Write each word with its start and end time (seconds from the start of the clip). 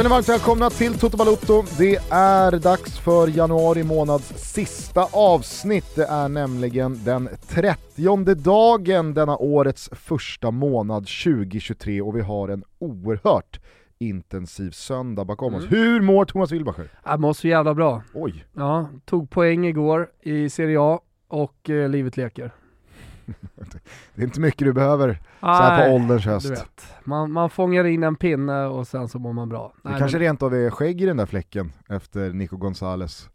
Känner 0.00 0.10
varmt 0.10 0.28
välkomna 0.28 0.70
till 0.70 0.98
Toto 0.98 1.16
Balotto. 1.16 1.64
Det 1.78 1.96
är 2.10 2.58
dags 2.58 2.98
för 2.98 3.28
januari 3.28 3.82
månads 3.82 4.52
sista 4.52 5.04
avsnitt. 5.12 5.96
Det 5.96 6.04
är 6.04 6.28
nämligen 6.28 7.04
den 7.04 7.28
30 7.48 8.34
dagen 8.34 9.14
denna 9.14 9.36
årets 9.36 9.90
första 9.92 10.50
månad 10.50 11.06
2023 11.24 12.02
och 12.02 12.16
vi 12.16 12.20
har 12.20 12.48
en 12.48 12.64
oerhört 12.78 13.60
intensiv 13.98 14.70
söndag 14.70 15.24
bakom 15.24 15.54
oss. 15.54 15.64
Hur 15.68 16.00
mår 16.00 16.24
Thomas 16.24 16.52
Wilbacher? 16.52 16.88
Jag 17.04 17.20
mår 17.20 17.32
så 17.32 17.48
jävla 17.48 17.74
bra. 17.74 18.02
Oj, 18.14 18.44
Ja, 18.52 18.88
tog 19.04 19.30
poäng 19.30 19.66
igår 19.66 20.10
i 20.22 20.50
Serie 20.50 20.80
A 20.80 21.00
och 21.28 21.70
eh, 21.70 21.88
livet 21.88 22.16
leker. 22.16 22.52
det 24.14 24.22
är 24.22 24.24
inte 24.24 24.40
mycket 24.40 24.66
du 24.66 24.72
behöver 24.72 25.20
så 25.40 25.46
här 25.46 25.88
på 25.88 25.94
ålderns 25.94 26.24
höst. 26.26 26.64
Man, 27.04 27.32
man 27.32 27.50
fångar 27.50 27.84
in 27.84 28.02
en 28.02 28.16
pinne 28.16 28.64
och 28.64 28.86
sen 28.86 29.08
så 29.08 29.18
mår 29.18 29.32
man 29.32 29.48
bra. 29.48 29.72
Det 29.82 29.98
kanske 29.98 30.18
rent 30.18 30.42
av 30.42 30.54
är 30.54 30.70
skägg 30.70 31.00
i 31.00 31.06
den 31.06 31.16
där 31.16 31.26
fläcken 31.26 31.72
efter 31.88 32.32
Nico 32.32 32.56
Gonzales 32.56 33.30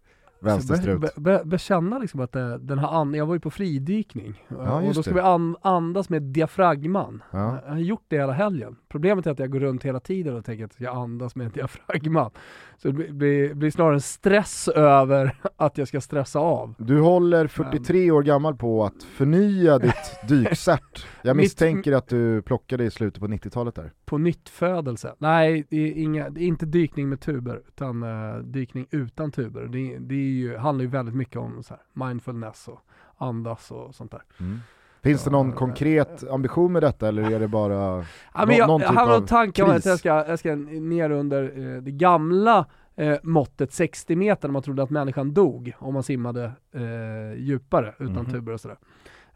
vänsterstrut. 0.46 1.02
Be, 1.02 1.10
be, 1.16 1.42
bekänna 1.46 2.00
liksom 2.00 2.20
att 2.20 2.32
det, 2.32 2.58
den 2.58 2.80
här 2.80 3.02
and, 3.02 3.16
jag 3.16 3.26
var 3.26 3.34
ju 3.34 3.40
på 3.40 3.52
fridykning 3.52 4.44
och 4.48 4.84
just 4.84 4.96
då 4.96 5.04
ska 5.04 5.12
det. 5.12 5.16
vi 5.16 5.22
an, 5.22 5.56
andas 5.62 6.10
med 6.10 6.22
diafragman. 6.22 7.24
Ja. 7.32 7.60
Jag 7.66 7.72
har 7.72 7.80
gjort 7.80 8.06
det 8.08 8.16
hela 8.16 8.34
helgen. 8.34 8.76
Problemet 8.88 9.28
är 9.28 9.32
att 9.32 9.40
jag 9.40 9.52
går 9.52 9.60
runt 9.60 9.84
hela 9.84 10.00
tiden 10.00 10.36
och 10.36 10.46
tänker 10.46 10.66
att 10.66 10.76
jag 10.78 10.96
andas 10.96 11.36
med 11.36 11.46
en 11.46 11.52
diafragma. 11.52 12.32
Så 12.78 12.88
det 12.88 12.94
blir, 12.94 13.54
blir, 13.54 13.72
snarare 13.72 13.94
en 13.94 14.02
stress 14.02 14.68
över 14.68 15.36
att 15.56 15.78
jag 15.78 15.88
ska 15.88 16.02
stressa 16.02 16.40
av. 16.40 16.76
Du 16.78 17.00
håller 17.00 17.48
43 17.48 18.12
år 18.12 18.24
gammal 18.24 18.56
på 18.56 18.86
att 18.86 19.04
förnya 19.04 19.80
ditt 19.80 19.94
dykcert. 20.28 21.06
Jag 21.22 21.38
misstänker 21.38 21.92
att 21.92 22.08
du 22.08 22.42
plockade 22.42 22.84
i 22.84 22.92
slutet 22.92 23.20
på 23.20 23.28
90-talet 23.28 23.76
där. 23.76 23.92
På 24.06 24.18
nytt 24.18 24.50
födelse. 24.50 25.16
Nej, 25.18 25.66
det 25.70 25.78
är, 25.78 25.92
inga, 25.92 26.30
det 26.30 26.44
är 26.44 26.48
inte 26.48 26.66
dykning 26.66 27.10
med 27.10 27.20
tuber, 27.20 27.62
utan 27.68 28.04
eh, 28.04 28.38
dykning 28.38 28.88
utan 28.92 29.32
tuber. 29.32 29.62
Det, 29.62 29.98
det 30.00 30.16
är 30.16 30.35
ju, 30.36 30.58
handlar 30.58 30.84
ju 30.84 30.90
väldigt 30.90 31.16
mycket 31.16 31.38
om 31.38 31.64
så 31.64 31.74
här, 31.74 32.08
mindfulness 32.08 32.68
och 32.68 32.80
andas 33.18 33.72
och 33.72 33.96
sånt 33.96 34.12
där. 34.12 34.22
Finns 35.02 35.24
det 35.24 35.30
någon 35.32 35.50
Ja, 35.50 35.56
konkret 35.56 36.30
ambition 36.30 36.72
med 36.72 36.84
detta 36.84 37.08
eller 37.08 37.32
är 37.32 37.40
det 37.40 37.48
bara 37.48 38.06
Ja, 38.34 38.46
men 38.48 38.56
jag, 38.56 38.68
någon 38.68 38.82
jag 38.82 38.90
typ 38.90 38.98
har 39.00 39.04
av 39.14 39.20
någon 39.20 39.28
tanke 39.28 39.64
om 39.64 39.70
att 39.70 39.86
jag 39.86 40.00
ska, 40.00 40.10
jag 40.10 40.40
ska 40.40 40.56
ner 40.56 41.10
under 41.10 41.44
eh, 41.76 41.82
det 41.82 41.92
gamla 41.92 42.66
eh, 42.96 43.18
måttet 43.24 43.74
60 43.74 44.16
meter 44.16 44.48
när 44.48 44.54
man 44.54 44.62
trodde 44.62 44.84
att 44.84 44.90
människan 44.90 45.34
dog 45.34 45.74
om 45.80 45.94
man 45.94 46.04
simmade 46.04 46.52
eh, 46.72 47.34
djupare 47.40 47.94
utan 48.00 48.14
Mhm. 48.16 48.32
tuber 48.32 48.54
och 48.54 48.62
sådär. 48.62 48.78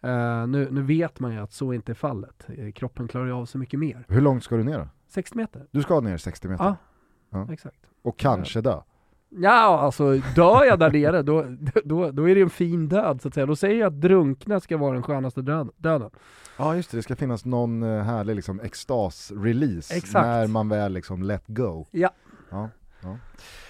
Eh, 0.02 0.48
nu, 0.48 0.68
nu 0.72 0.82
vet 0.82 1.20
man 1.20 1.34
ju 1.34 1.40
att 1.40 1.54
så 1.54 1.74
inte 1.74 1.92
är 1.92 1.94
fallet. 1.94 2.46
Eh, 2.58 2.72
kroppen 2.72 3.08
klarar 3.08 3.26
ju 3.26 3.32
av 3.32 3.46
så 3.46 3.58
mycket 3.58 3.80
mer. 3.80 4.06
Hur 4.08 4.22
långt 4.22 4.44
ska 4.44 4.56
du 4.58 4.64
ner 4.64 4.80
då? 4.80 4.88
60 5.08 5.38
meter? 5.38 5.66
Du 5.72 5.82
ska 5.82 6.00
ner 6.00 6.18
60 6.18 6.48
meter 6.48 6.64
Ja, 6.64 6.76
Ja. 7.30 7.48
exakt. 7.54 7.80
och 8.02 8.18
kanske 8.20 8.62
dö. 8.62 8.82
Ja, 9.30 9.80
alltså 9.80 10.18
dör 10.36 10.66
jag 10.66 10.80
där 10.80 10.92
nere, 10.92 11.22
då, 11.22 11.46
då, 11.86 12.12
då 12.12 12.30
är 12.30 12.36
det 12.36 12.42
en 12.42 12.50
fin 12.50 12.88
död 12.88 13.22
så 13.22 13.28
att 13.28 13.34
säga. 13.34 13.46
Då 13.46 13.56
säger 13.56 13.80
jag 13.80 13.88
att 13.88 14.02
drunkna 14.02 14.60
ska 14.60 14.78
vara 14.78 14.94
den 14.94 15.04
skönaste 15.04 15.42
död, 15.42 15.70
döden. 15.78 16.10
Ja 16.58 16.76
just 16.76 16.92
det, 16.92 16.98
det 16.98 17.04
ska 17.04 17.16
finnas 17.16 17.46
någon 17.46 17.84
eh, 17.84 18.04
härlig 18.04 18.36
liksom 18.36 18.62
extas-release 18.62 19.94
Exakt. 19.98 20.26
när 20.26 20.48
man 20.48 20.70
väl 20.70 20.94
liksom 20.94 21.24
let 21.24 21.44
go. 21.48 21.86
Ja. 21.92 22.10
Ja. 22.50 22.70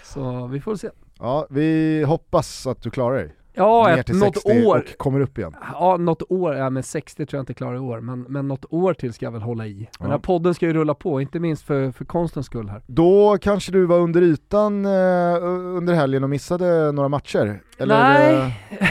Så 0.03 0.47
vi 0.47 0.61
får 0.61 0.75
se. 0.75 0.89
Ja, 1.19 1.47
vi 1.50 2.03
hoppas 2.03 2.67
att 2.67 2.81
du 2.81 2.89
klarar 2.91 3.16
dig. 3.16 3.35
Ja, 3.59 3.96
ner 3.96 4.03
till 4.03 4.16
något 4.16 4.34
60 4.42 4.66
år. 4.66 4.78
och 4.78 4.97
kommer 4.97 5.20
upp 5.20 5.38
igen. 5.38 5.56
Ja, 5.74 5.97
något 5.97 6.22
år, 6.31 6.56
ja 6.56 6.70
men 6.70 6.84
60 6.84 7.25
tror 7.25 7.38
jag 7.38 7.42
inte 7.42 7.53
klarar 7.53 7.75
i 7.75 7.80
år, 7.80 8.00
men, 8.02 8.22
men 8.22 8.47
något 8.47 8.66
år 8.70 8.94
till 8.94 9.14
ska 9.14 9.25
jag 9.25 9.31
väl 9.31 9.42
hålla 9.42 9.68
i. 9.68 9.74
Den 9.74 9.88
Ja. 10.00 10.08
här 10.08 10.18
podden 10.18 10.53
ska 10.53 10.66
ju 10.66 10.74
rulla 10.74 10.94
på, 10.94 11.22
inte 11.22 11.40
minst 11.40 11.64
för, 11.64 11.92
för 11.92 12.06
konstens 12.06 12.46
skull 12.46 12.70
här. 12.70 12.81
Då 12.88 13.38
kanske 13.42 13.72
du 13.72 13.86
var 13.86 14.00
under 14.00 14.22
ytan 14.22 14.86
eh, 14.86 14.92
under 15.78 15.94
helgen 15.94 16.24
och 16.24 16.30
missade 16.30 16.92
några 16.92 17.09
matcher? 17.09 17.62
Eller 17.78 18.00
Nej. 18.03 18.59
eh, 18.70 18.88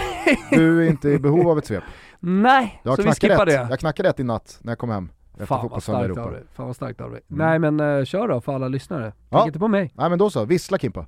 du 0.51 0.85
är 0.87 0.89
inte 0.91 1.09
i 1.09 1.19
behov 1.19 1.49
av 1.49 1.59
ett 1.59 1.67
svep? 1.67 1.83
Nej, 2.21 2.81
Jag 2.83 2.97
så 2.97 3.03
vi 3.03 3.13
skippar 3.13 3.37
rätt. 3.47 3.47
det. 3.47 3.67
Jag 3.71 3.79
knackade 3.79 4.09
rätt 4.09 4.21
i 4.21 4.25
natt 4.25 4.59
när 4.63 4.71
jag 4.71 4.79
kom 4.79 4.91
hem 4.91 5.09
Fan 5.47 5.69
vad 5.71 5.83
starkt 5.83 5.99
av 5.99 6.05
Europa. 6.05 6.31
dig. 6.31 6.43
Fan 6.55 6.67
vad 6.67 6.77
starkt 6.77 7.01
av 7.01 7.11
dig. 7.11 7.21
Mm. 7.31 7.47
Nej 7.49 7.59
men 7.59 7.81
uh, 7.81 8.05
kör 8.05 8.29
då 8.29 8.41
för 8.41 8.55
alla 8.55 8.69
lyssnare. 8.69 9.13
Ja. 9.31 9.39
Tänk 9.39 9.47
inte 9.47 9.59
på 9.59 9.69
mig. 9.69 9.93
Nej 9.95 10.11
men 10.11 10.19
då 10.19 10.31
så, 10.31 10.45
vissla 10.45 10.79
Kimpa. 10.79 11.07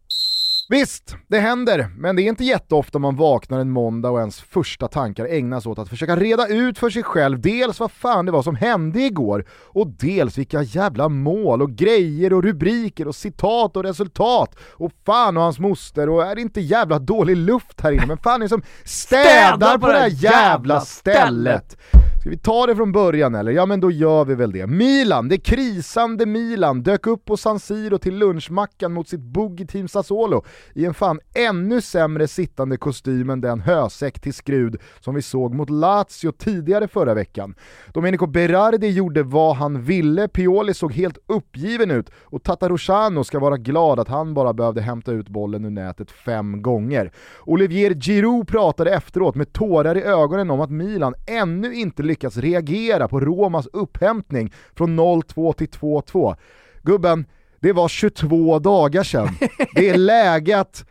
Visst, 0.70 1.16
det 1.28 1.38
händer, 1.38 1.91
men 1.97 2.16
det 2.16 2.22
är 2.22 2.28
inte 2.28 2.44
jätteofta 2.44 2.98
man 2.98 3.16
vaknar 3.16 3.58
en 3.58 3.70
måndag 3.70 4.10
och 4.10 4.19
ens 4.19 4.41
första 4.41 4.88
tankar 4.88 5.25
ägnas 5.25 5.66
åt 5.66 5.78
att 5.78 5.88
försöka 5.88 6.16
reda 6.16 6.47
ut 6.47 6.78
för 6.78 6.91
sig 6.91 7.03
själv 7.03 7.41
dels 7.41 7.81
vad 7.81 7.91
fan 7.91 8.26
det 8.26 8.32
var 8.32 8.42
som 8.42 8.56
hände 8.56 9.00
igår 9.00 9.44
och 9.50 9.86
dels 9.86 10.38
vilka 10.38 10.62
jävla 10.62 11.09
mål 11.09 11.62
och 11.62 11.70
grejer 11.70 12.32
och 12.32 12.42
rubriker 12.42 13.09
och 13.09 13.14
citat 13.14 13.76
och 13.76 13.82
resultat 13.82 14.56
och 14.72 14.92
fan 15.06 15.36
och 15.36 15.42
hans 15.42 15.59
moster 15.59 16.09
och 16.09 16.22
är 16.22 16.34
det 16.34 16.41
inte 16.41 16.60
jävla 16.60 16.98
dålig 16.98 17.36
luft 17.36 17.80
här 17.80 17.92
inne 17.92 18.06
men 18.06 18.19
fan 18.19 18.41
är 18.41 18.44
det 18.44 18.48
som 18.48 18.62
städar 18.84 19.78
på 19.78 19.86
det 19.86 19.98
här 19.98 20.09
jävla 20.09 20.80
stället. 20.80 21.76
Ska 22.20 22.31
vi 22.31 22.38
ta 22.38 22.66
det 22.66 22.76
från 22.76 22.92
början 22.92 23.34
eller? 23.34 23.53
Ja 23.53 23.66
men 23.66 23.81
då 23.81 23.91
gör 23.91 24.25
vi 24.25 24.34
väl 24.34 24.53
det. 24.53 24.66
Milan, 24.66 25.28
det 25.28 25.38
krisande 25.38 26.26
Milan, 26.26 26.82
dök 26.82 27.06
upp 27.06 27.25
på 27.25 27.36
San 27.36 27.60
Siro 27.60 27.98
till 27.98 28.16
lunchmackan 28.16 28.92
mot 28.92 29.08
sitt 29.08 29.20
boogie 29.20 29.66
Team 29.66 29.88
Sassuolo 29.88 30.44
i 30.75 30.84
en 30.84 30.94
fan 30.94 31.20
ännu 31.34 31.80
sämre 31.80 32.28
sittande 32.28 32.76
kostym 32.76 33.30
än 33.30 33.41
den 33.41 33.60
hösäck 33.60 34.20
till 34.20 34.34
skrud 34.34 34.76
som 35.00 35.14
vi 35.14 35.22
såg 35.22 35.54
mot 35.54 35.70
Lazio 35.70 36.32
tidigare 36.38 36.88
förra 36.88 37.14
veckan. 37.14 37.54
Domenico 37.92 38.26
Berardi 38.26 38.88
gjorde 38.88 39.22
vad 39.22 39.56
han 39.56 39.82
ville, 39.82 40.28
Pioli 40.28 40.75
såg 40.75 40.92
helt 40.92 41.19
uppgiven 41.26 41.91
ut 41.91 42.10
och 42.22 42.42
Tatarusano 42.42 43.25
ska 43.25 43.38
vara 43.38 43.56
glad 43.56 44.00
att 44.00 44.09
han 44.09 44.34
bara 44.34 44.53
behövde 44.53 44.80
hämta 44.80 45.12
ut 45.12 45.28
bollen 45.28 45.64
ur 45.64 45.70
nätet 45.70 46.10
fem 46.10 46.62
gånger. 46.62 47.12
Olivier 47.44 47.94
Giroud 47.94 48.48
pratade 48.48 48.94
efteråt 48.94 49.34
med 49.34 49.53
tårar 49.53 49.97
i 49.97 50.03
ögonen 50.03 50.50
om 50.50 50.60
att 50.60 50.70
Milan 50.70 51.14
ännu 51.26 51.75
inte 51.75 52.09
lyckats 52.10 52.37
reagera 52.37 53.09
på 53.09 53.21
Romas 53.21 53.66
upphämtning 53.72 54.53
från 54.76 55.00
0-2 55.00 55.53
till 55.53 55.69
2-2. 55.69 56.37
Gubben, 56.82 57.26
det 57.60 57.72
var 57.72 57.88
22 57.88 58.59
dagar 58.59 59.03
sedan. 59.03 59.28
Det 59.75 59.88
är 59.88 59.97
läge 60.12 60.60
att 60.60 60.84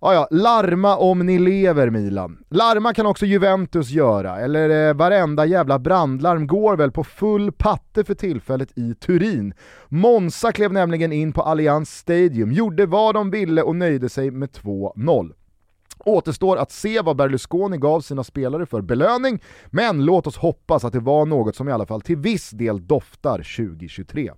Ja, 0.00 0.14
ja, 0.14 0.28
larma 0.30 0.96
om 0.96 1.18
ni 1.26 1.38
lever 1.38 1.90
Milan. 1.90 2.38
Larma 2.48 2.94
kan 2.94 3.06
också 3.06 3.26
Juventus 3.26 3.90
göra, 3.90 4.40
eller 4.40 4.88
eh, 4.88 4.94
varenda 4.94 5.46
jävla 5.46 5.78
brandlarm 5.78 6.46
går 6.46 6.76
väl 6.76 6.90
på 6.90 7.04
full 7.04 7.52
patte 7.52 8.04
för 8.04 8.14
tillfället 8.14 8.78
i 8.78 8.94
Turin. 8.94 9.54
Monza 9.88 10.52
klev 10.52 10.72
nämligen 10.72 11.12
in 11.12 11.32
på 11.32 11.42
Allianz 11.42 11.90
Stadium, 11.90 12.52
gjorde 12.52 12.86
vad 12.86 13.14
de 13.14 13.30
ville 13.30 13.62
och 13.62 13.76
nöjde 13.76 14.08
sig 14.08 14.30
med 14.30 14.48
2-0. 14.50 15.32
Återstår 16.08 16.56
att 16.56 16.72
se 16.72 17.00
vad 17.00 17.16
Berlusconi 17.16 17.76
gav 17.76 18.00
sina 18.00 18.24
spelare 18.24 18.66
för 18.66 18.80
belöning, 18.80 19.42
men 19.66 20.04
låt 20.04 20.26
oss 20.26 20.36
hoppas 20.36 20.84
att 20.84 20.92
det 20.92 21.00
var 21.00 21.26
något 21.26 21.56
som 21.56 21.68
i 21.68 21.72
alla 21.72 21.86
fall 21.86 22.00
till 22.00 22.16
viss 22.16 22.50
del 22.50 22.86
doftar 22.86 23.38
2023. 23.38 24.32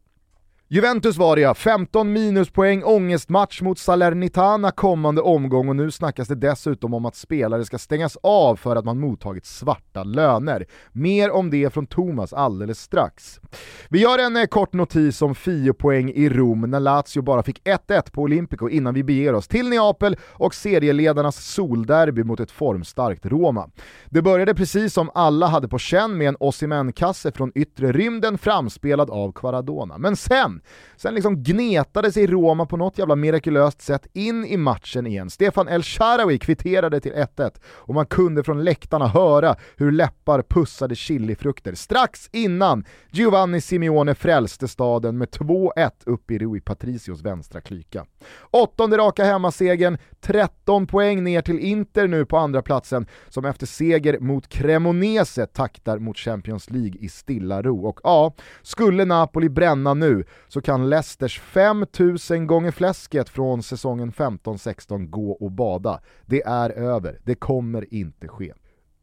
Juventus 0.73 1.17
var 1.17 1.37
det 1.37 1.43
ja, 1.43 1.55
15 1.55 2.13
minuspoäng, 2.13 2.83
ångestmatch 2.85 3.63
mot 3.63 3.79
Salernitana 3.79 4.71
kommande 4.71 5.21
omgång 5.21 5.69
och 5.69 5.77
nu 5.77 5.91
snackas 5.91 6.29
det 6.29 6.35
dessutom 6.35 6.95
om 6.95 7.07
att 7.07 7.17
spelare 7.17 7.65
ska 7.65 7.79
stängas 7.79 8.17
av 8.23 8.57
för 8.57 8.77
att 8.77 8.85
man 8.85 9.01
mottagit 9.01 9.47
svarta 9.47 10.05
löner. 10.05 10.67
Mer 10.93 11.31
om 11.31 11.51
det 11.51 11.73
från 11.73 11.87
Thomas 11.87 12.33
alldeles 12.33 12.81
strax. 12.81 13.41
Vi 13.89 14.01
gör 14.01 14.19
en 14.19 14.37
eh, 14.37 14.45
kort 14.45 14.73
notis 14.73 15.23
om 15.23 15.35
10 15.35 15.73
poäng 15.73 16.11
i 16.11 16.29
Rom 16.29 16.61
när 16.61 16.81
Lazio 16.81 17.23
bara 17.23 17.43
fick 17.43 17.63
1-1 17.63 18.13
på 18.13 18.23
Olympico 18.23 18.69
innan 18.69 18.95
vi 18.95 19.05
beger 19.05 19.35
oss 19.35 19.49
till 19.49 19.69
Neapel 19.69 20.17
och 20.23 20.55
serieledarnas 20.55 21.45
solderby 21.55 22.25
mot 22.25 22.41
ett 22.41 22.51
formstarkt 22.51 23.27
Roma. 23.27 23.71
Det 24.07 24.23
började 24.23 24.55
precis 24.55 24.95
som 24.95 25.11
alla 25.15 25.47
hade 25.47 25.69
på 25.69 25.79
känn 25.79 26.19
med 26.19 26.29
en 26.29 26.37
Osimhen-kasse 26.41 27.33
från 27.33 27.53
yttre 27.55 27.93
rymden 27.93 28.39
framspelad 28.39 29.11
av 29.11 29.33
Quaradona. 29.33 29.99
Men 29.99 30.17
sen 30.17 30.60
Sen 30.97 31.15
liksom 31.15 31.43
gnetade 31.43 32.13
sig 32.13 32.27
Roma 32.27 32.67
på 32.67 32.77
något 32.77 32.99
jävla 32.99 33.17
mirakulöst 33.17 33.83
sätt 33.83 34.07
in 34.13 34.45
i 34.45 34.57
matchen 34.57 35.07
igen. 35.07 35.31
Stefan 35.31 35.69
El 35.69 35.83
Sharawi 35.83 36.39
kvitterade 36.39 37.01
till 37.01 37.13
1-1 37.13 37.51
och 37.65 37.95
man 37.95 38.07
kunde 38.07 38.43
från 38.43 38.65
läktarna 38.65 39.07
höra 39.07 39.57
hur 39.77 39.93
läppar 39.93 40.43
pussade 40.43 40.95
chilifrukter 40.95 41.75
strax 41.75 42.29
innan 42.33 42.85
Giovanni 43.11 43.61
Simeone 43.61 44.15
frälste 44.15 44.69
staden 44.69 45.19
med 45.19 45.29
2-1 45.29 45.91
upp 46.07 46.31
i 46.31 46.39
Rui 46.39 46.61
Patricios 46.61 47.23
vänstra 47.23 47.61
klyka. 47.61 48.07
Åttonde 48.51 48.99
raka 48.99 49.25
hemmasegern, 49.25 49.99
13 50.21 50.87
poäng 50.87 51.25
ner 51.25 51.43
till 51.43 51.59
Inter 51.59 52.09
nu 52.09 52.27
på 52.27 52.37
andra 52.37 52.63
platsen 52.63 53.07
som 53.29 53.45
efter 53.45 53.67
seger 53.67 54.19
mot 54.19 54.49
Cremonese 54.49 55.47
taktar 55.47 55.99
mot 55.99 56.19
Champions 56.19 56.71
League 56.71 57.01
i 57.01 57.09
stilla 57.09 57.63
ro. 57.63 57.87
Och 57.87 58.01
ja, 58.03 58.35
skulle 58.63 59.05
Napoli 59.05 59.49
bränna 59.49 59.95
nu 59.95 60.25
så 60.53 60.61
kan 60.61 60.91
Leicesters 60.91 61.41
5000 61.41 62.47
gånger 62.47 62.71
fläsket 62.71 63.29
från 63.29 63.63
säsongen 63.63 64.13
15-16 64.13 65.07
gå 65.07 65.31
och 65.33 65.53
bada. 65.53 66.01
Det 66.27 66.43
är 66.43 66.71
över, 66.71 67.19
det 67.25 67.35
kommer 67.35 67.95
inte 67.95 68.29
ske. 68.29 68.53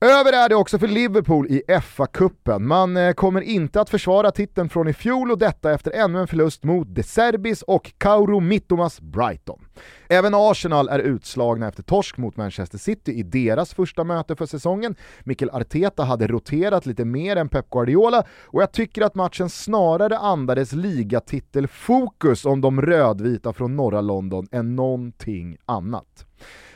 Över 0.01 0.33
är 0.33 0.49
det 0.49 0.55
också 0.55 0.79
för 0.79 0.87
Liverpool 0.87 1.47
i 1.47 1.61
FA-cupen. 1.67 2.59
Man 2.59 2.97
eh, 2.97 3.13
kommer 3.13 3.41
inte 3.41 3.81
att 3.81 3.89
försvara 3.89 4.31
titeln 4.31 4.69
från 4.69 4.87
i 4.87 4.93
fjol 4.93 5.31
och 5.31 5.37
detta 5.37 5.73
efter 5.73 5.91
ännu 5.91 6.19
en 6.19 6.27
förlust 6.27 6.63
mot 6.63 6.95
De 6.95 7.03
Serbis 7.03 7.61
och 7.61 7.93
Kauro 7.97 8.39
Mittomas 8.39 9.01
Brighton. 9.01 9.66
Även 10.09 10.33
Arsenal 10.35 10.89
är 10.89 10.99
utslagna 10.99 11.67
efter 11.67 11.83
torsk 11.83 12.17
mot 12.17 12.37
Manchester 12.37 12.77
City 12.77 13.11
i 13.11 13.23
deras 13.23 13.73
första 13.73 14.03
möte 14.03 14.35
för 14.35 14.45
säsongen. 14.45 14.95
Mikel 15.23 15.49
Arteta 15.49 16.03
hade 16.03 16.27
roterat 16.27 16.85
lite 16.85 17.05
mer 17.05 17.35
än 17.35 17.49
Pep 17.49 17.69
Guardiola 17.69 18.23
och 18.45 18.61
jag 18.61 18.71
tycker 18.71 19.01
att 19.01 19.15
matchen 19.15 19.49
snarare 19.49 20.17
andades 20.17 20.71
ligatitelfokus 20.71 22.45
om 22.45 22.61
de 22.61 22.81
rödvita 22.81 23.53
från 23.53 23.75
norra 23.75 24.01
London 24.01 24.47
än 24.51 24.75
någonting 24.75 25.57
annat. 25.65 26.25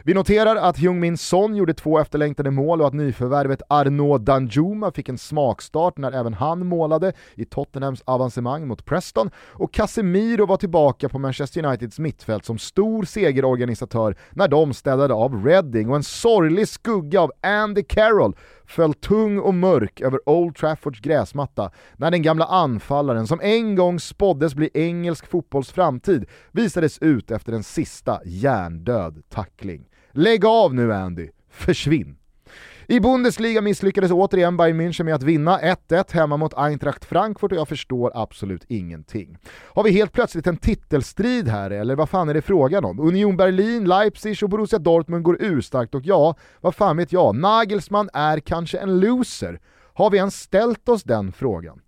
Vi 0.04 0.13
noterar 0.13 0.56
att 0.56 0.77
Heung-Min 0.77 1.18
Son 1.18 1.56
gjorde 1.56 1.74
två 1.74 2.00
efterlängtade 2.00 2.51
mål 2.51 2.81
och 2.81 2.88
att 2.88 2.94
nyförvärvet 2.94 3.62
Arnaud 3.69 4.21
Danjuma 4.21 4.92
fick 4.92 5.09
en 5.09 5.18
smakstart 5.18 5.97
när 5.97 6.12
även 6.12 6.33
han 6.33 6.68
målade 6.68 7.13
i 7.36 7.45
Tottenhams 7.45 8.01
avancemang 8.06 8.68
mot 8.68 8.86
Preston 8.86 9.30
och 9.38 9.74
Casemiro 9.74 10.45
var 10.45 10.57
tillbaka 10.57 11.09
på 11.09 11.19
Manchester 11.19 11.65
Uniteds 11.65 12.00
mittfält 12.00 12.45
som 12.45 12.57
stor 12.91 13.05
segerorganisatör 13.05 14.15
när 14.31 14.47
de 14.47 14.73
städade 14.73 15.13
av 15.13 15.45
Reading 15.45 15.89
och 15.89 15.95
en 15.95 16.03
sorglig 16.03 16.67
skugga 16.67 17.21
av 17.21 17.31
Andy 17.41 17.83
Carroll 17.83 18.35
föll 18.65 18.93
tung 18.93 19.39
och 19.39 19.53
mörk 19.53 20.01
över 20.01 20.29
Old 20.29 20.55
Traffords 20.55 20.99
gräsmatta 20.99 21.71
när 21.97 22.11
den 22.11 22.21
gamla 22.21 22.45
anfallaren 22.45 23.27
som 23.27 23.41
en 23.41 23.75
gång 23.75 23.99
spåddes 23.99 24.55
bli 24.55 24.69
engelsk 24.73 25.27
fotbolls 25.27 25.71
framtid 25.71 26.25
visades 26.51 26.97
ut 26.99 27.31
efter 27.31 27.53
en 27.53 27.63
sista 27.63 28.21
hjärndöd 28.25 29.23
tackling. 29.29 29.85
Lägg 30.11 30.45
av 30.45 30.73
nu 30.73 30.94
Andy, 30.94 31.29
försvinn! 31.49 32.20
I 32.91 32.99
Bundesliga 32.99 33.61
misslyckades 33.61 34.11
återigen 34.11 34.57
Bayern 34.57 34.81
München 34.81 35.03
med 35.03 35.15
att 35.15 35.23
vinna 35.23 35.59
1-1 35.59 36.13
hemma 36.13 36.38
mot 36.38 36.53
Eintracht 36.57 37.05
Frankfurt 37.05 37.51
och 37.51 37.57
jag 37.57 37.67
förstår 37.67 38.11
absolut 38.15 38.65
ingenting. 38.67 39.38
Har 39.73 39.83
vi 39.83 39.91
helt 39.91 40.11
plötsligt 40.11 40.47
en 40.47 40.57
titelstrid 40.57 41.47
här 41.47 41.71
eller 41.71 41.95
vad 41.95 42.09
fan 42.09 42.29
är 42.29 42.33
det 42.33 42.41
frågan 42.41 42.85
om? 42.85 42.99
Union 42.99 43.38
Berlin, 43.38 43.85
Leipzig 43.85 44.43
och 44.43 44.49
Borussia 44.49 44.79
Dortmund 44.79 45.23
går 45.23 45.38
urstarkt 45.39 45.95
och 45.95 46.01
ja, 46.05 46.35
vad 46.61 46.75
fan 46.75 46.97
vet 46.97 47.11
jag, 47.11 47.35
Nagelsmann 47.35 48.09
är 48.13 48.39
kanske 48.39 48.77
en 48.77 48.99
loser. 48.99 49.59
Har 49.94 50.09
vi 50.09 50.17
ens 50.17 50.35
ställt 50.41 50.89
oss 50.89 51.03
den 51.03 51.31
frågan? 51.31 51.81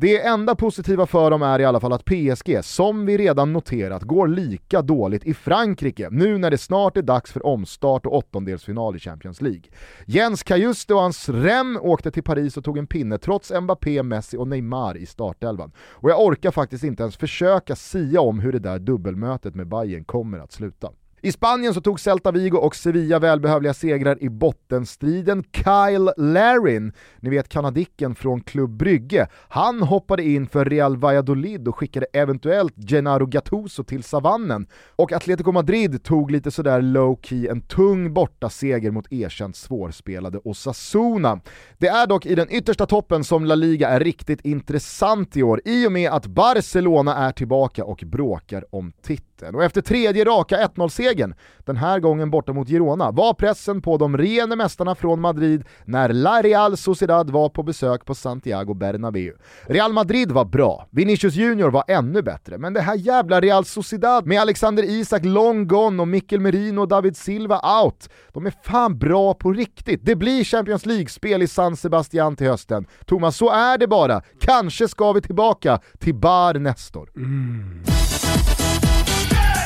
Det 0.00 0.20
enda 0.20 0.54
positiva 0.54 1.06
för 1.06 1.30
dem 1.30 1.42
är 1.42 1.58
i 1.58 1.64
alla 1.64 1.80
fall 1.80 1.92
att 1.92 2.04
PSG, 2.04 2.64
som 2.64 3.06
vi 3.06 3.18
redan 3.18 3.52
noterat, 3.52 4.02
går 4.02 4.28
lika 4.28 4.82
dåligt 4.82 5.24
i 5.24 5.34
Frankrike 5.34 6.08
nu 6.10 6.38
när 6.38 6.50
det 6.50 6.58
snart 6.58 6.96
är 6.96 7.02
dags 7.02 7.32
för 7.32 7.46
omstart 7.46 8.06
och 8.06 8.16
åttondelsfinal 8.16 8.96
i 8.96 8.98
Champions 8.98 9.40
League. 9.40 9.62
Jens 10.06 10.42
Kajuste 10.42 10.94
och 10.94 11.00
hans 11.00 11.28
Rem 11.28 11.78
åkte 11.82 12.10
till 12.10 12.22
Paris 12.22 12.56
och 12.56 12.64
tog 12.64 12.78
en 12.78 12.86
pinne 12.86 13.18
trots 13.18 13.52
Mbappé, 13.60 14.02
Messi 14.02 14.36
och 14.36 14.48
Neymar 14.48 14.96
i 14.96 15.06
startelvan. 15.06 15.72
Och 15.78 16.10
jag 16.10 16.20
orkar 16.20 16.50
faktiskt 16.50 16.84
inte 16.84 17.02
ens 17.02 17.16
försöka 17.16 17.76
sia 17.76 18.20
om 18.20 18.40
hur 18.40 18.52
det 18.52 18.58
där 18.58 18.78
dubbelmötet 18.78 19.54
med 19.54 19.68
Bayern 19.68 20.04
kommer 20.04 20.38
att 20.38 20.52
sluta. 20.52 20.90
I 21.22 21.32
Spanien 21.32 21.74
så 21.74 21.80
tog 21.80 22.00
Celta 22.00 22.32
Vigo 22.32 22.58
och 22.58 22.76
Sevilla 22.76 23.18
välbehövliga 23.18 23.74
segrar 23.74 24.22
i 24.22 24.28
bottenstriden. 24.28 25.44
Kyle 25.52 26.12
Larin, 26.16 26.92
ni 27.20 27.30
vet 27.30 27.48
kanadicken 27.48 28.14
från 28.14 28.40
Club 28.40 28.70
Brygge, 28.70 29.28
han 29.48 29.82
hoppade 29.82 30.22
in 30.22 30.46
för 30.46 30.64
Real 30.64 30.96
Valladolid 30.96 31.68
och 31.68 31.76
skickade 31.76 32.06
eventuellt 32.12 32.74
Gennaro 32.76 33.26
Gattuso 33.26 33.84
till 33.84 34.02
savannen. 34.02 34.66
Och 34.96 35.12
Atletico 35.12 35.52
Madrid 35.52 36.02
tog 36.02 36.30
lite 36.30 36.50
sådär 36.50 36.80
low-key 36.80 37.50
en 37.50 37.60
tung 37.60 38.14
bortaseger 38.14 38.90
mot 38.90 39.12
erkänt 39.12 39.56
svårspelade 39.56 40.40
Osasuna. 40.44 41.40
Det 41.78 41.88
är 41.88 42.06
dock 42.06 42.26
i 42.26 42.34
den 42.34 42.50
yttersta 42.50 42.86
toppen 42.86 43.24
som 43.24 43.44
La 43.44 43.54
Liga 43.54 43.88
är 43.88 44.00
riktigt 44.00 44.40
intressant 44.40 45.36
i 45.36 45.42
år, 45.42 45.60
i 45.64 45.86
och 45.86 45.92
med 45.92 46.10
att 46.10 46.26
Barcelona 46.26 47.16
är 47.16 47.32
tillbaka 47.32 47.84
och 47.84 48.02
bråkar 48.06 48.64
om 48.70 48.92
titeln. 49.02 49.54
Och 49.54 49.64
efter 49.64 49.80
tredje 49.80 50.24
raka 50.24 50.56
1-0-segern 50.56 51.09
segern, 51.10 51.34
den 51.58 51.76
här 51.76 52.00
gången 52.00 52.30
borta 52.30 52.52
mot 52.52 52.68
Girona, 52.68 53.10
var 53.10 53.34
pressen 53.34 53.82
på 53.82 53.96
de 53.96 54.18
rene 54.18 54.56
mästarna 54.56 54.94
från 54.94 55.20
Madrid 55.20 55.64
när 55.84 56.08
La 56.08 56.42
Real 56.42 56.76
Sociedad 56.76 57.30
var 57.30 57.48
på 57.48 57.62
besök 57.62 58.04
på 58.04 58.14
Santiago 58.14 58.74
Bernabéu. 58.74 59.32
Real 59.66 59.92
Madrid 59.92 60.32
var 60.32 60.44
bra, 60.44 60.86
Vinicius 60.90 61.34
Junior 61.34 61.70
var 61.70 61.84
ännu 61.88 62.22
bättre, 62.22 62.58
men 62.58 62.72
det 62.72 62.80
här 62.80 62.94
jävla 62.94 63.40
Real 63.40 63.64
Sociedad 63.64 64.26
med 64.26 64.40
Alexander 64.40 64.82
Isak 64.82 65.24
long 65.24 65.66
gone 65.66 66.02
och 66.02 66.08
Mikkel 66.08 66.40
Merino 66.40 66.80
och 66.80 66.88
David 66.88 67.16
Silva 67.16 67.82
out, 67.82 68.08
de 68.32 68.46
är 68.46 68.54
fan 68.64 68.98
bra 68.98 69.34
på 69.34 69.52
riktigt. 69.52 70.00
Det 70.04 70.16
blir 70.16 70.44
Champions 70.44 70.86
League-spel 70.86 71.42
i 71.42 71.46
San 71.46 71.76
Sebastian 71.76 72.36
till 72.36 72.46
hösten. 72.46 72.86
Thomas, 73.06 73.36
så 73.36 73.50
är 73.50 73.78
det 73.78 73.86
bara. 73.86 74.22
Kanske 74.40 74.88
ska 74.88 75.12
vi 75.12 75.20
tillbaka 75.20 75.80
till 75.98 76.14
Bar 76.14 76.54
Nestor. 76.54 77.10
Mm. 77.16 77.82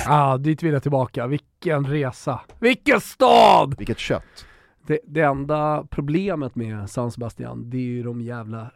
Ah, 0.06 0.37
dit 0.37 0.62
vill 0.62 0.73
jag 0.73 0.83
tillbaka. 0.83 1.27
Vilken 1.27 1.87
resa. 1.87 2.41
Vilken 2.59 3.01
stad! 3.01 3.75
Vilket 3.79 3.99
kött. 3.99 4.47
Det, 4.87 4.99
det 5.06 5.21
enda 5.21 5.87
problemet 5.91 6.55
med 6.55 6.91
San 6.91 7.11
Sebastian, 7.11 7.71
det 7.71 7.77
är 7.77 7.81
ju 7.81 8.03
de 8.03 8.21
jävla 8.21 8.71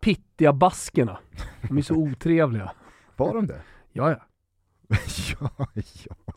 pittiga 0.00 0.52
baskerna. 0.52 1.18
De 1.68 1.78
är 1.78 1.82
så 1.82 1.94
otrevliga. 1.96 2.70
Var 3.16 3.34
de 3.34 3.46
det? 3.46 3.60
Ja, 3.92 4.10
ja. 4.10 4.18
ja, 5.40 5.50
ja. 5.74 6.34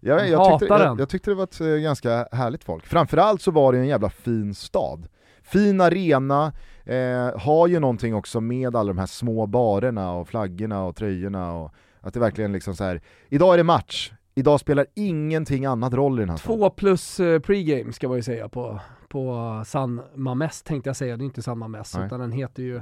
Jag, 0.00 0.28
jag, 0.28 0.60
tyckte, 0.60 0.74
jag, 0.74 1.00
jag, 1.00 1.08
tyckte 1.08 1.30
det 1.30 1.34
var 1.34 1.44
ett 1.44 1.60
eh, 1.60 1.66
ganska 1.66 2.28
härligt 2.32 2.64
folk. 2.64 2.86
Framförallt 2.86 3.42
så 3.42 3.50
var 3.50 3.72
det 3.72 3.78
en 3.78 3.86
jävla 3.86 4.10
fin 4.10 4.54
stad. 4.54 5.08
Fin 5.42 5.80
arena, 5.80 6.52
eh, 6.84 7.38
har 7.40 7.66
ju 7.66 7.80
någonting 7.80 8.14
också 8.14 8.40
med 8.40 8.76
alla 8.76 8.92
de 8.92 8.98
här 8.98 9.06
små 9.06 9.46
barerna 9.46 10.12
och 10.12 10.28
flaggorna 10.28 10.84
och 10.84 10.96
tröjorna 10.96 11.52
och 11.52 11.74
att 12.02 12.14
det 12.14 12.20
verkligen 12.20 12.52
liksom 12.52 12.74
så 12.74 12.84
här. 12.84 13.00
idag 13.28 13.52
är 13.54 13.56
det 13.56 13.64
match, 13.64 14.12
idag 14.34 14.60
spelar 14.60 14.86
ingenting 14.94 15.66
annat 15.66 15.94
roll 15.94 16.18
i 16.18 16.22
den 16.22 16.30
här 16.30 16.36
Två 16.36 16.70
plus 16.70 17.20
uh, 17.20 17.38
pregame 17.38 17.92
ska 17.92 18.08
man 18.08 18.16
ju 18.16 18.22
säga 18.22 18.48
på, 18.48 18.80
på 19.08 19.62
San 19.66 20.00
Mames 20.14 20.62
tänkte 20.62 20.88
jag 20.88 20.96
säga, 20.96 21.16
det 21.16 21.22
är 21.22 21.26
inte 21.26 21.42
San 21.42 21.58
Mames 21.58 21.96
utan 22.06 22.20
den 22.20 22.32
heter 22.32 22.62
ju 22.62 22.76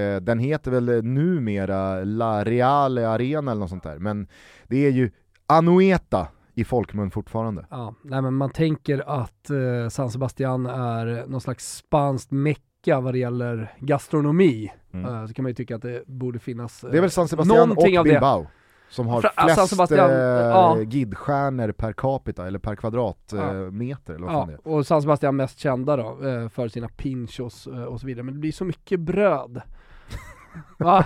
eh, 0.00 0.20
Den 0.20 0.38
heter 0.38 0.70
väl 0.70 1.04
numera 1.04 2.04
La 2.04 2.44
Reale 2.44 3.08
Arena 3.08 3.50
eller 3.50 3.60
något 3.60 3.70
sånt 3.70 3.82
där, 3.82 3.98
men 3.98 4.28
det 4.68 4.86
är 4.86 4.90
ju 4.90 5.10
Anueta 5.46 6.28
i 6.54 6.64
folkmun 6.64 7.10
fortfarande. 7.10 7.66
Ja, 7.70 7.94
nej 8.02 8.22
men 8.22 8.34
man 8.34 8.50
tänker 8.50 9.22
att 9.22 9.50
eh, 9.50 9.88
San 9.88 10.10
Sebastian 10.10 10.66
är 10.66 11.26
någon 11.26 11.40
slags 11.40 11.76
spanskt 11.76 12.30
mecka 12.30 13.00
vad 13.00 13.14
det 13.14 13.18
gäller 13.18 13.74
gastronomi. 13.78 14.72
Mm. 14.92 15.14
Uh, 15.14 15.26
så 15.26 15.34
kan 15.34 15.42
man 15.42 15.50
ju 15.50 15.54
tycka 15.54 15.76
att 15.76 15.82
det 15.82 16.06
borde 16.06 16.38
finnas 16.38 16.80
Det 16.80 16.96
är 16.96 17.00
väl 17.00 17.10
San 17.10 17.28
Sebastian 17.28 17.70
och 17.70 18.04
Bilbao? 18.04 18.46
Som 18.90 19.06
har 19.06 19.20
Fra 19.20 19.30
flest 19.44 19.68
Sebastian, 19.68 20.10
eh, 20.10 20.16
ja. 20.16 20.80
gidstjärnor 20.82 21.72
per 21.72 21.92
capita, 21.92 22.46
eller 22.46 22.58
per 22.58 22.76
kvadratmeter. 22.76 24.12
Ja. 24.12 24.16
eller 24.16 24.26
vad 24.26 24.34
ja. 24.34 24.46
det 24.46 24.52
är. 24.52 24.68
Och 24.68 24.86
San 24.86 25.02
Sebastian 25.02 25.36
mest 25.36 25.58
kända 25.58 25.96
då, 25.96 26.26
eh, 26.28 26.48
för 26.48 26.68
sina 26.68 26.88
pinchos 26.88 27.66
eh, 27.66 27.84
och 27.84 28.00
så 28.00 28.06
vidare. 28.06 28.24
Men 28.24 28.34
det 28.34 28.40
blir 28.40 28.52
så 28.52 28.64
mycket 28.64 29.00
bröd. 29.00 29.62
Va? 30.78 31.04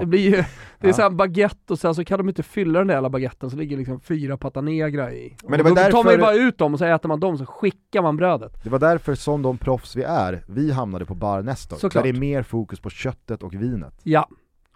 Det 0.00 0.06
blir 0.06 0.20
ju, 0.20 0.30
det 0.30 0.86
är 0.86 0.88
ja. 0.88 0.92
såhär 0.92 1.10
baguette 1.10 1.72
och 1.72 1.78
sen 1.78 1.94
så 1.94 2.04
kan 2.04 2.18
de 2.18 2.28
inte 2.28 2.42
fylla 2.42 2.78
den 2.78 2.88
där 2.88 2.94
jävla 2.94 3.10
baguetten 3.10 3.50
så 3.50 3.56
ligger 3.56 3.76
liksom 3.76 4.00
fyra 4.00 4.36
patanegra 4.36 5.12
i. 5.12 5.36
Men 5.42 5.58
det 5.58 5.62
var 5.62 5.70
då 5.70 5.74
därför... 5.74 5.90
tar 5.90 6.04
man 6.04 6.12
ju 6.12 6.18
bara 6.18 6.34
ut 6.34 6.58
dem 6.58 6.72
och 6.72 6.78
så 6.78 6.84
äter 6.84 7.08
man 7.08 7.20
dem 7.20 7.38
så 7.38 7.46
skickar 7.46 8.02
man 8.02 8.16
brödet. 8.16 8.64
Det 8.64 8.70
var 8.70 8.78
därför 8.78 9.14
som 9.14 9.42
de 9.42 9.58
proffs 9.58 9.96
vi 9.96 10.02
är, 10.02 10.44
vi 10.48 10.72
hamnade 10.72 11.04
på 11.04 11.14
Bar 11.14 11.42
Nestor. 11.42 11.76
Såklart. 11.76 12.04
Där 12.04 12.12
det 12.12 12.18
är 12.18 12.20
mer 12.20 12.42
fokus 12.42 12.80
på 12.80 12.90
köttet 12.90 13.42
och 13.42 13.54
vinet. 13.54 14.00
Ja, 14.02 14.28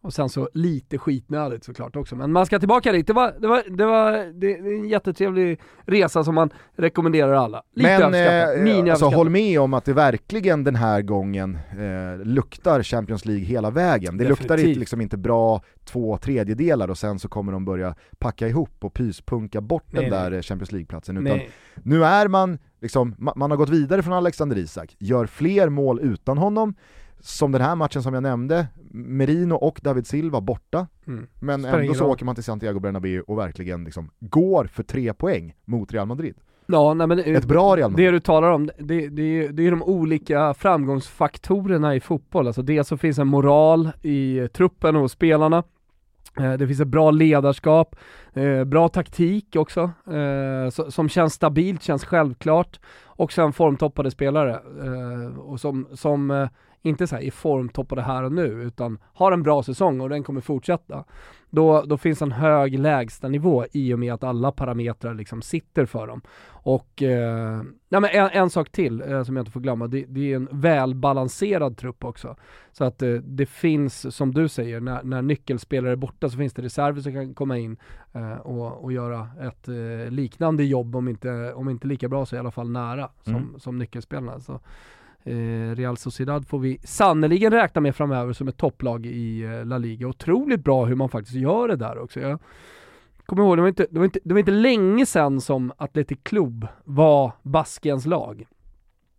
och 0.04 0.14
sen 0.14 0.28
så 0.28 0.48
lite 0.54 0.98
skitnödigt 0.98 1.64
såklart 1.64 1.96
också. 1.96 2.16
Men 2.16 2.32
man 2.32 2.46
ska 2.46 2.58
tillbaka 2.58 2.92
dit. 2.92 3.06
Det 3.06 3.12
var, 3.12 3.34
det 3.40 3.46
var, 3.46 3.62
det 3.76 3.86
var 3.86 4.32
det 4.40 4.52
är 4.52 4.66
en 4.66 4.88
jättetrevlig 4.88 5.60
resa 5.86 6.24
som 6.24 6.34
man 6.34 6.50
rekommenderar 6.76 7.32
alla. 7.32 7.62
Lite 7.74 8.10
Men 8.10 8.86
eh, 8.86 8.92
alltså, 8.92 9.06
håll 9.06 9.30
med 9.30 9.60
om 9.60 9.74
att 9.74 9.84
det 9.84 9.92
verkligen 9.92 10.64
den 10.64 10.74
här 10.74 11.02
gången 11.02 11.58
eh, 11.70 12.26
luktar 12.26 12.82
Champions 12.82 13.24
League 13.24 13.44
hela 13.44 13.70
vägen. 13.70 14.16
Det 14.16 14.24
Definitivt. 14.24 14.58
luktar 14.58 14.80
liksom 14.80 15.00
inte 15.00 15.16
bra 15.16 15.62
två 15.84 16.18
tredjedelar 16.18 16.90
och 16.90 16.98
sen 16.98 17.18
så 17.18 17.28
kommer 17.28 17.52
de 17.52 17.64
börja 17.64 17.94
packa 18.18 18.48
ihop 18.48 18.84
och 18.84 18.94
pyspunka 18.94 19.60
bort 19.60 19.86
nej, 19.90 20.02
den 20.02 20.10
där 20.10 20.30
nej. 20.30 20.42
Champions 20.42 20.72
League-platsen. 20.72 21.16
Utan 21.16 21.36
nej. 21.36 21.50
nu 21.82 22.04
är 22.04 22.28
man, 22.28 22.58
liksom, 22.80 23.14
man 23.36 23.50
har 23.50 23.56
gått 23.56 23.70
vidare 23.70 24.02
från 24.02 24.12
Alexander 24.12 24.58
Isak, 24.58 24.96
gör 24.98 25.26
fler 25.26 25.68
mål 25.68 26.00
utan 26.00 26.38
honom, 26.38 26.74
som 27.24 27.52
den 27.52 27.60
här 27.60 27.74
matchen 27.74 28.02
som 28.02 28.14
jag 28.14 28.22
nämnde, 28.22 28.66
Merino 28.90 29.54
och 29.54 29.80
David 29.82 30.06
Silva 30.06 30.40
borta, 30.40 30.86
mm. 31.06 31.26
men 31.40 31.60
Spelar 31.60 31.78
ändå 31.78 31.94
så 31.94 32.06
åker 32.06 32.24
man 32.24 32.34
till 32.34 32.44
Santiago 32.44 32.80
Bernabéu 32.80 33.20
och 33.20 33.38
verkligen 33.38 33.84
liksom 33.84 34.10
går 34.20 34.64
för 34.64 34.82
tre 34.82 35.14
poäng 35.14 35.54
mot 35.64 35.92
Real 35.92 36.06
Madrid. 36.06 36.34
Ja, 36.66 36.94
nej, 36.94 37.06
men 37.06 37.18
Ett 37.18 37.44
bra 37.44 37.76
Real 37.76 37.90
Madrid. 37.90 38.06
Det 38.06 38.10
du 38.10 38.20
talar 38.20 38.50
om, 38.50 38.70
det, 38.78 39.08
det, 39.08 39.48
det 39.48 39.66
är 39.66 39.70
de 39.70 39.82
olika 39.82 40.54
framgångsfaktorerna 40.54 41.94
i 41.94 42.00
fotboll. 42.00 42.46
Alltså 42.46 42.62
dels 42.62 42.88
så 42.88 42.96
finns 42.96 43.18
en 43.18 43.26
moral 43.26 43.90
i 44.02 44.48
truppen 44.52 44.96
och 44.96 45.10
spelarna, 45.10 45.62
Eh, 46.40 46.52
det 46.52 46.66
finns 46.66 46.80
ett 46.80 46.88
bra 46.88 47.10
ledarskap, 47.10 47.96
eh, 48.32 48.64
bra 48.64 48.88
taktik 48.88 49.56
också, 49.56 49.90
eh, 50.12 50.88
som 50.88 51.08
känns 51.08 51.34
stabilt, 51.34 51.82
känns 51.82 52.04
självklart. 52.04 52.80
Och 53.16 53.32
sen 53.32 53.52
formtoppade 53.52 54.10
spelare, 54.10 54.60
och 55.36 55.60
som, 55.60 55.86
som 55.92 56.48
inte 56.84 57.06
så 57.06 57.18
i 57.18 57.30
formtoppade 57.30 58.02
här 58.02 58.22
och 58.22 58.32
nu, 58.32 58.46
utan 58.46 58.98
har 59.12 59.32
en 59.32 59.42
bra 59.42 59.62
säsong 59.62 60.00
och 60.00 60.08
den 60.08 60.24
kommer 60.24 60.40
fortsätta. 60.40 61.04
Då, 61.50 61.82
då 61.82 61.98
finns 61.98 62.22
en 62.22 62.32
hög 62.32 62.78
lägstanivå 62.78 63.64
i 63.72 63.94
och 63.94 63.98
med 63.98 64.14
att 64.14 64.24
alla 64.24 64.52
parametrar 64.52 65.14
liksom 65.14 65.42
sitter 65.42 65.86
för 65.86 66.06
dem. 66.06 66.20
Och, 66.46 67.02
eh, 67.02 67.62
ja, 67.88 68.00
men 68.00 68.10
en, 68.10 68.30
en 68.32 68.50
sak 68.50 68.70
till 68.70 69.00
eh, 69.00 69.22
som 69.22 69.36
jag 69.36 69.42
inte 69.42 69.52
får 69.52 69.60
glömma, 69.60 69.86
det, 69.86 70.04
det, 70.08 70.32
är 70.32 70.36
en 70.36 70.48
välbalanserad 70.50 71.76
trupp 71.76 72.04
också. 72.04 72.36
Så 72.72 72.84
att 72.84 73.02
eh, 73.02 73.12
det 73.12 73.46
finns, 73.46 74.16
som 74.16 74.34
du 74.34 74.48
säger, 74.48 74.80
när, 74.80 75.02
när 75.02 75.22
nyckelspelare 75.22 75.92
är 75.92 75.96
borta 75.96 76.28
så 76.28 76.36
finns 76.36 76.54
det 76.54 76.62
reserver 76.62 77.00
som 77.00 77.12
kan 77.12 77.34
komma 77.34 77.58
in 77.58 77.76
eh, 78.12 78.36
och, 78.36 78.84
och 78.84 78.92
göra 78.92 79.28
ett 79.40 79.68
eh, 79.68 80.10
liknande 80.10 80.64
jobb, 80.64 80.96
om 80.96 81.08
inte, 81.08 81.52
om 81.52 81.68
inte 81.68 81.86
lika 81.86 82.08
bra 82.08 82.26
så 82.26 82.36
i 82.36 82.38
alla 82.38 82.50
fall 82.50 82.70
nära 82.70 83.10
som, 83.22 83.34
mm. 83.34 83.60
som 83.60 83.78
nyckelspelarna. 83.78 84.40
Så, 84.40 84.60
Eh, 85.26 85.74
Real 85.74 85.96
Sociedad 85.96 86.48
får 86.48 86.58
vi 86.58 86.78
sannerligen 86.84 87.52
räkna 87.52 87.80
med 87.80 87.96
framöver 87.96 88.32
som 88.32 88.48
ett 88.48 88.56
topplag 88.56 89.06
i 89.06 89.42
eh, 89.42 89.64
La 89.64 89.78
Liga. 89.78 90.08
Otroligt 90.08 90.64
bra 90.64 90.84
hur 90.84 90.94
man 90.94 91.08
faktiskt 91.08 91.36
gör 91.36 91.68
det 91.68 91.76
där 91.76 91.98
också. 91.98 92.20
Jag 92.20 92.38
kommer 93.26 93.42
ihåg, 93.42 93.56
det 93.58 93.60
var 93.60 93.68
inte, 93.68 93.86
det 93.90 93.98
var 93.98 94.04
inte, 94.04 94.18
det 94.24 94.34
var 94.34 94.38
inte 94.38 94.50
länge 94.50 95.06
sedan 95.06 95.40
som 95.40 95.72
Atletic 95.76 96.18
Club 96.22 96.66
var 96.84 97.32
Baskiens 97.42 98.06
lag. 98.06 98.46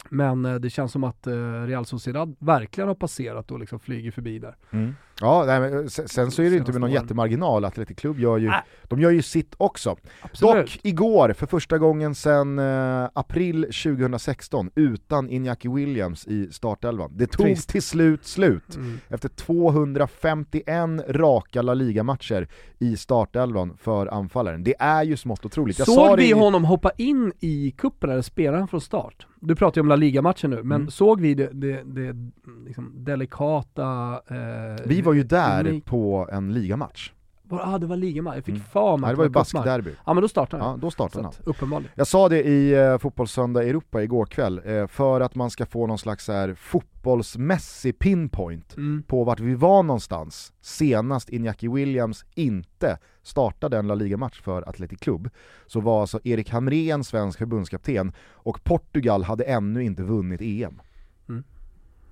Men 0.09 0.45
eh, 0.45 0.55
det 0.55 0.69
känns 0.69 0.91
som 0.91 1.03
att 1.03 1.27
Real 1.67 1.85
Sociedad 1.85 2.35
verkligen 2.39 2.87
har 2.87 2.95
passerat 2.95 3.51
och 3.51 3.59
liksom 3.59 3.79
flyger 3.79 4.11
förbi 4.11 4.39
där. 4.39 4.55
Mm. 4.71 4.95
Ja, 5.21 5.43
nej, 5.45 5.59
men 5.59 5.89
sen 5.89 6.31
så 6.31 6.41
är 6.41 6.49
det 6.49 6.57
inte 6.57 6.71
med 6.71 6.81
någon 6.81 6.91
jättemarginal, 6.91 7.65
Atletic 7.65 7.97
Club 7.97 8.19
gör 8.19 8.37
ju, 8.37 8.47
äh. 8.47 8.55
de 8.83 8.99
gör 8.99 9.11
ju 9.11 9.21
sitt 9.21 9.53
också. 9.57 9.95
Absolut. 10.21 10.65
Dock 10.65 10.79
igår, 10.83 11.33
för 11.33 11.45
första 11.45 11.77
gången 11.77 12.15
sedan 12.15 12.59
eh, 12.59 13.09
april 13.13 13.61
2016, 13.61 14.71
utan 14.75 15.29
Iñaki 15.29 15.75
Williams 15.75 16.27
i 16.27 16.51
startelvan. 16.51 17.11
Det 17.15 17.27
tog 17.27 17.45
Trist. 17.45 17.69
till 17.69 17.81
slut 17.81 18.25
slut, 18.25 18.75
mm. 18.75 18.99
efter 19.09 19.29
251 19.29 20.65
raka 21.07 21.61
La 21.61 21.73
Liga-matcher 21.73 22.47
i 22.79 22.97
startelvan 22.97 23.77
för 23.77 24.07
anfallaren. 24.07 24.63
Det 24.63 24.75
är 24.79 25.03
ju 25.03 25.17
smått 25.17 25.45
otroligt. 25.45 25.79
Jag 25.79 25.87
såg 25.87 26.17
vi 26.17 26.29
i... 26.29 26.33
honom 26.33 26.65
hoppa 26.65 26.91
in 26.97 27.33
i 27.39 27.71
kuppen 27.77 28.09
eller 28.09 28.21
spelar 28.21 28.57
han 28.57 28.67
från 28.67 28.81
start? 28.81 29.27
Du 29.39 29.55
pratar 29.55 29.79
ju 29.79 29.81
om 29.81 29.87
La 29.87 29.95
Liga-matchen 29.95 30.49
nu, 30.49 30.63
men 30.63 30.81
mm. 30.81 30.91
såg 30.91 31.21
vi 31.21 31.33
det, 31.33 31.49
det, 31.53 31.83
det 31.85 32.31
liksom 32.65 32.91
delikata 32.95 34.21
eh, 34.27 34.85
Vi 34.85 35.03
var 35.05 35.13
ju 35.13 35.23
där 35.23 35.67
unik... 35.67 35.85
på 35.85 36.29
en 36.31 36.53
ligamatch. 36.53 37.11
Ja 37.49 37.61
ah, 37.63 37.77
det 37.77 37.85
var 37.85 37.97
ligamatch, 37.97 38.35
jag 38.35 38.45
fick 38.45 38.55
mm. 38.55 38.67
för 38.71 38.97
mig 38.97 39.09
Det 39.09 39.15
var 39.15 39.23
ju 39.23 39.29
baskderby. 39.29 39.91
Ja 40.05 40.13
men 40.13 40.21
då 40.21 40.27
startade 40.27 40.63
han. 40.63 40.71
Ja 40.71 40.77
då 40.81 40.91
startade 40.91 41.23
han. 41.23 41.33
Uppenbarligen. 41.43 41.91
Jag 41.95 42.07
sa 42.07 42.29
det 42.29 42.43
i 42.43 42.73
eh, 42.73 42.97
Fotbollssöndag 42.97 43.63
Europa 43.63 44.03
igår 44.03 44.25
kväll, 44.25 44.61
eh, 44.65 44.87
för 44.87 45.21
att 45.21 45.35
man 45.35 45.49
ska 45.49 45.65
få 45.65 45.87
någon 45.87 45.97
slags 45.97 46.27
här 46.27 46.53
fotbollsmässig 46.53 47.99
pinpoint 47.99 48.77
mm. 48.77 49.03
på 49.07 49.23
vart 49.23 49.39
vi 49.39 49.55
var 49.55 49.83
någonstans 49.83 50.53
senast 50.61 51.29
Iñaki 51.29 51.73
Williams 51.73 52.25
inte 52.35 52.97
startade 53.23 53.77
en 53.77 53.87
La 53.87 53.95
Liga-match 53.95 54.41
för 54.41 54.69
Atletic 54.69 54.99
Club, 54.99 55.29
så 55.67 55.79
var 55.79 56.01
alltså 56.01 56.19
Erik 56.23 56.49
Hamrén 56.49 57.03
svensk 57.03 57.39
förbundskapten 57.39 58.13
och 58.31 58.63
Portugal 58.63 59.23
hade 59.23 59.43
ännu 59.43 59.83
inte 59.83 60.03
vunnit 60.03 60.41
EM. 60.41 60.81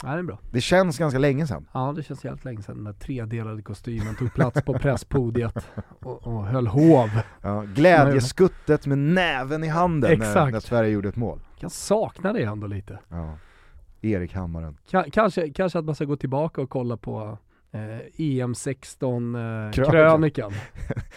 Ja, 0.03 0.13
det 0.13 0.19
är 0.19 0.23
bra. 0.23 0.39
Det 0.51 0.61
känns 0.61 0.97
ganska 0.97 1.19
länge 1.19 1.47
sedan. 1.47 1.67
Ja, 1.73 1.93
det 1.95 2.03
känns 2.03 2.25
jävligt 2.25 2.45
länge 2.45 2.61
sedan 2.61 2.75
den 2.75 2.83
där 2.83 2.93
tredelade 2.93 3.61
kostymen 3.61 4.15
tog 4.15 4.33
plats 4.33 4.61
på 4.61 4.73
presspodiet 4.73 5.67
och, 5.99 6.27
och 6.27 6.45
höll 6.45 6.67
hov. 6.67 7.09
Ja, 7.41 7.61
glädjeskuttet 7.61 8.85
med 8.85 8.97
näven 8.97 9.63
i 9.63 9.67
handen 9.67 10.19
när, 10.19 10.51
när, 10.51 10.59
Sverige 10.59 10.89
gjorde 10.89 11.09
ett 11.09 11.15
mål. 11.15 11.39
Jag 11.59 11.71
saknar 11.71 12.33
det 12.33 12.43
ändå 12.43 12.67
lite. 12.67 12.99
Ja. 13.09 13.37
Erik 14.01 14.33
Hammaren. 14.33 14.77
K 14.91 15.03
kanske, 15.11 15.49
kanske 15.49 15.79
att 15.79 15.85
man 15.85 15.95
ska 15.95 16.05
gå 16.05 16.15
tillbaka 16.15 16.61
och 16.61 16.69
kolla 16.69 16.97
på 16.97 17.37
eh, 17.71 17.79
EM16-krönikan. 18.17 20.51
Eh, 20.51 20.57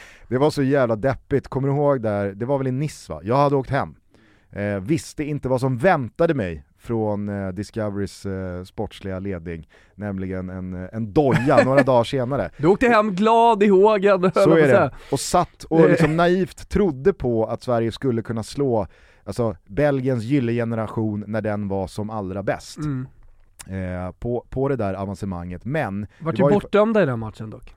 det 0.28 0.38
var 0.38 0.50
så 0.50 0.62
jävla 0.62 0.96
deppigt, 0.96 1.48
kommer 1.48 1.68
du 1.68 1.74
ihåg 1.74 2.02
där, 2.02 2.32
det 2.32 2.46
var 2.46 2.58
väl 2.58 2.66
i 2.66 2.72
Nice 2.72 3.12
va? 3.12 3.20
Jag 3.22 3.36
hade 3.36 3.56
åkt 3.56 3.70
hem. 3.70 3.94
Eh, 4.50 4.80
visste 4.80 5.24
inte 5.24 5.48
vad 5.48 5.60
som 5.60 5.78
väntade 5.78 6.34
mig 6.34 6.64
från 6.86 7.28
eh, 7.28 7.48
Discoverys 7.48 8.26
eh, 8.26 8.64
sportsliga 8.64 9.18
ledning, 9.18 9.68
nämligen 9.94 10.50
en, 10.50 10.84
eh, 10.84 10.88
en 10.92 11.12
doja 11.12 11.60
några 11.64 11.82
dagar 11.82 12.04
senare. 12.04 12.50
Du 12.56 12.66
åkte 12.66 12.88
hem 12.88 13.14
glad 13.14 13.62
i 13.62 13.66
hågen, 13.66 14.30
Så 14.34 14.56
är 14.56 14.68
det, 14.68 14.90
och 15.10 15.20
satt 15.20 15.64
och 15.64 15.88
liksom 15.88 16.16
naivt 16.16 16.68
trodde 16.68 17.12
på 17.12 17.46
att 17.46 17.62
Sverige 17.62 17.92
skulle 17.92 18.22
kunna 18.22 18.42
slå 18.42 18.86
alltså, 19.24 19.56
Belgiens 19.66 20.24
generation 20.24 21.24
när 21.26 21.40
den 21.40 21.68
var 21.68 21.86
som 21.86 22.10
allra 22.10 22.42
bäst. 22.42 22.76
Mm. 22.76 23.06
Eh, 23.70 24.12
på, 24.12 24.46
på 24.50 24.68
det 24.68 24.76
där 24.76 24.94
avancemanget, 24.94 25.64
men... 25.64 26.06
Vart 26.18 26.38
ju 26.38 26.42
bortdömda 26.42 27.02
i 27.02 27.06
den 27.06 27.18
matchen 27.18 27.50
dock. 27.50 27.74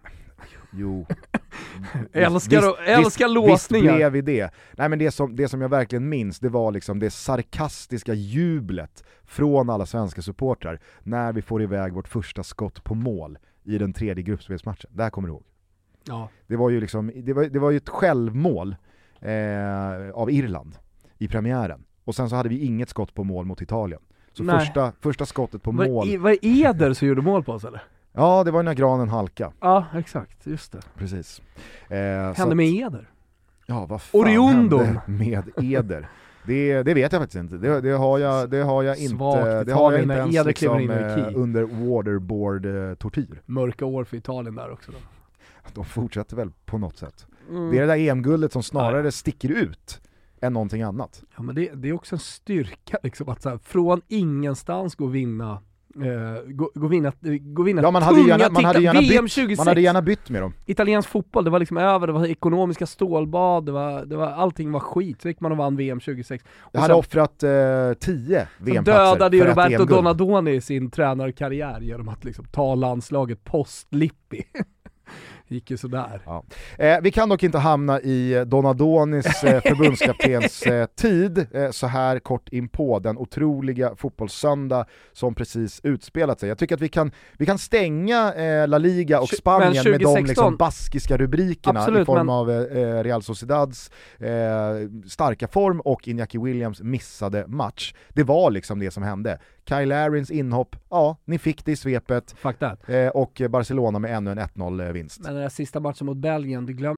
Jo. 0.72 1.06
älskar, 2.14 2.62
visst, 2.62 2.80
älskar 2.86 3.26
visst, 3.26 3.36
låsningar. 3.36 3.84
Visst 3.84 3.98
blev 3.98 4.12
vi 4.12 4.22
det. 4.22 4.54
Nej 4.78 4.90
men 4.90 5.00
det 5.00 5.12
som, 5.12 5.36
det 5.36 5.48
som 5.48 5.62
jag 5.62 5.70
verkligen 5.70 6.10
minns, 6.10 6.40
det 6.40 6.50
var 6.50 6.72
liksom 6.72 7.00
det 7.00 7.10
sarkastiska 7.10 8.14
jublet 8.14 9.04
från 9.24 9.70
alla 9.70 9.86
svenska 9.86 10.22
supportrar 10.22 10.80
när 11.00 11.34
vi 11.34 11.42
får 11.42 11.62
iväg 11.64 11.94
vårt 11.94 12.08
första 12.08 12.44
skott 12.44 12.84
på 12.84 12.96
mål 12.96 13.38
i 13.64 13.78
den 13.78 13.94
tredje 13.94 14.24
gruppspelsmatchen. 14.24 14.92
Det 14.94 15.04
här 15.04 15.10
kommer 15.10 15.28
du 15.28 15.34
ihåg? 15.34 15.44
Ja. 16.04 16.30
Det 16.48 16.56
var 16.56 16.70
ju 16.70 16.82
liksom, 16.82 17.12
det 17.16 17.34
var, 17.34 17.44
det 17.46 17.60
var 17.60 17.72
ju 17.72 17.78
ett 17.78 17.90
självmål 17.90 18.76
eh, 19.22 20.10
av 20.14 20.32
Irland 20.32 20.76
i 21.18 21.28
premiären. 21.28 21.84
Och 22.04 22.16
sen 22.16 22.30
så 22.30 22.36
hade 22.36 22.50
vi 22.50 22.66
inget 22.66 22.90
skott 22.90 23.14
på 23.14 23.24
mål 23.24 23.46
mot 23.46 23.62
Italien. 23.62 24.02
Så 24.34 24.46
första, 24.46 24.92
första 25.00 25.26
skottet 25.26 25.64
på 25.64 25.72
var, 25.72 25.88
mål... 25.88 26.18
Var 26.18 26.30
det 26.30 26.48
Eder 26.48 26.94
som 26.94 27.08
gjorde 27.08 27.22
mål 27.22 27.44
på 27.44 27.52
oss 27.52 27.64
eller? 27.64 27.82
Ja, 28.20 28.44
det 28.44 28.52
var 28.52 28.64
när 28.64 28.74
granen 28.74 29.10
halka. 29.10 29.52
Ja, 29.60 29.86
exakt, 29.96 30.48
just 30.48 30.72
det. 30.72 30.80
Precis. 30.98 31.42
Eh, 31.90 32.34
hände 32.34 32.56
med 32.56 32.66
Eder? 32.66 33.10
Ja, 33.66 33.86
vad 33.86 34.02
fan 34.02 34.22
Oriondon. 34.22 34.86
hände 34.86 35.02
med 35.06 35.44
Eder? 35.58 36.10
Det, 36.46 36.84
det 36.84 36.94
vet 36.94 37.12
jag 37.12 37.22
faktiskt 37.22 37.40
inte. 37.40 37.58
Det, 37.58 37.82
det 37.82 37.92
har 37.92 38.20
jag, 38.20 38.50
det 38.50 38.58
har 38.58 38.84
jag 38.84 38.98
inte, 38.98 39.64
det 39.64 39.74
har 39.74 39.92
jag 39.92 40.02
inte 40.02 40.14
ens 40.14 40.46
liksom, 40.46 40.90
eh, 40.90 41.28
under 41.36 41.64
waterboard-tortyr. 41.64 43.42
Mörka 43.46 43.86
år 43.86 44.04
för 44.04 44.18
Italien 44.18 44.56
där 44.56 44.72
också 44.72 44.92
då. 44.92 44.98
De 45.74 45.86
fortsätter 45.86 46.36
väl 46.36 46.52
på 46.66 46.78
något 46.78 46.98
sätt. 46.98 47.28
Mm. 47.50 47.72
Det 47.72 47.78
är 47.78 47.82
det 47.82 47.88
där 47.88 48.10
EM-guldet 48.10 48.54
som 48.54 48.64
snarare 48.64 49.02
Nej. 49.02 49.12
sticker 49.12 49.50
ut 49.50 50.02
än 50.42 50.54
någonting 50.54 50.82
annat. 50.82 51.24
Ja 51.38 51.44
men 51.44 51.56
det, 51.56 51.72
det 51.74 51.90
är 51.90 51.94
också 51.94 52.16
en 52.16 52.20
styrka 52.20 52.98
liksom, 53.04 53.30
att 53.30 53.42
så 53.42 53.50
här, 53.50 53.58
från 53.58 54.02
ingenstans 54.08 54.96
gå 54.96 55.06
och 55.06 55.16
vinna 55.16 55.62
Uh, 55.98 56.52
gå, 56.52 56.72
gå 56.76 56.88
vinna, 56.88 57.12
gå 57.42 57.64
vinna 57.64 57.82
ja, 57.82 57.92
man 57.92 58.04
hade 58.04 58.22
gärna, 58.22 58.50
man 58.50 58.66
hade 58.66 58.82
gärna 58.82 59.00
VM 59.00 59.26
bytt, 59.26 59.32
26. 59.32 59.58
Man 59.58 59.68
hade 59.68 59.82
gärna 59.82 60.02
bytt 60.02 60.30
med 60.30 60.42
dem. 60.42 60.54
Italiensk 60.66 61.10
fotboll, 61.10 61.44
det 61.44 61.50
var 61.50 61.60
liksom 61.60 61.78
över, 61.78 62.08
det 62.08 62.14
var 62.14 62.26
ekonomiska 62.26 62.86
stålbad, 62.86 63.66
det 63.66 63.72
var, 63.72 64.06
det 64.06 64.18
var, 64.18 64.28
allting 64.28 64.72
var 64.72 64.80
skit. 64.80 65.22
Så 65.22 65.28
gick 65.28 65.40
man 65.40 65.52
och 65.52 65.58
vann 65.58 65.76
VM 65.76 66.00
26. 66.00 66.44
Och 66.60 66.70
jag 66.72 66.82
hade 66.82 66.94
offrat 66.94 67.44
uh, 67.44 67.94
10 67.94 68.48
VM-platser 68.58 69.16
dödade 69.16 69.38
ju 69.38 69.46
Roberto 69.46 69.86
Donadoni 69.86 70.62
sin 70.62 70.92
tränarkarriär 70.92 71.82
genom 71.82 72.10
att 72.10 72.24
liksom 72.24 72.46
ta 72.46 72.76
landslaget 72.76 73.44
post-Lippi. 73.44 74.44
gick 75.50 75.72
ju 75.72 75.78
sådär. 75.78 76.22
Ja. 76.26 76.44
Eh, 76.78 76.98
vi 77.02 77.12
kan 77.12 77.30
dock 77.30 77.44
inte 77.44 77.58
hamna 77.58 78.02
i 78.02 78.44
Donadonis 78.48 79.44
eh, 79.44 79.62
förbundskaptens 79.66 80.62
eh, 80.62 80.86
tid 80.86 81.48
eh, 81.52 81.72
så 81.72 81.88
här 81.88 82.20
kort 82.20 82.50
in 82.50 82.70
på 82.70 83.00
den 83.00 83.18
otroliga 83.18 83.96
fotbollssöndag 83.96 84.86
som 85.14 85.36
precis 85.36 85.82
utspelat 85.84 86.40
sig. 86.40 86.50
Jag 86.50 86.58
tycker 86.58 86.76
att 86.76 86.82
vi 86.82 86.90
kan, 86.90 87.12
vi 87.38 87.46
kan 87.46 87.58
stänga 87.58 88.34
eh, 88.34 88.68
La 88.68 88.78
Liga 88.78 89.22
och 89.22 89.30
Spanien 89.30 89.74
2016, 89.74 89.92
med 89.92 90.24
de 90.24 90.28
liksom, 90.28 90.58
baskiska 90.58 91.18
rubrikerna 91.18 91.80
Absolut, 91.80 92.02
i 92.02 92.06
form 92.06 92.26
men... 92.26 92.36
av 92.36 92.52
eh, 92.52 93.04
Real 93.04 93.24
Sociedads 93.24 93.92
eh, 94.18 94.30
starka 95.08 95.48
form 95.48 95.80
och 95.80 96.02
Iñaki 96.02 96.44
Williams 96.44 96.82
missade 96.82 97.48
match. 97.48 97.94
Det 98.10 98.24
var 98.24 98.52
liksom 98.52 98.80
det 98.80 98.92
som 98.92 99.04
hände. 99.04 99.40
Kyle 99.70 99.86
Larins 99.86 100.32
inhopp, 100.32 100.76
ja, 100.90 101.18
ni 101.26 101.38
fick 101.38 101.66
det 101.66 101.72
i 101.72 101.76
svepet. 101.76 102.36
Fuck 102.38 102.60
that. 102.60 102.90
Eh, 102.90 103.08
och 103.08 103.42
Barcelona 103.50 104.00
med 104.00 104.16
ännu 104.16 104.32
en 104.32 104.40
1-0-vinst. 104.40 105.20
Men 105.20 105.34
den 105.34 105.42
där 105.42 105.50
sista 105.50 105.80
matchen 105.80 106.06
mot 106.06 106.18
Belgien, 106.18 106.66
du 106.66 106.74
glömmer... 106.74 106.96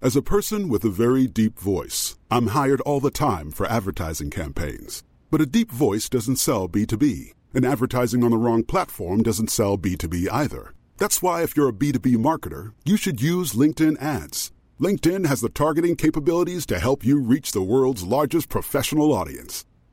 As 0.00 0.16
a 0.16 0.22
person 0.22 0.70
with 0.72 0.86
a 0.86 0.90
very 0.90 1.26
deep 1.26 1.58
voice, 1.58 2.16
I'm 2.30 2.48
hired 2.48 2.80
all 2.80 3.00
the 3.00 3.10
time 3.10 3.50
for 3.50 3.66
advertising 3.66 4.30
campaigns. 4.30 5.04
But 5.30 5.40
a 5.40 5.46
deep 5.46 5.72
voice 5.72 6.08
doesn't 6.08 6.36
sell 6.36 6.68
B2B, 6.68 7.32
and 7.54 7.64
advertising 7.64 8.22
on 8.24 8.30
the 8.30 8.36
wrong 8.36 8.64
platform 8.64 9.22
doesn't 9.22 9.50
sell 9.50 9.76
B2B 9.76 10.28
either. 10.32 10.72
That's 10.98 11.20
why 11.20 11.42
if 11.42 11.56
you're 11.56 11.70
a 11.70 11.78
B2B 11.82 12.16
marketer, 12.16 12.74
you 12.84 12.96
should 12.96 13.20
use 13.20 13.58
LinkedIn 13.58 14.00
ads. 14.00 14.52
LinkedIn 14.80 15.26
has 15.26 15.40
the 15.40 15.48
targeting 15.48 15.96
capabilities 15.96 16.64
to 16.66 16.78
help 16.78 17.04
you 17.04 17.20
reach 17.20 17.50
the 17.50 17.62
world's 17.62 18.04
largest 18.04 18.48
professional 18.48 19.12
audience. 19.12 19.64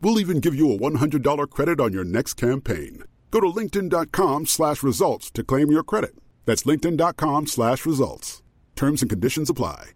We'll 0.00 0.20
even 0.20 0.40
give 0.40 0.54
you 0.54 0.72
a 0.74 0.78
$100 0.78 1.50
credit 1.50 1.80
on 1.80 1.92
your 1.92 2.04
next 2.04 2.40
campaign. 2.40 3.02
Go 3.30 3.40
to 3.40 3.60
linkedin.com 3.60 4.46
slash 4.46 4.82
results 4.82 5.30
to 5.32 5.42
claim 5.44 5.70
your 5.70 5.82
credit. 5.84 6.14
That's 6.46 6.64
linkedin.com 6.66 7.46
slash 7.46 7.86
results. 7.86 8.42
Terms 8.74 9.02
and 9.02 9.10
conditions 9.10 9.50
apply. 9.50 9.94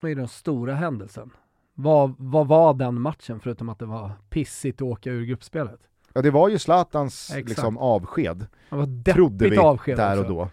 Vad 0.00 0.10
är 0.10 0.14
den 0.14 0.28
stora 0.28 0.74
händelsen? 0.74 1.30
Vad, 1.74 2.14
vad 2.18 2.46
var 2.48 2.74
den 2.74 3.00
matchen 3.00 3.40
förutom 3.40 3.68
att 3.68 3.78
det 3.78 3.86
var 3.86 4.12
pissigt 4.30 4.76
att 4.82 4.86
åka 4.88 5.10
ur 5.10 5.24
gruppspelet? 5.24 5.80
Ja 6.12 6.22
det 6.22 6.30
var 6.30 6.48
ju 6.48 6.58
Zlatans 6.58 7.30
Exakt. 7.30 7.48
liksom, 7.48 7.78
avsked, 7.78 8.46
Det 8.70 8.76
var 8.76 9.12
trodde 9.14 9.48
vi 9.50 9.58
avsked 9.58 9.96
där 9.96 10.16
och 10.16 10.20
också. 10.24 10.34
då. 10.34 10.48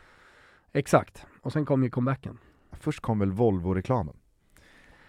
Exakt, 0.73 1.25
och 1.41 1.53
sen 1.53 1.65
kom 1.65 1.83
ju 1.83 1.89
comebacken. 1.89 2.37
Först 2.71 2.99
kom 2.99 3.19
väl 3.19 3.31
Volvo-reklamen. 3.31 4.15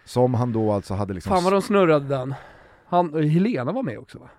Som 0.07 0.33
han 0.33 0.53
då 0.53 0.71
alltså 0.71 0.93
hade 0.93 1.13
liksom... 1.13 1.29
Fan 1.29 1.43
vad 1.43 1.53
de 1.53 1.61
snurrade 1.61 2.05
den. 2.07 2.33
Han, 2.85 3.13
Helena 3.13 3.71
var 3.71 3.83
med 3.83 3.99
också 3.99 4.19
va? 4.19 4.29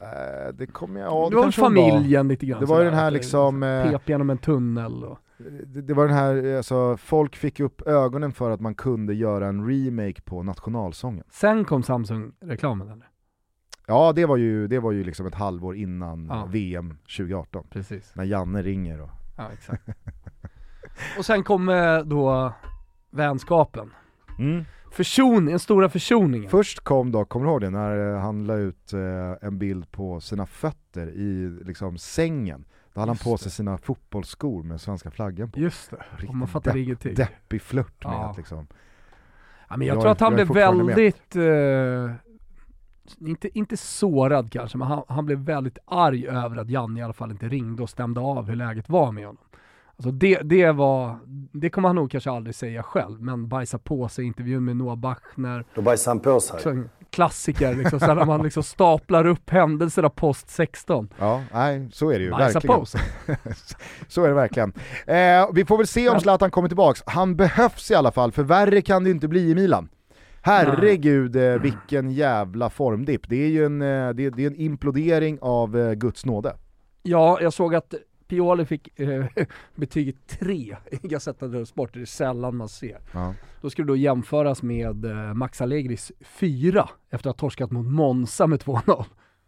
Eh, 0.00 0.54
det 0.54 0.66
kommer 0.66 1.00
jag... 1.00 1.08
Ja, 1.08 1.28
det 1.30 1.36
var 1.36 1.42
väl 1.42 1.52
kanske 1.52 1.60
de 1.60 1.74
var. 1.74 1.90
familjen 1.90 2.28
lite 2.28 2.46
grann 2.46 2.60
Det 2.60 2.66
var 2.66 2.78
ju 2.78 2.84
den 2.84 2.94
här 2.94 3.04
det 3.04 3.10
liksom, 3.10 3.62
eh, 3.62 3.90
Pep 3.90 4.08
genom 4.08 4.30
en 4.30 4.38
tunnel 4.38 5.04
och... 5.04 5.18
Det, 5.66 5.82
det 5.82 5.94
var 5.94 6.06
den 6.06 6.16
här, 6.16 6.56
alltså, 6.56 6.96
folk 6.96 7.36
fick 7.36 7.60
upp 7.60 7.82
ögonen 7.86 8.32
för 8.32 8.50
att 8.50 8.60
man 8.60 8.74
kunde 8.74 9.14
göra 9.14 9.46
en 9.46 9.68
remake 9.68 10.22
på 10.22 10.42
nationalsången. 10.42 11.24
Sen 11.30 11.64
kom 11.64 11.82
Samsung-reklamen 11.82 12.88
eller? 12.88 13.08
Ja 13.86 14.12
det 14.12 14.26
var 14.26 14.36
ju, 14.36 14.66
det 14.68 14.78
var 14.78 14.92
ju 14.92 15.04
liksom 15.04 15.26
ett 15.26 15.34
halvår 15.34 15.76
innan 15.76 16.26
Ja. 16.26 16.44
VM 16.50 16.98
2018. 17.16 17.66
Precis. 17.70 18.12
När 18.16 18.24
Janne 18.24 18.62
ringer 18.62 19.00
och... 19.00 19.10
Ja 19.36 19.48
exakt. 19.52 19.88
och 21.18 21.24
sen 21.24 21.42
kom 21.44 21.68
eh, 21.68 21.98
då 21.98 22.52
vänskapen. 23.10 23.90
Förson, 24.38 24.64
den 25.50 25.58
stora 25.58 25.88
försoningen. 25.88 26.50
Först 26.50 26.80
kom 26.80 27.12
då, 27.12 27.24
kommer 27.24 27.46
du 27.46 27.50
ihåg 27.52 27.60
det, 27.60 27.70
när 27.70 28.14
eh, 28.14 28.20
han 28.20 28.46
la 28.46 28.54
ut 28.54 28.92
eh, 28.92 29.00
en 29.48 29.58
bild 29.58 29.90
på 29.90 30.20
sina 30.20 30.46
fötter 30.46 31.06
i 31.06 31.58
liksom 31.64 31.98
sängen. 31.98 32.64
Då 32.94 33.00
hade 33.00 33.10
han 33.10 33.16
på 33.16 33.32
det. 33.32 33.38
sig 33.38 33.52
sina 33.52 33.78
fotbollsskor 33.78 34.62
med 34.62 34.80
svenska 34.80 35.10
flaggan 35.10 35.50
på. 35.50 35.60
Just 35.60 35.90
det, 35.90 35.96
Riktigt 36.10 36.28
och 36.28 36.36
man 36.36 36.48
fattar 36.48 36.72
depp- 36.72 36.76
ingenting. 36.76 37.14
Deppig 37.14 37.62
flört 37.62 38.04
med 38.04 38.12
Ja. 38.14 38.30
att 38.30 38.36
liksom... 38.36 38.66
Ja, 39.68 39.76
men 39.76 39.86
jag, 39.86 39.96
Jag 39.96 40.02
tror 40.02 40.12
att 40.12 40.20
han 40.20 40.34
blev 40.34 40.48
väldigt, 40.48 41.36
eh, 41.36 42.10
inte, 43.28 43.58
inte 43.58 43.76
sårad 43.76 44.52
kanske, 44.52 44.78
men 44.78 44.88
han, 44.88 45.02
han 45.08 45.26
blev 45.26 45.38
väldigt 45.38 45.78
arg 45.84 46.26
över 46.28 46.56
att 46.56 46.70
Janne 46.70 47.00
i 47.00 47.02
alla 47.02 47.12
fall 47.12 47.30
inte 47.30 47.48
ringde 47.48 47.82
och 47.82 47.90
stämde 47.90 48.20
av 48.20 48.48
hur 48.48 48.56
läget 48.56 48.88
var 48.88 49.12
med 49.12 49.26
honom. 49.26 49.44
Alltså 49.96 50.10
det, 50.10 50.38
det 50.42 50.72
var, 50.72 51.18
det 51.52 51.70
kommer 51.70 51.88
han 51.88 51.96
nog 51.96 52.10
kanske 52.10 52.30
aldrig 52.30 52.54
säga 52.54 52.82
själv, 52.82 53.22
men 53.22 53.48
bajsa 53.48 53.78
på 53.78 54.08
sig 54.08 54.24
intervjun 54.24 54.64
med 54.64 54.76
Noah 54.76 54.96
Bachner, 54.96 55.64
Då 55.74 55.82
bajsade 55.82 56.10
han 56.10 56.20
på 56.20 56.40
sig. 56.40 56.60
så 56.62 56.82
klassiker 57.10 57.74
liksom, 57.74 58.00
så 58.00 58.14
när 58.14 58.24
man 58.24 58.42
liksom 58.42 58.62
staplar 58.62 59.26
upp 59.26 59.50
händelserna 59.50 60.10
post 60.10 60.50
16. 60.50 61.08
Ja, 61.18 61.42
nej 61.52 61.88
så 61.92 62.10
är 62.10 62.18
det 62.18 62.24
ju 62.24 62.30
Bajsa 62.30 62.44
verkligen. 62.60 62.80
på 62.80 62.86
sig. 62.86 63.00
så 64.08 64.24
är 64.24 64.28
det 64.28 64.34
verkligen. 64.34 64.72
Eh, 65.06 65.48
vi 65.54 65.64
får 65.64 65.76
väl 65.76 65.86
se 65.86 66.08
om 66.08 66.20
Zlatan 66.20 66.50
kommer 66.50 66.68
tillbaks. 66.68 67.02
Han 67.06 67.36
behövs 67.36 67.90
i 67.90 67.94
alla 67.94 68.12
fall, 68.12 68.32
för 68.32 68.42
värre 68.42 68.82
kan 68.82 69.04
det 69.04 69.10
inte 69.10 69.28
bli 69.28 69.50
i 69.50 69.54
Milan. 69.54 69.88
Herregud 70.42 71.36
eh, 71.36 71.60
vilken 71.60 72.10
jävla 72.10 72.70
formdipp. 72.70 73.28
Det 73.28 73.44
är 73.44 73.48
ju 73.48 73.66
en, 73.66 73.82
eh, 73.82 74.10
det, 74.10 74.30
det 74.30 74.42
är 74.42 74.46
en 74.46 74.56
implodering 74.60 75.38
av 75.40 75.78
eh, 75.78 75.92
Guds 75.92 76.24
nåde. 76.24 76.56
Ja, 77.02 77.38
jag 77.40 77.52
såg 77.52 77.74
att 77.74 77.94
Pioli 78.28 78.64
fick 78.64 79.00
eh, 79.00 79.26
betyget 79.74 80.26
3 80.26 80.76
i 80.90 81.08
Gazzetta 81.08 81.48
dello 81.48 81.66
Sport, 81.66 81.94
det 81.94 82.00
är 82.00 82.04
sällan 82.04 82.56
man 82.56 82.68
ser. 82.68 82.98
Ja. 83.12 83.34
Då 83.60 83.70
skulle 83.70 83.88
då 83.88 83.96
jämföras 83.96 84.62
med 84.62 85.04
eh, 85.04 85.34
Max 85.34 85.60
Allegris 85.60 86.12
4 86.20 86.88
efter 87.10 87.30
att 87.30 87.40
ha 87.40 87.48
torskat 87.48 87.70
mot 87.70 87.86
Monza 87.86 88.46
med 88.46 88.60
2-0. 88.60 89.04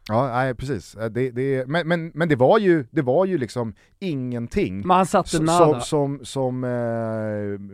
Ja, 0.09 0.29
nej 0.29 0.55
precis. 0.55 0.95
Eh, 0.95 1.07
Det, 1.11 1.31
det, 1.31 1.69
men, 1.69 1.89
men, 1.89 2.11
men 2.15 2.29
det 2.29 2.37
var 2.37 2.59
ju, 2.59 2.85
det 2.91 3.03
var 3.03 3.25
ju 3.25 3.39
liksom 3.39 3.75
ingenting 3.99 4.87
Men 4.87 4.97
han 4.97 5.07
satte 5.07 5.29
som, 5.29 5.45
nada. 5.45 5.81
som, 5.81 6.21
som 6.25 6.65
eh, 6.65 6.71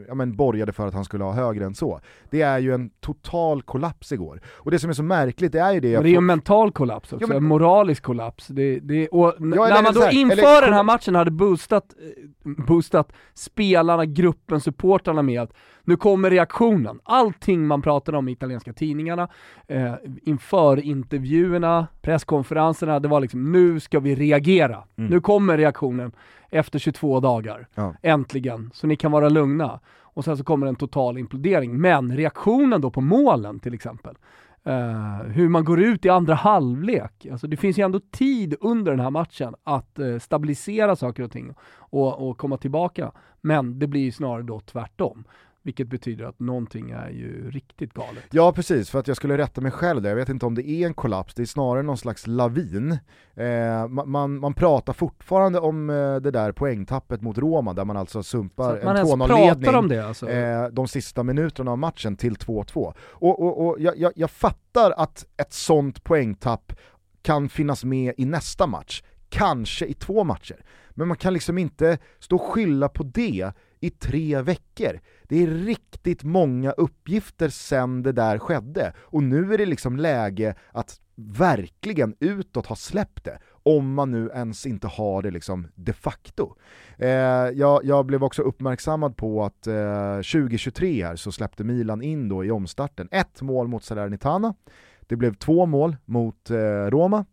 ja, 0.08 0.14
men 0.14 0.36
borgade 0.36 0.72
för 0.72 0.86
att 0.86 0.94
han 0.94 1.04
skulle 1.04 1.24
ha 1.24 1.32
högre 1.32 1.64
än 1.64 1.74
så. 1.74 2.00
Det 2.30 2.42
är 2.42 2.58
ju 2.58 2.74
en 2.74 2.90
total 3.00 3.62
kollaps 3.62 4.12
igår. 4.12 4.40
Och 4.46 4.70
det 4.70 4.78
som 4.78 4.90
är 4.90 4.94
så 4.94 5.02
märkligt 5.02 5.52
det 5.52 5.58
är 5.60 5.72
ju 5.72 5.80
det... 5.80 5.92
Men 5.92 6.02
det 6.02 6.08
är 6.08 6.10
ju 6.10 6.16
en 6.16 6.26
mental 6.26 6.72
kollaps 6.72 7.12
också, 7.12 7.22
Ja, 7.24 7.28
men- 7.28 7.36
en 7.36 7.44
moralisk 7.44 8.02
kollaps. 8.02 8.46
Det, 8.46 8.78
det, 8.80 9.08
och 9.08 9.34
Ja, 9.38 9.66
eller- 9.66 9.74
när 9.74 9.82
man 9.82 9.94
då 9.94 10.00
här, 10.00 10.14
inför 10.14 10.36
eller- 10.36 10.60
den 10.66 10.72
här 10.74 10.82
matchen 10.82 11.14
hade 11.14 11.30
boostat, 11.30 11.84
eh, 12.46 12.64
boostat 12.66 13.12
spelarna, 13.34 14.04
gruppen, 14.06 14.60
supportrarna 14.60 15.22
med 15.22 15.42
att 15.42 15.52
nu 15.84 15.96
kommer 15.96 16.30
reaktionen. 16.30 17.00
Allting 17.04 17.66
man 17.66 17.82
pratade 17.82 18.18
om 18.18 18.28
i 18.28 18.32
italienska 18.32 18.72
tidningarna, 18.72 19.28
eh, 19.68 19.94
inför 20.22 20.80
intervjuerna, 20.80 21.86
presskonferenserna, 22.22 23.00
det 23.00 23.08
var 23.08 23.20
liksom 23.20 23.52
nu 23.52 23.80
ska 23.80 24.00
vi 24.00 24.14
reagera. 24.14 24.84
Nu 24.94 25.20
kommer 25.20 25.58
reaktionen 25.58 26.12
efter 26.50 26.78
22 26.78 27.20
dagar. 27.20 27.68
Ja. 27.74 27.94
Äntligen, 28.02 28.70
så 28.74 28.86
ni 28.86 28.96
kan 28.96 29.12
vara 29.12 29.28
lugna. 29.28 29.80
Och 30.14 30.24
sen 30.24 30.36
så 30.36 30.44
kommer 30.44 30.66
en 30.66 30.76
total 30.76 31.18
implodering. 31.18 31.80
Men 31.80 32.16
reaktionen 32.16 32.80
då 32.80 32.90
på 32.90 33.00
målen 33.00 33.60
till 33.60 33.74
exempel, 33.74 34.14
eh, 34.64 35.26
hur 35.26 35.48
man 35.48 35.64
går 35.64 35.80
ut 35.80 36.04
i 36.04 36.08
andra 36.08 36.34
halvlek. 36.34 37.26
Alltså 37.32 37.46
det 37.46 37.56
finns 37.56 37.78
ju 37.78 37.84
ändå 37.84 38.00
tid 38.10 38.54
under 38.60 38.92
den 38.92 39.00
här 39.00 39.10
matchen 39.10 39.54
att 39.64 39.98
eh, 39.98 40.18
stabilisera 40.18 40.96
saker 40.96 41.22
och 41.22 41.32
ting 41.32 41.54
och, 41.90 42.28
och 42.28 42.38
komma 42.38 42.56
tillbaka. 42.56 43.12
Men 43.40 43.78
det 43.78 43.86
blir 43.86 44.00
ju 44.00 44.12
snarare 44.12 44.42
då 44.42 44.60
tvärtom. 44.60 45.24
Vilket 45.64 45.88
betyder 45.88 46.24
att 46.24 46.40
någonting 46.40 46.90
är 46.90 47.10
ju 47.10 47.50
riktigt 47.50 47.92
galet. 47.94 48.24
Ja 48.30 48.52
precis, 48.52 48.90
för 48.90 48.98
att 48.98 49.08
jag 49.08 49.16
skulle 49.16 49.38
rätta 49.38 49.60
mig 49.60 49.70
själv 49.72 50.02
där. 50.02 50.08
Jag 50.08 50.16
vet 50.16 50.28
inte 50.28 50.46
om 50.46 50.54
det 50.54 50.68
är 50.70 50.86
en 50.86 50.94
kollaps, 50.94 51.34
det 51.34 51.42
är 51.42 51.46
snarare 51.46 51.82
någon 51.82 51.98
slags 51.98 52.26
lavin. 52.26 52.92
Eh, 53.34 53.44
ma- 53.44 54.06
man, 54.06 54.38
man 54.38 54.54
pratar 54.54 54.92
fortfarande 54.92 55.58
om 55.60 55.90
eh, 55.90 56.16
det 56.16 56.30
där 56.30 56.52
poängtappet 56.52 57.22
mot 57.22 57.38
Roma 57.38 57.72
där 57.74 57.84
man 57.84 57.96
alltså 57.96 58.22
Så 58.22 58.28
sumpar 58.30 58.68
man 58.84 58.96
en 58.96 58.96
ens 58.96 59.10
2-0-ledning 59.10 59.64
pratar 59.64 59.78
om 59.78 59.88
det 59.88 60.06
alltså. 60.06 60.30
eh, 60.30 60.66
de 60.68 60.88
sista 60.88 61.22
minuterna 61.22 61.70
av 61.70 61.78
matchen 61.78 62.16
till 62.16 62.36
2-2. 62.36 62.94
Och, 63.00 63.42
och, 63.42 63.66
och 63.66 63.76
jag, 63.80 63.98
jag, 63.98 64.12
jag 64.16 64.30
fattar 64.30 64.90
att 64.90 65.26
ett 65.36 65.52
sånt 65.52 66.04
poängtapp 66.04 66.72
kan 67.22 67.48
finnas 67.48 67.84
med 67.84 68.14
i 68.16 68.24
nästa 68.24 68.66
match, 68.66 69.02
kanske 69.28 69.86
i 69.86 69.94
två 69.94 70.24
matcher. 70.24 70.64
Men 70.90 71.08
man 71.08 71.16
kan 71.16 71.32
liksom 71.34 71.58
inte 71.58 71.98
stå 72.18 72.36
och 72.36 72.42
skylla 72.42 72.88
på 72.88 73.02
det 73.02 73.52
i 73.80 73.90
tre 73.90 74.40
veckor. 74.42 75.00
Det 75.32 75.42
är 75.42 75.46
riktigt 75.46 76.24
många 76.24 76.70
uppgifter 76.70 77.48
sen 77.48 78.02
det 78.02 78.12
där 78.12 78.38
skedde. 78.38 78.92
Och 78.98 79.22
nu 79.22 79.54
är 79.54 79.58
det 79.58 79.66
liksom 79.66 79.96
läge 79.96 80.54
att 80.72 81.00
verkligen 81.14 82.14
utåt 82.20 82.66
ha 82.66 82.76
släppt 82.76 83.24
det, 83.24 83.38
om 83.62 83.94
man 83.94 84.10
nu 84.10 84.30
ens 84.34 84.66
inte 84.66 84.86
har 84.86 85.22
det 85.22 85.30
liksom 85.30 85.68
de 85.74 85.92
facto. 85.92 86.54
Eh, 86.98 87.08
jag, 87.08 87.84
jag 87.84 88.06
blev 88.06 88.24
också 88.24 88.42
uppmärksammad 88.42 89.16
på 89.16 89.44
att 89.44 89.66
eh, 89.66 90.16
2023 90.16 91.04
här 91.04 91.16
så 91.16 91.32
släppte 91.32 91.64
Milan 91.64 92.02
in 92.02 92.28
då 92.28 92.44
i 92.44 92.50
omstarten. 92.50 93.08
Ett 93.10 93.42
mål 93.42 93.68
mot 93.68 93.84
Salernitana, 93.84 94.54
det 95.00 95.16
blev 95.16 95.34
två 95.34 95.66
mål 95.66 95.96
mot 96.04 96.50
eh, 96.50 96.86
Roma, 96.90 97.24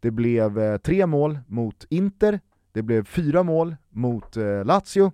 det 0.00 0.10
blev 0.10 0.58
eh, 0.58 0.76
tre 0.76 1.06
mål 1.06 1.38
mot 1.46 1.86
Inter, 1.88 2.40
det 2.72 2.82
blev 2.82 3.04
fyra 3.04 3.42
mål 3.42 3.76
mot 3.88 4.36
eh, 4.36 4.64
Lazio, 4.64 5.12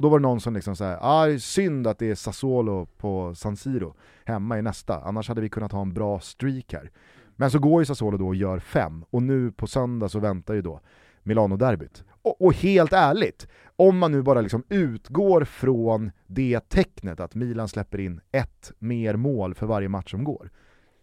och 0.00 0.02
då 0.02 0.08
var 0.08 0.18
det 0.18 0.22
någon 0.22 0.40
som 0.40 0.54
liksom 0.54 0.76
såhär, 0.76 0.98
ah, 1.00 1.38
synd 1.38 1.86
att 1.86 1.98
det 1.98 2.10
är 2.10 2.14
Sassuolo 2.14 2.86
på 2.86 3.34
San 3.34 3.56
Siro 3.56 3.94
hemma 4.24 4.58
i 4.58 4.62
nästa, 4.62 5.00
annars 5.00 5.28
hade 5.28 5.40
vi 5.40 5.48
kunnat 5.48 5.72
ha 5.72 5.82
en 5.82 5.94
bra 5.94 6.20
streak 6.20 6.72
här. 6.72 6.90
Men 7.36 7.50
så 7.50 7.58
går 7.58 7.82
ju 7.82 7.86
Sassuolo 7.86 8.18
då 8.18 8.26
och 8.26 8.34
gör 8.34 8.58
fem, 8.58 9.04
och 9.10 9.22
nu 9.22 9.52
på 9.52 9.66
söndag 9.66 10.08
så 10.08 10.18
väntar 10.18 10.54
ju 10.54 10.62
då 10.62 10.80
Milano-derbyt. 11.22 12.04
Och, 12.22 12.42
och 12.42 12.54
helt 12.54 12.92
ärligt, 12.92 13.48
om 13.76 13.98
man 13.98 14.12
nu 14.12 14.22
bara 14.22 14.40
liksom 14.40 14.64
utgår 14.68 15.44
från 15.44 16.10
det 16.26 16.60
tecknet 16.68 17.20
att 17.20 17.34
Milan 17.34 17.68
släpper 17.68 18.00
in 18.00 18.20
ett 18.32 18.72
mer 18.78 19.16
mål 19.16 19.54
för 19.54 19.66
varje 19.66 19.88
match 19.88 20.10
som 20.10 20.24
går, 20.24 20.50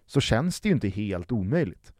så 0.05 0.21
känns 0.21 0.61
det 0.61 0.69
ju 0.69 0.75
inte 0.75 0.89
helt 0.89 1.31
omöjligt 1.31 1.93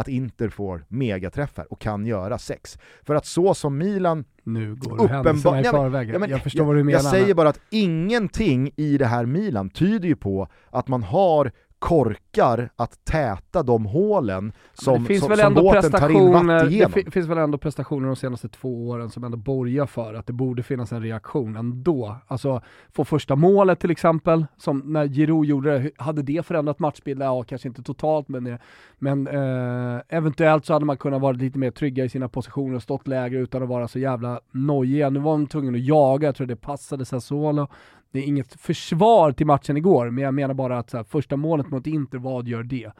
att 0.00 0.08
Inter 0.08 0.48
får 0.48 0.84
megaträffar 0.88 1.72
och 1.72 1.80
kan 1.80 2.06
göra 2.06 2.38
sex. 2.38 2.78
För 3.02 3.14
att 3.14 3.26
så 3.26 3.54
som 3.54 3.78
Milan 3.78 4.24
nu 4.42 4.74
går 4.74 4.98
du 4.98 5.06
händelserna 5.08 5.60
i 5.60 5.64
förväg. 5.64 6.10
ja, 6.14 6.18
men 6.18 6.30
jag 6.30 6.42
förstår 6.42 6.60
jag, 6.60 6.66
vad 6.66 6.76
du 6.76 6.84
menar. 6.84 7.02
Jag 7.02 7.10
säger 7.10 7.34
bara 7.34 7.48
att 7.48 7.60
ingenting 7.70 8.70
i 8.76 8.98
det 8.98 9.06
här 9.06 9.26
Milan 9.26 9.70
tyder 9.70 10.08
ju 10.08 10.16
på 10.16 10.48
att 10.70 10.88
man 10.88 11.02
har 11.02 11.52
korkar 11.80 12.70
att 12.76 13.04
täta 13.04 13.62
de 13.62 13.84
hålen 13.84 14.52
som, 14.72 15.02
det 15.02 15.08
finns 15.08 15.20
som, 15.20 15.28
väl 15.28 15.38
som 15.38 15.54
båten 15.54 15.90
tar 15.90 16.10
in 16.10 16.32
vatten 16.32 16.48
prestationer, 16.48 17.04
det 17.04 17.10
finns 17.10 17.26
väl 17.26 17.38
ändå 17.38 17.58
prestationer 17.58 18.06
de 18.06 18.16
senaste 18.16 18.48
två 18.48 18.88
åren 18.88 19.10
som 19.10 19.24
ändå 19.24 19.36
borgar 19.36 19.86
för 19.86 20.14
att 20.14 20.26
det 20.26 20.32
borde 20.32 20.62
finnas 20.62 20.92
en 20.92 21.02
reaktion 21.02 21.56
ändå. 21.56 22.16
Alltså, 22.26 22.62
få 22.92 23.04
första 23.04 23.36
målet 23.36 23.80
till 23.80 23.90
exempel, 23.90 24.46
som 24.56 24.78
när 24.78 25.08
Giroud 25.08 25.46
gjorde 25.46 25.78
det, 25.78 25.90
hade 25.96 26.22
det 26.22 26.46
förändrat 26.46 26.78
matchbilden? 26.78 27.26
Ja, 27.26 27.42
kanske 27.42 27.68
inte 27.68 27.82
totalt, 27.82 28.28
men, 28.28 28.58
men 28.98 29.26
eh, 29.26 30.00
eventuellt 30.08 30.66
så 30.66 30.72
hade 30.72 30.84
man 30.84 30.96
kunnat 30.96 31.20
vara 31.20 31.32
lite 31.32 31.58
mer 31.58 31.70
trygga 31.70 32.04
i 32.04 32.08
sina 32.08 32.28
positioner 32.28 32.76
och 32.76 32.82
stått 32.82 33.08
lägre 33.08 33.38
utan 33.38 33.62
att 33.62 33.68
vara 33.68 33.88
så 33.88 33.98
jävla 33.98 34.40
nojiga. 34.50 35.10
Nu 35.10 35.20
var 35.20 35.32
de 35.32 35.46
tvungna 35.46 35.78
att 35.78 35.84
jaga, 35.84 36.28
jag 36.28 36.36
tror 36.36 36.46
det 36.46 36.56
passade 36.56 37.04
Sassuolo. 37.04 37.68
Det 38.12 38.18
är 38.18 38.22
inget 38.22 38.60
försvar 38.60 39.32
till 39.32 39.46
matchen 39.46 39.76
igår, 39.76 40.10
men 40.10 40.24
jag 40.24 40.34
menar 40.34 40.54
bara 40.54 40.78
att 40.78 40.92
här, 40.92 41.04
första 41.04 41.36
målet 41.36 41.70
mot 41.70 41.86
Inter, 41.86 42.18
vad 42.18 42.48
gör 42.48 42.62
det? 42.62 42.90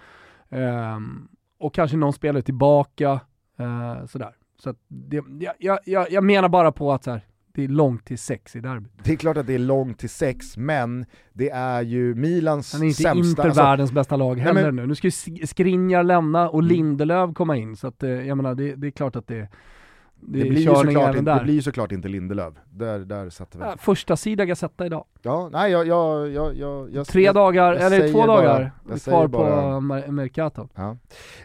Ehm, 0.50 1.28
och 1.58 1.74
kanske 1.74 1.96
någon 1.96 2.12
spelare 2.12 2.42
tillbaka, 2.42 3.20
eh, 3.58 4.06
sådär. 4.06 4.34
Så 4.58 4.74
det, 4.88 5.22
jag, 5.58 5.78
jag, 5.84 6.12
jag, 6.12 6.24
menar 6.24 6.48
bara 6.48 6.72
på 6.72 6.92
att 6.92 7.04
så 7.04 7.10
här, 7.10 7.20
det 7.54 7.64
är 7.64 7.68
långt 7.68 8.04
till 8.04 8.18
sex 8.18 8.56
i 8.56 8.60
derbyt. 8.60 8.92
Det 9.04 9.12
är 9.12 9.16
klart 9.16 9.36
att 9.36 9.46
det 9.46 9.54
är 9.54 9.58
långt 9.58 9.98
till 9.98 10.10
sex, 10.10 10.56
men 10.56 11.06
det 11.32 11.50
är 11.50 11.82
ju 11.82 12.14
Milans 12.14 12.72
Han 12.72 12.82
är 12.82 12.86
inte 12.86 13.02
sämsta... 13.02 13.28
Inter 13.28 13.44
alltså, 13.44 13.62
världens 13.62 13.92
bästa 13.92 14.16
lag 14.16 14.38
heller 14.38 14.62
men- 14.62 14.76
nu. 14.76 14.86
Nu 14.86 14.94
ska 14.94 15.06
ju 15.06 15.10
Sk- 15.10 15.46
Skriniar 15.46 16.02
lämna 16.02 16.48
och 16.48 16.58
Mm. 16.58 16.68
Lindelöf 16.68 17.34
komma 17.34 17.56
in, 17.56 17.76
så 17.76 17.86
att 17.86 18.02
eh, 18.02 18.10
jag 18.10 18.36
menar 18.36 18.54
det, 18.54 18.74
det 18.74 18.86
är 18.86 18.90
klart 18.90 19.16
att 19.16 19.26
det, 19.26 19.34
det, 19.34 20.42
det, 20.42 20.48
blir 20.50 20.60
ju 20.60 20.66
såklart 20.66 21.16
inte, 21.16 21.30
där. 21.30 21.38
det 21.38 21.44
blir 21.44 21.60
såklart 21.60 21.92
inte 21.92 22.08
Lindelöf. 22.08 22.54
Där, 22.72 22.98
där 22.98 23.30
satte 23.30 23.58
vi. 23.58 23.64
Ja, 23.64 23.74
första 23.78 24.16
sida 24.16 24.44
Gazetta 24.44 24.86
idag. 24.86 25.04
Ja, 25.22 25.48
nej 25.52 25.72
jag... 25.72 25.86
jag, 25.86 26.28
jag, 26.30 26.56
jag, 26.56 26.90
jag 26.92 27.06
Tre 27.06 27.22
jag, 27.22 27.34
dagar, 27.34 27.72
jag 27.74 27.82
eller 27.92 28.12
två 28.12 28.18
bara- 28.26 28.36
dagar 28.36 28.70
jag 28.88 29.02
kvar 29.02 29.22
på 29.22 29.28
bara- 29.28 29.80
Mer- 29.80 30.06
Mercato. 30.08 30.68
Ja. 30.74 30.96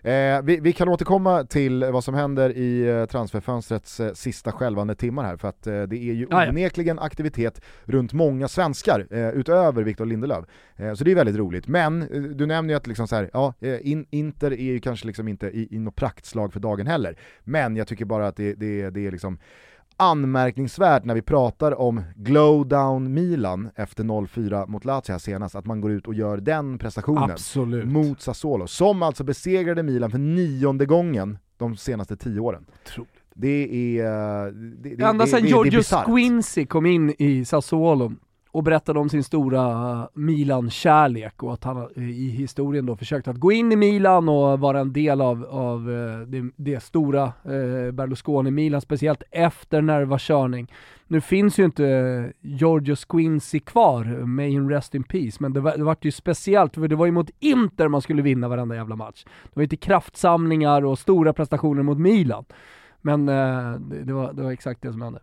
Eh, 0.10 0.42
vi, 0.42 0.60
vi 0.60 0.74
kan 0.74 0.90
återkomma 0.90 1.44
till 1.44 1.84
vad 1.92 2.04
som 2.04 2.14
händer 2.14 2.50
i 2.58 2.88
eh, 2.88 3.06
transferfönstrets 3.06 4.00
eh, 4.00 4.14
sista 4.14 4.52
skälvande 4.52 4.96
timmar 4.96 5.24
här, 5.24 5.38
för 5.38 5.48
att 5.48 5.68
eh, 5.68 5.82
det 5.84 5.98
är 5.98 6.14
ju 6.14 6.28
Ah, 6.32 6.50
onekligen 6.50 7.00
aktivitet 7.00 7.62
runt 7.84 8.14
många 8.14 8.48
svenskar 8.48 9.08
eh, 9.12 9.30
utöver 9.30 9.84
Victor 9.84 10.06
Lindelöf. 10.06 10.46
Eh, 10.76 10.94
så 10.94 11.04
det 11.04 11.12
är 11.12 11.16
väldigt 11.16 11.36
roligt. 11.36 11.68
Men 11.68 12.00
du 12.38 12.46
nämner 12.46 12.74
ju 12.74 12.78
att 12.78 12.88
liksom 12.88 13.08
så 13.08 13.16
här, 13.16 13.30
ja, 13.34 13.54
in, 13.82 14.06
Inter 14.10 14.52
är 14.54 14.64
ju 14.64 14.80
kanske 14.80 15.08
liksom 15.08 15.28
inte 15.28 15.48
i, 15.48 15.68
i 15.76 15.80
något 15.80 15.96
praktslag 15.96 16.54
för 16.54 16.60
dagen 16.60 16.88
heller. 16.88 17.18
Men 17.44 17.76
jag 17.76 17.88
tycker 17.88 18.06
bara 18.06 18.28
att 18.28 18.36
det, 18.36 18.54
det, 18.54 18.90
det 18.90 19.08
är 19.08 19.12
liksom 19.12 19.38
anmärkningsvärt 19.98 21.06
när 21.06 21.16
vi 21.16 21.22
pratar 21.22 21.80
om 21.80 22.02
glow 22.16 22.68
down 22.68 23.14
Milan 23.14 23.70
efter 23.76 24.04
0-4 24.04 24.68
mot 24.68 24.86
Lazio 24.86 25.12
här 25.12 25.18
senast, 25.20 25.56
att 25.56 25.66
man 25.66 25.82
går 25.82 25.92
ut 25.92 26.08
och 26.08 26.14
gör 26.14 26.38
den 26.38 26.78
prestationen 26.78 27.32
Absolut. 27.32 27.86
mot 27.86 28.22
Sassuolo, 28.22 28.68
som 28.68 29.04
alltså 29.04 29.24
besegrade 29.24 29.84
Milan 29.84 30.12
för 30.12 30.18
nionde 30.18 30.86
gången 30.86 31.38
de 31.58 31.78
senaste 31.78 32.18
tio 32.18 32.40
åren. 32.40 32.66
Otroligt. 32.86 33.12
Det 33.34 34.00
är... 34.00 34.46
eh, 34.46 34.52
Det, 34.54 34.96
det, 34.96 35.04
Ända 35.04 35.28
sedan 35.28 35.46
Giorgio. 35.46 35.82
Squincy 35.84 36.66
kom 36.66 36.86
in 36.86 37.14
i 37.20 37.46
Sassuolo 37.46 38.12
och 38.56 38.64
berättade 38.64 39.00
om 39.00 39.10
sin 39.10 39.24
stora 39.24 40.08
Milan-kärlek 40.14 41.44
och 41.44 41.54
att 41.54 41.64
han 41.64 41.78
eh, 41.78 42.04
i 42.04 42.30
historien 42.30 42.86
då 42.86 42.96
försökt 42.96 43.28
att 43.28 43.38
gå 43.38 43.52
in 43.52 43.72
i 43.72 43.76
Milan 43.76 44.30
och 44.30 44.60
vara 44.60 44.80
en 44.80 44.94
del 44.94 45.22
av, 45.22 45.46
av 45.46 45.92
eh, 45.92 46.20
det, 46.20 46.52
det 46.56 46.84
stora 46.84 47.24
eh, 47.24 47.92
Berlusconi-Milan, 47.92 48.82
speciellt 48.82 49.24
efter 49.32 49.82
Nerva 49.82 50.18
körning. 50.20 50.72
Nu 51.08 51.22
finns 51.22 51.60
ju 51.60 51.66
inte 51.66 52.34
Giorgio 52.42 52.96
Squincy 52.96 53.60
kvar, 53.60 54.04
may 54.26 54.50
in 54.50 54.70
rest 54.70 54.96
in 54.96 55.04
peace, 55.04 55.38
men 55.40 55.54
det 55.54 55.60
var, 55.60 55.78
det 55.78 55.84
var 55.84 55.98
ju 56.02 56.12
speciellt 56.12 56.76
för 56.76 56.88
det 56.88 56.96
var 56.96 57.06
ju 57.06 57.12
mot 57.12 57.30
Inter 57.40 57.88
man 57.88 58.02
skulle 58.02 58.22
vinna 58.22 58.48
varenda 58.48 58.76
jävla 58.76 58.96
match. 58.96 59.24
Det 59.44 59.56
var 59.56 59.64
inte 59.64 59.78
kraftsamlingar 59.78 60.86
och 60.86 61.00
stora 61.00 61.34
prestationer 61.34 61.84
mot 61.84 61.98
Milan. 61.98 62.46
Men 63.02 63.26
det, 63.26 64.14
var, 64.14 64.34
det 64.34 64.44
var 64.44 64.52
exakt 64.52 64.82
det 64.82 64.92
som 64.92 65.02
hände. 65.02 65.20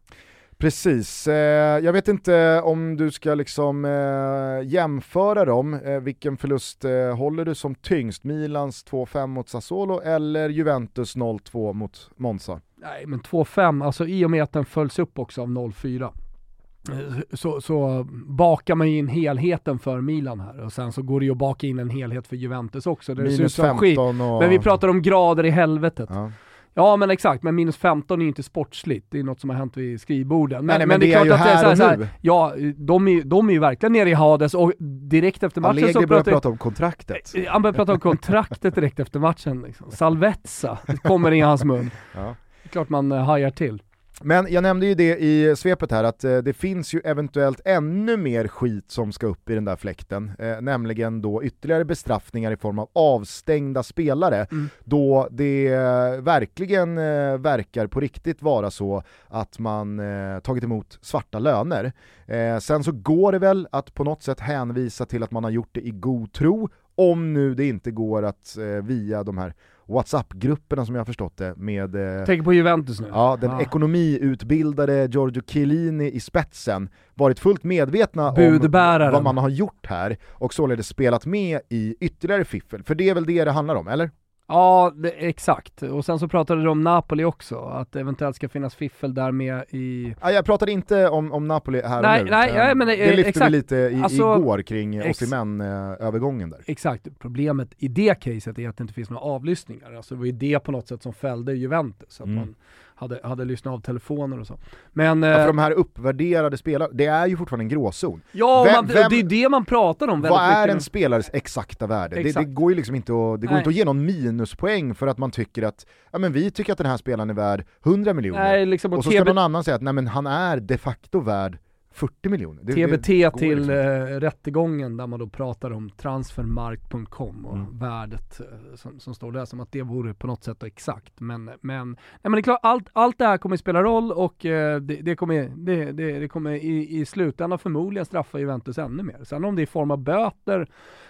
Precis, 0.62 1.26
eh, 1.26 1.84
jag 1.84 1.92
vet 1.92 2.08
inte 2.08 2.60
om 2.60 2.96
du 2.96 3.10
ska 3.10 3.34
liksom 3.34 3.84
eh, 3.84 4.68
jämföra 4.68 5.44
dem, 5.44 5.74
eh, 5.74 6.00
vilken 6.00 6.36
förlust 6.36 6.84
håller 7.16 7.44
du 7.44 7.54
som 7.54 7.74
tyngst? 7.74 8.24
Milans 8.24 8.84
2-5 8.84 9.26
mot 9.26 9.48
Sassuolo 9.48 10.00
eller 10.00 10.48
Juventus 10.48 11.16
0-2 11.16 11.72
mot 11.72 12.10
Monza? 12.16 12.60
Nej 12.76 13.06
men 13.06 13.20
2-5, 13.20 13.84
alltså 13.84 14.06
i 14.06 14.24
och 14.24 14.30
med 14.30 14.42
att 14.42 14.52
den 14.52 14.64
följs 14.64 14.98
upp 14.98 15.18
också 15.18 15.42
av 15.42 15.48
0-4 15.48 16.02
eh, 16.02 16.98
så, 17.32 17.60
så 17.60 18.06
bakar 18.26 18.74
man 18.74 18.90
ju 18.90 18.98
in 18.98 19.08
helheten 19.08 19.78
för 19.78 20.00
Milan 20.00 20.40
här 20.40 20.64
och 20.64 20.72
sen 20.72 20.92
så 20.92 21.02
går 21.02 21.20
det 21.20 21.26
ju 21.26 21.32
att 21.32 21.38
baka 21.38 21.66
in 21.66 21.78
en 21.78 21.90
helhet 21.90 22.26
för 22.26 22.36
Juventus 22.36 22.86
också. 22.86 23.14
Det 23.14 23.22
ser 23.22 23.32
ut 23.32 23.38
Minus 23.38 23.54
som 23.54 23.78
skit. 23.78 23.98
15 23.98 24.20
och... 24.20 24.40
Men 24.40 24.50
vi 24.50 24.58
pratar 24.58 24.88
om 24.88 25.02
grader 25.02 25.44
i 25.44 25.50
helvetet. 25.50 26.08
Ja. 26.12 26.30
Ja. 26.74 26.96
men 26.96 27.10
exakt, 27.10 27.42
men 27.42 27.54
minus 27.54 27.76
15 27.76 28.20
är 28.20 28.22
ju 28.22 28.28
inte 28.28 28.42
sportsligt. 28.42 29.06
Det 29.10 29.18
är 29.18 29.22
något 29.22 29.40
som 29.40 29.50
har 29.50 29.56
hänt 29.56 29.76
vid 29.76 30.00
skrivborden. 30.00 30.66
Nej, 30.66 30.78
nej, 30.78 30.86
men 30.86 31.00
det 31.00 31.12
är 31.12 31.24
ju 31.24 31.32
här 31.32 31.64
så 31.64 31.70
och 31.70 31.76
så 31.76 31.96
nu. 31.96 32.08
Ja, 32.20 32.54
de 32.76 33.08
är, 33.08 33.22
de 33.22 33.48
är 33.48 33.52
ju 33.52 33.58
verkligen 33.58 33.92
nere 33.92 34.10
i 34.10 34.14
Hades 34.14 34.54
och 34.54 34.72
direkt 35.10 35.42
efter 35.42 35.60
matchen 35.60 35.70
Allegri 35.70 35.92
så 35.92 36.06
pratar 36.06 36.32
prata 36.32 36.48
om 36.48 36.58
kontraktet. 36.58 37.32
han 37.48 37.62
börjar 37.62 37.74
prata 37.74 37.92
om 37.92 38.00
kontraktet 38.00 38.74
direkt 38.74 39.00
efter 39.00 39.20
matchen. 39.20 39.62
Liksom. 39.62 39.90
Salvezza 39.90 40.78
kommer 41.02 41.32
i 41.32 41.40
hans 41.40 41.64
mun. 41.64 41.90
Ja. 42.14 42.34
Det 42.62 42.68
är 42.68 42.68
klart 42.68 42.88
man 42.88 43.12
eh, 43.12 43.24
hajar 43.24 43.50
till. 43.50 43.82
Men 44.24 44.46
jag 44.50 44.62
nämnde 44.62 44.86
ju 44.86 44.94
det 44.94 45.16
i 45.18 45.56
svepet 45.56 45.90
här 45.90 46.04
att 46.04 46.24
eh, 46.24 46.38
det 46.38 46.52
finns 46.52 46.94
ju 46.94 47.00
eventuellt 47.04 47.60
ännu 47.64 48.16
mer 48.16 48.48
skit 48.48 48.90
som 48.90 49.12
ska 49.12 49.26
upp 49.26 49.50
i 49.50 49.54
den 49.54 49.64
där 49.64 49.76
fläkten, 49.76 50.32
eh, 50.38 50.60
nämligen 50.60 51.22
då 51.22 51.42
ytterligare 51.44 51.84
bestraffningar 51.84 52.52
i 52.52 52.56
form 52.56 52.78
av 52.78 52.88
avstängda 52.92 53.82
spelare, 53.82 54.46
Mm. 54.50 54.68
då 54.84 55.28
det 55.30 55.66
eh, 55.66 56.20
verkligen 56.22 56.98
eh, 56.98 57.38
verkar 57.38 57.86
på 57.86 58.00
riktigt 58.00 58.42
vara 58.42 58.70
så 58.70 59.02
att 59.28 59.58
man 59.58 59.98
eh, 59.98 60.38
tagit 60.40 60.64
emot 60.64 60.98
svarta 61.02 61.38
löner. 61.38 61.92
Eh, 62.26 62.58
sen 62.58 62.84
så 62.84 62.92
går 62.92 63.32
det 63.32 63.38
väl 63.38 63.68
att 63.72 63.94
på 63.94 64.04
något 64.04 64.22
sätt 64.22 64.40
hänvisa 64.40 65.06
till 65.06 65.22
att 65.22 65.30
man 65.30 65.44
har 65.44 65.50
gjort 65.50 65.70
det 65.72 65.80
i 65.86 65.90
god 65.90 66.32
tro, 66.32 66.68
om 66.94 67.32
nu 67.32 67.54
det 67.54 67.68
inte 67.68 67.90
går 67.90 68.22
att 68.22 68.56
via 68.82 69.22
de 69.22 69.38
här 69.38 69.54
WhatsApp-grupperna 69.92 70.86
som 70.86 70.94
jag 70.94 71.00
har 71.00 71.04
förstått 71.06 71.36
det 71.36 71.54
med 71.56 72.18
eh, 72.20 72.24
Tänker 72.24 72.44
på 72.44 72.52
Juventus 72.52 73.00
nu. 73.00 73.06
Ja, 73.10 73.38
den 73.40 73.50
Ah. 73.50 73.60
ekonomiutbildade 73.60 75.06
Giorgio 75.12 75.42
Chiellini 75.46 76.10
i 76.10 76.20
spetsen 76.20 76.88
varit 77.14 77.38
fullt 77.40 77.64
medvetna 77.64 78.28
om 78.28 78.34
Budbäraren. 78.34 79.12
vad 79.12 79.22
man 79.22 79.38
har 79.38 79.48
gjort 79.48 79.86
här 79.86 80.16
och 80.30 80.54
således 80.54 80.86
spelat 80.88 81.26
med 81.26 81.60
i 81.68 81.96
ytterligare 82.00 82.44
fiffel. 82.44 82.82
För 82.82 82.94
det 82.94 83.08
är 83.08 83.14
väl 83.14 83.26
det 83.26 83.44
det 83.44 83.50
handlar 83.50 83.74
om, 83.74 83.88
eller? 83.88 84.10
Ja, 84.48 84.92
det, 84.96 85.08
exakt. 85.10 85.82
Och 85.82 86.04
sen 86.04 86.18
så 86.18 86.28
pratade 86.28 86.62
du 86.62 86.68
om 86.68 86.80
Napoli 86.80 87.24
också, 87.24 87.58
att 87.64 87.92
det 87.92 88.00
eventuellt 88.00 88.36
ska 88.36 88.48
finnas 88.48 88.74
fiffel 88.74 89.14
där 89.14 89.32
med 89.32 89.64
i... 89.70 90.14
Ja, 90.20 90.30
jag 90.32 90.44
pratade 90.44 90.72
inte 90.72 91.08
om, 91.08 91.32
om 91.32 91.48
Napoli 91.48 91.82
här 91.82 92.02
Nej, 92.02 92.18
och 92.20 92.24
nu. 92.24 92.30
nej, 92.30 92.50
Eh, 92.50 92.56
ja, 92.56 92.74
men, 92.74 92.86
det 92.86 92.94
eh, 92.94 93.16
lyfte 93.16 93.28
exakt. 93.28 93.46
vi 93.46 93.50
lite 93.50 93.76
i, 93.76 94.02
Alltså, 94.02 94.16
igår 94.38 94.62
kring 94.62 95.10
Osimhen-övergången 95.10 96.50
där. 96.50 96.60
Exakt, 96.66 97.08
problemet 97.18 97.74
i 97.78 97.88
det 97.88 98.14
caset 98.20 98.58
är 98.58 98.68
att 98.68 98.76
det 98.76 98.82
inte 98.82 98.94
finns 98.94 99.10
några 99.10 99.22
avlyssningar. 99.22 99.92
Alltså 99.94 100.14
det 100.14 100.18
var 100.18 100.26
ju 100.26 100.32
det 100.32 100.60
på 100.60 100.72
något 100.72 100.88
sätt 100.88 101.02
som 101.02 101.12
fällde 101.12 101.54
Juventus, 101.54 102.20
att 102.20 102.26
Mm. 102.26 102.36
man 102.36 102.54
hade, 103.02 103.20
hade 103.22 103.44
lyssnat 103.44 103.74
av 103.74 103.80
telefoner 103.80 104.40
och 104.40 104.46
så. 104.46 104.58
Men... 104.92 105.22
Ja, 105.22 105.30
eh, 105.30 105.36
för 105.36 105.46
de 105.46 105.58
här 105.58 105.70
uppvärderade 105.70 106.56
spelarna, 106.56 106.92
det 106.94 107.06
är 107.06 107.26
ju 107.26 107.36
fortfarande 107.36 107.64
en 107.64 107.68
gråzon. 107.68 108.22
ja, 108.32 108.64
vem- 108.64 108.72
man, 108.74 108.86
vem- 108.86 109.10
det 109.10 109.18
är 109.18 109.22
det 109.22 109.48
man 109.48 109.64
pratar 109.64 110.08
om 110.08 110.20
väldigt 110.20 110.30
Vad 110.30 110.42
är 110.42 110.60
mycket 110.62 110.74
en 110.74 110.80
spelares 110.80 111.30
exakta 111.32 111.86
värde? 111.86 112.16
Det, 112.16 112.22
det 112.22 112.28
Exakt. 112.28 112.48
går 112.54 112.70
ju 112.70 112.76
liksom 112.76 112.94
inte 112.94 113.12
att, 113.12 113.40
det 113.40 113.46
går 113.46 113.54
Nej. 113.54 113.60
inte 113.60 113.68
att 113.68 113.74
ge 113.74 113.84
någon 113.84 114.04
minuspoäng 114.04 114.94
för 114.94 115.06
att 115.06 115.18
man 115.18 115.30
tycker 115.30 115.62
att, 115.62 115.86
ja 116.12 116.18
men 116.18 116.32
vi 116.32 116.50
tycker 116.50 116.72
att 116.72 116.78
den 116.78 116.86
här 116.86 116.96
spelaren 116.96 117.30
är 117.30 117.34
värd 117.34 117.64
100 117.86 118.14
miljoner. 118.14 118.42
Nej, 118.42 118.66
liksom, 118.66 118.92
och 118.92 118.98
och 118.98 119.04
så 119.04 119.10
ska 119.10 119.24
någon 119.24 119.38
annan 119.38 119.64
säga 119.64 119.74
att 119.74 119.82
nej 119.82 119.92
men 119.92 120.06
han 120.06 120.26
är 120.26 120.60
de 120.60 120.78
facto 120.78 121.20
värd 121.20 121.58
40 121.92 122.28
miljoner. 122.28 122.62
Det- 122.64 122.72
TBT 122.72 123.06
det 123.08 123.30
till 123.38 123.58
liksom 123.58 123.74
eh, 123.74 124.20
rättegången 124.20 124.96
där 124.96 125.06
man 125.06 125.18
då 125.20 125.26
pratar 125.26 125.70
om 125.70 125.90
transfermarkt.com 125.90 127.46
och 127.46 127.56
Mm. 127.56 127.78
värdet 127.78 128.40
eh, 128.40 128.46
som, 128.76 129.00
som 129.00 129.14
står 129.14 129.32
där, 129.32 129.44
som 129.44 129.60
att 129.60 129.72
det 129.72 129.82
vore 129.82 130.14
på 130.14 130.26
något 130.26 130.44
sätt 130.44 130.62
exakt. 130.62 131.20
Men, 131.20 131.50
men, 131.60 131.88
nej, 131.90 131.96
men 132.22 132.32
det 132.32 132.38
är 132.38 132.42
klart, 132.42 132.60
allt, 132.62 132.88
allt 132.92 133.18
det 133.18 133.26
här 133.26 133.38
kommer 133.38 133.56
spela 133.56 133.82
roll 133.82 134.12
och 134.12 134.46
eh, 134.46 134.80
det, 134.80 134.94
det 134.96 135.16
kommer, 135.16 135.52
det, 135.56 135.92
det, 135.92 136.18
det 136.18 136.28
kommer 136.28 136.50
i, 136.52 137.00
i 137.00 137.04
slutändan 137.06 137.58
förmodligen 137.58 138.06
straffa 138.06 138.38
Juventus 138.38 138.78
ännu 138.78 139.02
mer. 139.02 139.24
Sen 139.24 139.44
om 139.44 139.56
det 139.56 139.60
är 139.62 139.64
i 139.64 139.66
form 139.66 139.90
av 139.90 139.98
böter 139.98 140.66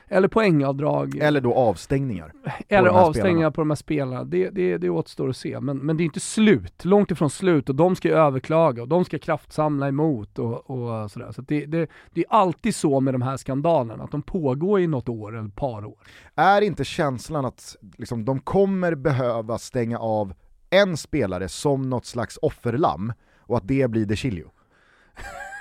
eller 0.09 0.29
poängavdrag 0.29 1.17
Eller 1.17 1.41
då 1.41 1.55
avstängningar. 1.55 2.33
eller 2.69 2.89
avstängningar 2.89 3.35
spelarna. 3.37 3.51
på 3.51 3.61
de 3.61 3.71
här 3.71 3.75
spelarna, 3.77 4.25
det, 4.25 4.51
det, 4.51 4.79
det 4.79 4.91
återstår 4.91 5.29
att 5.29 5.37
se. 5.37 5.61
Men, 5.61 5.77
men 5.79 5.97
det 5.97 6.03
är 6.03 6.05
inte 6.05 6.21
slut, 6.21 6.85
långt 6.85 7.11
ifrån 7.11 7.31
slut 7.31 7.69
och 7.69 7.75
de 7.75 7.97
ska 7.97 8.09
ju 8.09 8.15
överklaga 8.15 8.83
och 8.83 8.89
de 8.89 9.05
ska 9.05 9.19
kraftsamla 9.19 9.89
emot 9.89 10.39
och, 10.39 10.71
och 10.71 11.11
sådär. 11.11 11.33
Så 11.33 11.43
det, 11.43 11.67
det, 11.67 11.91
det 12.11 12.21
är 12.21 12.27
alltid 12.29 12.75
så 12.75 13.01
med 13.01 13.15
de 13.15 13.23
här 13.23 13.37
skandalerna, 13.37 14.05
att 14.05 14.11
de 14.11 14.23
pågår 14.23 14.81
i 14.81 14.87
något 14.87 15.09
år 15.09 15.37
eller 15.39 15.49
ett 15.49 15.57
par 15.57 15.85
år. 15.85 15.99
Är 16.35 16.61
inte 16.63 16.85
känslan 16.85 17.45
att 17.45 17.77
liksom, 17.97 18.25
de 18.25 18.41
kommer 18.41 18.95
behöva 18.95 19.59
stänga 19.59 19.99
av 19.99 20.35
en 20.71 20.97
spelare 20.97 21.49
som 21.49 21.91
något 21.91 22.07
slags 22.07 22.39
offerlamm 22.43 23.13
och 23.39 23.57
att 23.57 23.69
det 23.69 23.91
blir 23.91 24.07
De 24.07 24.17
Chilio? 24.17 24.51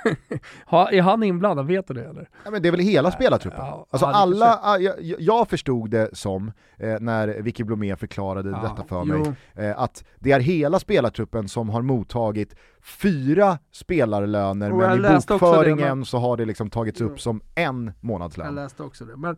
är 0.92 1.02
han 1.02 1.24
inblandad? 1.24 1.68
Vet 1.68 1.88
du 1.88 1.94
det 1.94 2.06
eller? 2.06 2.30
Ja, 2.46 2.52
men 2.52 2.62
det 2.62 2.68
är 2.68 2.72
väl 2.72 2.80
hela 2.80 3.12
spelartruppen? 3.12 3.60
Ja, 3.66 3.86
alltså 3.90 4.06
alla, 4.06 4.60
ah, 4.64 4.78
jag, 4.78 4.96
jag 5.20 5.48
förstod 5.50 5.90
det 5.90 6.10
som, 6.18 6.52
eh, 6.78 7.00
när 7.00 7.28
Vicky 7.28 7.64
Blomé 7.64 7.96
förklarade 7.96 8.50
Ja, 8.50 8.62
detta 8.62 8.88
för 8.88 9.06
jo. 9.06 9.06
mig, 9.06 9.34
eh, 9.70 9.80
att 9.80 10.04
det 10.20 10.32
är 10.32 10.40
hela 10.40 10.80
spelartruppen 10.80 11.48
som 11.50 11.70
har 11.70 11.82
mottagit 11.82 12.56
fyra 12.82 13.58
spelarlöner, 13.72 14.72
Och 14.74 14.84
jag 14.84 15.00
men 15.02 15.14
i 15.14 15.18
också 15.18 15.34
det, 15.34 15.40
bokföringen 15.40 15.98
men- 15.98 16.06
så 16.06 16.18
har 16.18 16.38
det 16.38 16.46
liksom 16.46 16.70
tagits 16.70 17.02
upp 17.02 17.08
Mm. 17.08 17.18
som 17.20 17.42
en 17.56 17.86
Jag 17.86 17.94
månadslön. 18.00 18.56
läste 18.56 18.84
också 18.84 19.06
det. 19.06 19.18
Men 19.18 19.36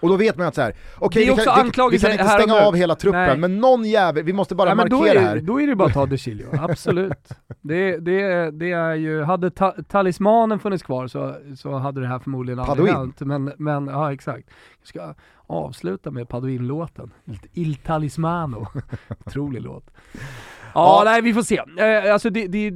Och 0.00 0.08
då 0.08 0.16
vet 0.16 0.36
man 0.36 0.46
att 0.46 0.54
så 0.54 0.60
här, 0.62 0.74
okej 0.98 1.22
är 1.22 1.36
vi, 1.36 1.42
kan, 1.44 1.90
vi, 1.90 1.96
vi 1.96 1.98
kan 1.98 2.12
inte 2.12 2.28
stänga 2.28 2.54
av 2.54 2.74
hela 2.74 2.94
truppen, 2.94 3.20
Nej. 3.20 3.38
men 3.38 3.58
någon 3.58 3.84
jävel, 3.84 4.24
vi 4.24 4.32
måste 4.32 4.54
bara 4.54 4.68
Ja, 4.68 4.74
men 4.74 4.88
då, 4.88 4.98
markera 4.98 5.20
är, 5.20 5.24
här. 5.24 5.40
då 5.40 5.60
är 5.60 5.66
det 5.66 5.76
bara 5.76 5.88
att 5.88 5.94
ta 5.94 6.06
De 6.06 6.18
Chilio, 6.18 6.46
absolut. 6.60 7.28
Det, 7.60 7.96
det, 7.96 8.50
det 8.50 8.72
är 8.72 8.94
ju, 8.94 9.22
hade 9.22 9.50
ta, 9.50 9.74
talismanen 9.88 10.58
funnits 10.58 10.82
kvar 10.82 11.06
så, 11.06 11.34
så 11.56 11.72
hade 11.78 12.00
det 12.00 12.06
här 12.06 12.18
förmodligen 12.18 12.58
aldrig 12.58 12.92
hänt. 12.92 13.20
Men, 13.20 13.52
men 13.58 13.86
ja 13.86 14.12
exakt. 14.12 14.48
Jag 14.80 14.88
ska 14.88 15.14
avsluta 15.46 16.10
med 16.10 16.28
Padoin-låten. 16.28 17.10
Il 17.52 17.76
Talismano. 17.76 18.66
Otrolig 19.26 19.62
låt. 19.62 19.90
Ja, 20.76 21.02
nej 21.04 21.22
vi 21.22 21.34
får 21.34 21.42
se. 21.42 21.56
Eh, 21.78 22.12
alltså 22.12 22.30
det, 22.30 22.46
det, 22.46 22.70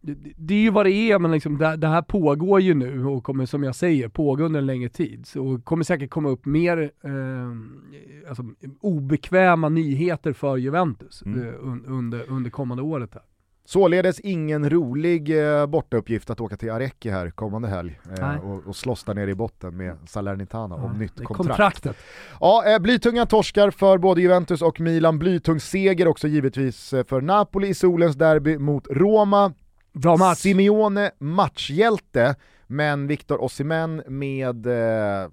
det, 0.00 0.14
det 0.36 0.54
är 0.54 0.58
ju 0.58 0.70
vad 0.70 0.86
det 0.86 0.92
är, 0.92 1.18
men 1.18 1.32
liksom 1.32 1.58
det, 1.58 1.76
det 1.76 1.86
här 1.88 2.02
pågår 2.02 2.60
ju 2.60 2.74
nu 2.74 3.04
och 3.06 3.24
kommer 3.24 3.46
som 3.46 3.62
jag 3.64 3.74
säger 3.74 4.08
pågå 4.08 4.44
under 4.44 4.60
en 4.60 4.66
längre 4.66 4.88
tid. 4.88 5.26
Så 5.26 5.60
kommer 5.64 5.84
säkert 5.84 6.10
komma 6.10 6.28
upp 6.28 6.46
mer 6.46 6.90
eh, 7.04 8.28
alltså, 8.28 8.44
obekväma 8.80 9.68
nyheter 9.68 10.32
för 10.32 10.56
Juventus 10.56 11.22
Mm. 11.22 11.48
eh, 11.48 11.54
un, 11.60 11.84
under, 11.86 12.30
under 12.30 12.50
kommande 12.50 12.82
året. 12.82 13.14
Här. 13.14 13.22
Således 13.68 14.20
ingen 14.20 14.70
rolig 14.70 15.48
eh, 15.60 15.66
bortauppgift 15.66 16.30
att 16.30 16.40
åka 16.40 16.56
till 16.56 16.70
Arecchi 16.70 17.10
här 17.10 17.30
kommande 17.30 17.68
helg 17.68 18.00
eh, 18.18 18.26
Nej. 18.28 18.38
och, 18.38 18.66
och 18.66 18.76
slåss 18.76 19.04
där 19.04 19.14
nere 19.14 19.30
i 19.30 19.34
botten 19.34 19.76
med 19.76 19.96
Salernitana 20.06 20.74
om 20.74 20.82
Ja, 20.92 20.98
nytt 20.98 21.14
kontrakt. 21.24 21.36
Kontraktet. 21.36 21.96
Ja, 22.40 22.64
eh, 22.66 22.78
blytunga 22.78 23.26
torskar 23.26 23.70
för 23.70 23.98
både 23.98 24.20
Juventus 24.22 24.62
och 24.62 24.80
Milan, 24.80 25.18
blytung 25.18 25.60
seger 25.60 26.08
också 26.08 26.28
givetvis 26.28 26.92
eh, 26.92 27.04
för 27.04 27.20
Napoli 27.20 27.68
i 27.68 27.74
solens 27.74 28.16
derby 28.16 28.58
mot 28.58 28.86
Roma. 28.90 29.52
Bra 29.92 30.16
match. 30.16 30.38
Simeone 30.38 31.10
matchhjälte, 31.18 32.34
men 32.66 33.06
Victor 33.06 33.42
Osimhen 33.44 34.02
med 34.06 34.66
eh, 34.66 35.28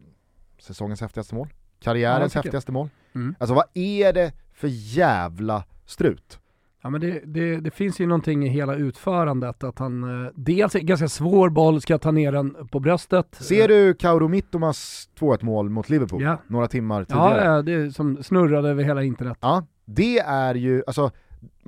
säsongens 0.61 1.01
häftigaste 1.01 1.35
mål, 1.35 1.47
Ja, 1.51 1.55
karriärens 1.83 2.35
jag. 2.35 2.43
häftigaste 2.43 2.71
mål. 2.71 2.89
Mm. 3.15 3.35
Alltså 3.39 3.53
vad 3.53 3.65
är 3.73 4.13
det 4.13 4.31
för 4.53 4.67
jävla 4.71 5.63
strut? 5.85 6.39
Ja 6.85 6.89
men 6.89 7.01
det, 7.01 7.21
det, 7.25 7.57
det 7.59 7.71
finns 7.71 7.99
ju 7.99 8.07
någonting 8.07 8.45
i 8.45 8.49
hela 8.49 8.75
utförandet 8.75 9.63
att 9.63 9.79
han, 9.79 10.25
eh, 10.25 10.31
dels 10.35 10.75
är 10.75 10.79
ganska 10.79 11.07
svår 11.07 11.49
boll, 11.49 11.81
ska 11.81 11.97
ta 11.97 12.11
ner 12.11 12.31
den 12.31 12.67
på 12.71 12.79
bröstet. 12.79 13.35
Ser 13.35 13.67
du 13.67 13.93
Kauro 13.93 14.27
Mittomas 14.27 15.09
2-1 15.19 15.45
mål 15.45 15.69
mot 15.69 15.89
Liverpool 15.89 16.21
Ja. 16.21 16.37
några 16.47 16.67
timmar 16.67 17.03
tidigare? 17.03 17.45
Ja, 17.45 17.61
det 17.61 17.91
som 17.95 18.23
snurrade 18.23 18.69
över 18.69 18.83
hela 18.83 19.03
internet. 19.03 19.37
Ja, 19.41 19.65
det 19.85 20.19
är 20.19 20.55
ju, 20.55 20.83
alltså 20.87 21.11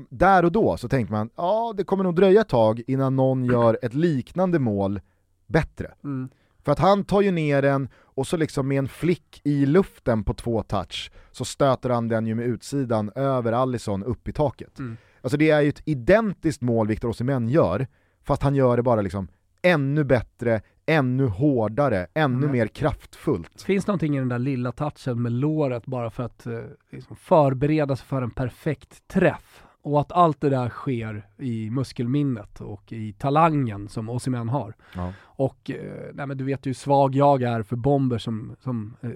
där 0.10 0.45
och 0.45 0.51
då 0.51 0.78
så 0.78 0.88
tänkte 0.88 1.13
man, 1.13 1.30
ja 1.36 1.73
det 1.78 1.84
kommer 1.84 2.04
nog 2.04 2.15
dröja 2.15 2.41
ett 2.41 2.49
tag 2.49 2.82
innan 2.88 3.15
någon 3.15 3.45
gör 3.51 3.78
ett 3.82 3.93
liknande 3.93 4.60
mål 4.60 4.99
bättre. 5.47 5.91
Mm. 6.04 6.30
För 6.65 6.71
att 6.71 6.80
han 6.80 7.04
tar 7.04 7.21
ju 7.21 7.32
ner 7.32 7.62
den 7.62 7.89
och 7.97 8.28
så 8.28 8.38
liksom 8.38 8.67
med 8.67 8.78
en 8.78 8.88
flick 8.88 9.41
i 9.43 9.65
luften 9.65 10.23
på 10.23 10.34
två 10.34 10.63
touch 10.63 11.12
så 11.32 11.45
stöter 11.45 11.89
han 11.89 12.08
den 12.08 12.28
ju 12.28 12.36
med 12.36 12.45
utsidan 12.45 13.12
över 13.15 13.51
Allison 13.51 14.04
upp 14.04 14.28
i 14.28 14.34
taket. 14.34 14.80
Mm. 14.80 14.97
Alltså 15.21 15.38
det 15.38 15.49
är 15.49 15.62
ju 15.62 15.69
ett 15.69 15.82
identiskt 15.86 16.62
mål 16.62 16.88
Victor 16.88 17.10
Osimhen 17.10 17.49
gör, 17.49 17.88
fast 18.23 18.43
han 18.43 18.56
gör 18.56 18.78
det 18.78 18.84
bara 18.84 19.01
liksom 19.01 19.28
ännu 19.62 20.04
bättre, 20.04 20.62
ännu 20.86 21.25
hårdare, 21.28 22.08
ännu 22.13 22.38
Mm. 22.38 22.51
mer 22.51 22.67
kraftfullt. 22.67 23.51
Det 23.58 23.63
finns 23.63 23.88
någonting 23.88 24.15
i 24.15 24.19
den 24.19 24.30
där 24.30 24.39
lilla 24.39 24.71
touchen 24.71 25.21
med 25.21 25.32
låret 25.32 25.86
bara 25.86 26.10
för 26.10 26.23
att 26.23 26.45
eh, 26.45 26.60
liksom 26.91 27.15
förbereda 27.15 27.95
sig 27.95 28.06
för 28.06 28.21
en 28.21 28.32
perfekt 28.32 29.08
träff. 29.08 29.63
Och 29.86 30.02
att 30.02 30.12
allt 30.12 30.41
det 30.41 30.50
där 30.50 30.69
sker 30.69 31.28
i 31.38 31.69
muskelminnet 31.69 32.62
och 32.62 32.93
i 32.93 33.13
talangen 33.13 33.88
som 33.88 34.10
Osimhen 34.10 34.50
har. 34.50 34.74
Ja. 34.95 35.13
Och 35.24 35.71
eh, 35.71 36.13
nej 36.13 36.36
du 36.36 36.43
vet 36.43 36.65
ju 36.65 36.69
hur 36.69 36.74
svag 36.74 37.15
jag 37.15 37.41
är 37.41 37.63
för 37.63 37.76
bomber 37.76 38.17
som, 38.17 38.56
som 38.60 38.95
eh, 39.02 39.10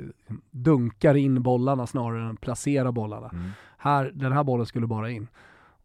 dunkar 0.52 1.16
in 1.16 1.44
bollarna 1.44 1.88
snarare 1.88 2.30
än 2.30 2.38
placerar 2.38 2.92
bollarna. 2.92 3.30
Mm. 3.34 3.50
Här, 3.78 4.12
den 4.14 4.32
här 4.32 4.44
bollen 4.44 4.66
skulle 4.66 4.88
bara 4.88 5.10
in. 5.10 5.28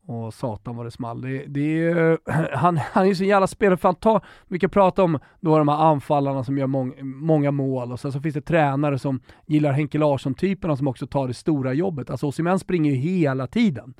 Och 0.06 0.34
satan 0.34 0.76
vad 0.76 0.86
det 0.86 0.90
small. 0.90 1.20
Det, 1.20 1.44
det 1.46 1.82
är, 1.82 2.18
han, 2.56 2.76
han 2.76 3.04
är 3.04 3.08
ju 3.08 3.14
så 3.14 3.24
jävla 3.24 3.46
spelare, 3.46 3.76
för 3.76 3.88
han 3.88 3.96
tar, 3.96 4.24
vi 4.48 4.58
kan 4.58 4.70
prata 4.70 5.02
om 5.02 5.18
då 5.40 5.58
de 5.58 5.68
här 5.68 5.76
anfallarna 5.76 6.44
som 6.44 6.58
gör 6.58 6.66
mång, 6.66 6.94
många 7.02 7.50
mål 7.50 7.92
och 7.92 8.00
sen 8.00 8.12
så 8.12 8.20
finns 8.20 8.34
det 8.34 8.40
tränare 8.40 8.98
som 8.98 9.20
gillar 9.46 9.72
Henke 9.72 9.98
Larsson-typerna 9.98 10.76
som 10.76 10.88
också 10.88 11.06
tar 11.06 11.28
det 11.28 11.34
stora 11.34 11.72
jobbet. 11.72 12.10
Alltså 12.10 12.26
Osimhen 12.26 12.58
springer 12.58 12.90
ju 12.90 12.96
hela 12.96 13.46
tiden. 13.46 13.94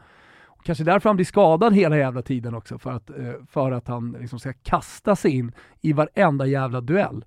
Kanske 0.65 0.85
därför 0.85 1.09
han 1.09 1.17
blir 1.17 1.27
skadad 1.27 1.75
hela 1.75 1.97
jävla 1.97 2.23
tiden 2.23 2.55
också, 2.55 2.79
för 2.79 2.91
att, 2.91 3.11
eh, 3.11 3.33
för 3.51 3.73
att 3.73 3.89
han 3.89 4.17
liksom 4.21 4.39
ska 4.39 4.53
kasta 4.53 5.17
sig 5.17 5.31
in 5.31 5.53
i 5.81 5.93
varenda 5.93 6.47
jävla 6.47 6.81
duell. 6.81 7.25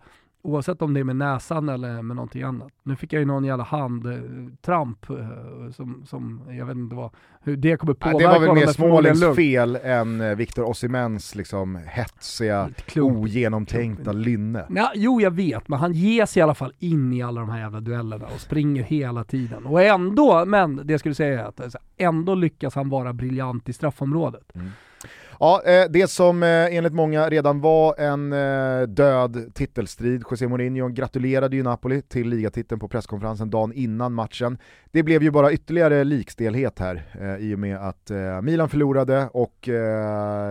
Oavsett 0.47 0.81
om 0.81 0.93
det 0.93 0.99
är 0.99 1.03
med 1.03 1.15
näsan 1.15 1.69
eller 1.69 2.01
med 2.01 2.15
någonting 2.15 2.43
annat. 2.43 2.71
Nu 2.83 2.95
fick 2.95 3.13
jag 3.13 3.19
ju 3.19 3.25
någon 3.25 3.43
jävla 3.43 3.63
handtramp 3.63 5.09
eh, 5.09 5.15
som, 5.71 6.05
som, 6.05 6.41
jag 6.49 6.65
vet 6.65 6.75
inte 6.75 6.95
vad, 6.95 7.11
hur 7.41 7.57
det 7.57 7.77
kommer 7.77 7.93
påverka 7.93 8.19
det 8.19 8.25
var 8.25 8.39
väl 8.39 8.49
honom, 8.49 8.55
mer 8.55 8.67
Smålings 8.67 9.35
fel 9.35 9.75
än 9.83 10.21
eh, 10.21 10.35
Victor 10.35 10.69
Osimens 10.69 11.35
liksom 11.35 11.79
hetsiga, 11.85 12.69
ogenomtänkta 12.95 14.11
lynne. 14.11 14.65
Nej, 14.69 14.87
jo 14.95 15.21
jag 15.21 15.31
vet, 15.31 15.67
men 15.67 15.79
han 15.79 15.93
ger 15.93 16.25
sig 16.25 16.39
i 16.39 16.43
alla 16.43 16.55
fall 16.55 16.73
in 16.79 17.13
i 17.13 17.21
alla 17.21 17.41
de 17.41 17.49
här 17.49 17.59
jävla 17.59 17.79
duellerna 17.79 18.25
och 18.25 18.41
springer 18.41 18.83
hela 18.83 19.23
tiden. 19.23 19.65
Och 19.65 19.81
ändå, 19.81 20.45
men 20.45 20.87
det 20.87 20.99
skulle 20.99 21.15
säga 21.15 21.41
är 21.41 21.45
att 21.45 21.61
alltså, 21.61 21.77
ändå 21.97 22.35
lyckas 22.35 22.75
han 22.75 22.89
vara 22.89 23.13
briljant 23.13 23.69
i 23.69 23.73
straffområdet. 23.73 24.53
Ja, 25.39 25.61
eh, 25.65 25.85
det 25.89 26.07
som 26.07 26.43
eh, 26.43 26.75
enligt 26.75 26.93
många 26.93 27.29
redan 27.29 27.61
var 27.61 27.99
en 27.99 28.33
eh, 28.33 28.87
död 28.87 29.51
titelstrid, 29.53 30.23
José 30.31 30.47
Mourinho 30.47 30.87
gratulerade 30.87 31.55
ju 31.55 31.63
Napoli 31.63 32.01
till 32.01 32.29
ligatiteln 32.29 32.79
på 32.79 32.87
presskonferensen 32.87 33.49
dagen 33.49 33.73
innan 33.73 34.13
matchen. 34.13 34.57
Det 34.91 35.03
blev 35.03 35.23
ju 35.23 35.31
bara 35.31 35.51
ytterligare 35.51 36.03
likstelhet 36.03 36.79
här 36.79 37.03
i 37.39 37.55
och 37.55 37.59
med 37.59 37.77
att 37.77 38.11
Milan 38.43 38.69
förlorade 38.69 39.29
och 39.33 39.69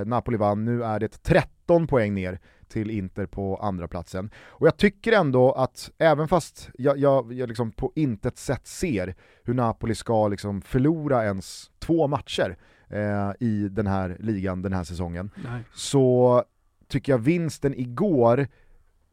Napoli 0.06 0.36
vann. 0.36 0.64
Nu 0.64 0.84
är 0.84 1.00
det 1.00 1.22
13 1.22 1.86
poäng 1.86 2.14
ner 2.14 2.38
till 2.68 2.90
Inter 2.90 3.26
på 3.26 3.56
andra 3.56 3.88
platsen. 3.88 4.30
Och 4.46 4.66
jag 4.66 4.76
tycker 4.76 5.12
ändå 5.12 5.52
att, 5.52 5.90
även 5.98 6.28
fast 6.28 6.70
jag, 6.78 6.98
jag, 6.98 7.32
jag 7.32 7.48
liksom 7.48 7.72
på 7.72 7.92
intet 7.94 8.38
sätt 8.38 8.66
ser 8.66 9.14
hur 9.44 9.54
Napoli 9.54 9.94
ska 9.94 10.28
liksom 10.28 10.62
förlora 10.62 11.24
ens 11.24 11.70
två 11.78 12.06
matcher 12.06 12.56
eh, 12.88 13.32
i 13.40 13.68
den 13.68 13.86
här 13.86 14.16
ligan 14.20 14.62
den 14.62 14.72
här 14.72 14.84
säsongen, 14.84 15.30
Nej. 15.34 15.62
så 15.74 16.42
tycker 16.88 17.12
jag 17.12 17.18
vinsten 17.18 17.74
igår 17.74 18.46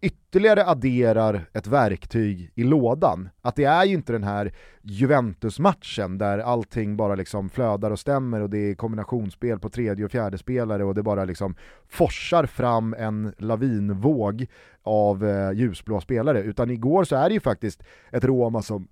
ytterligare 0.03 0.65
adderar 0.65 1.45
ett 1.53 1.67
verktyg 1.67 2.51
i 2.55 2.63
lådan. 2.63 3.29
Att 3.41 3.55
det 3.55 3.63
är 3.63 3.85
ju 3.85 3.93
inte 3.93 4.13
den 4.13 4.23
här 4.23 4.53
Juventus-matchen 4.81 6.17
där 6.17 6.39
allting 6.39 6.97
bara 6.97 7.15
liksom 7.15 7.49
flödar 7.49 7.91
och 7.91 7.99
stämmer 7.99 8.41
och 8.41 8.49
det 8.49 8.57
är 8.57 8.75
kombinationsspel 8.75 9.59
på 9.59 9.69
tredje 9.69 10.05
och 10.05 10.11
fjärde 10.11 10.37
spelare 10.37 10.83
och 10.83 10.95
det 10.95 11.03
bara 11.03 11.25
liksom 11.25 11.55
forsar 11.87 12.45
fram 12.45 12.93
en 12.93 13.33
lavinvåg 13.37 14.47
av 14.81 15.25
eh, 15.25 15.51
ljusblå 15.51 16.01
spelare. 16.01 16.41
Utan 16.41 16.69
igår 16.69 17.03
så 17.03 17.15
är 17.15 17.29
det 17.29 17.33
ju 17.33 17.39
faktiskt 17.39 17.83
ett 18.11 18.23
Roma 18.23 18.61
som 18.61 18.87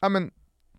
ja, 0.00 0.08
men, 0.08 0.30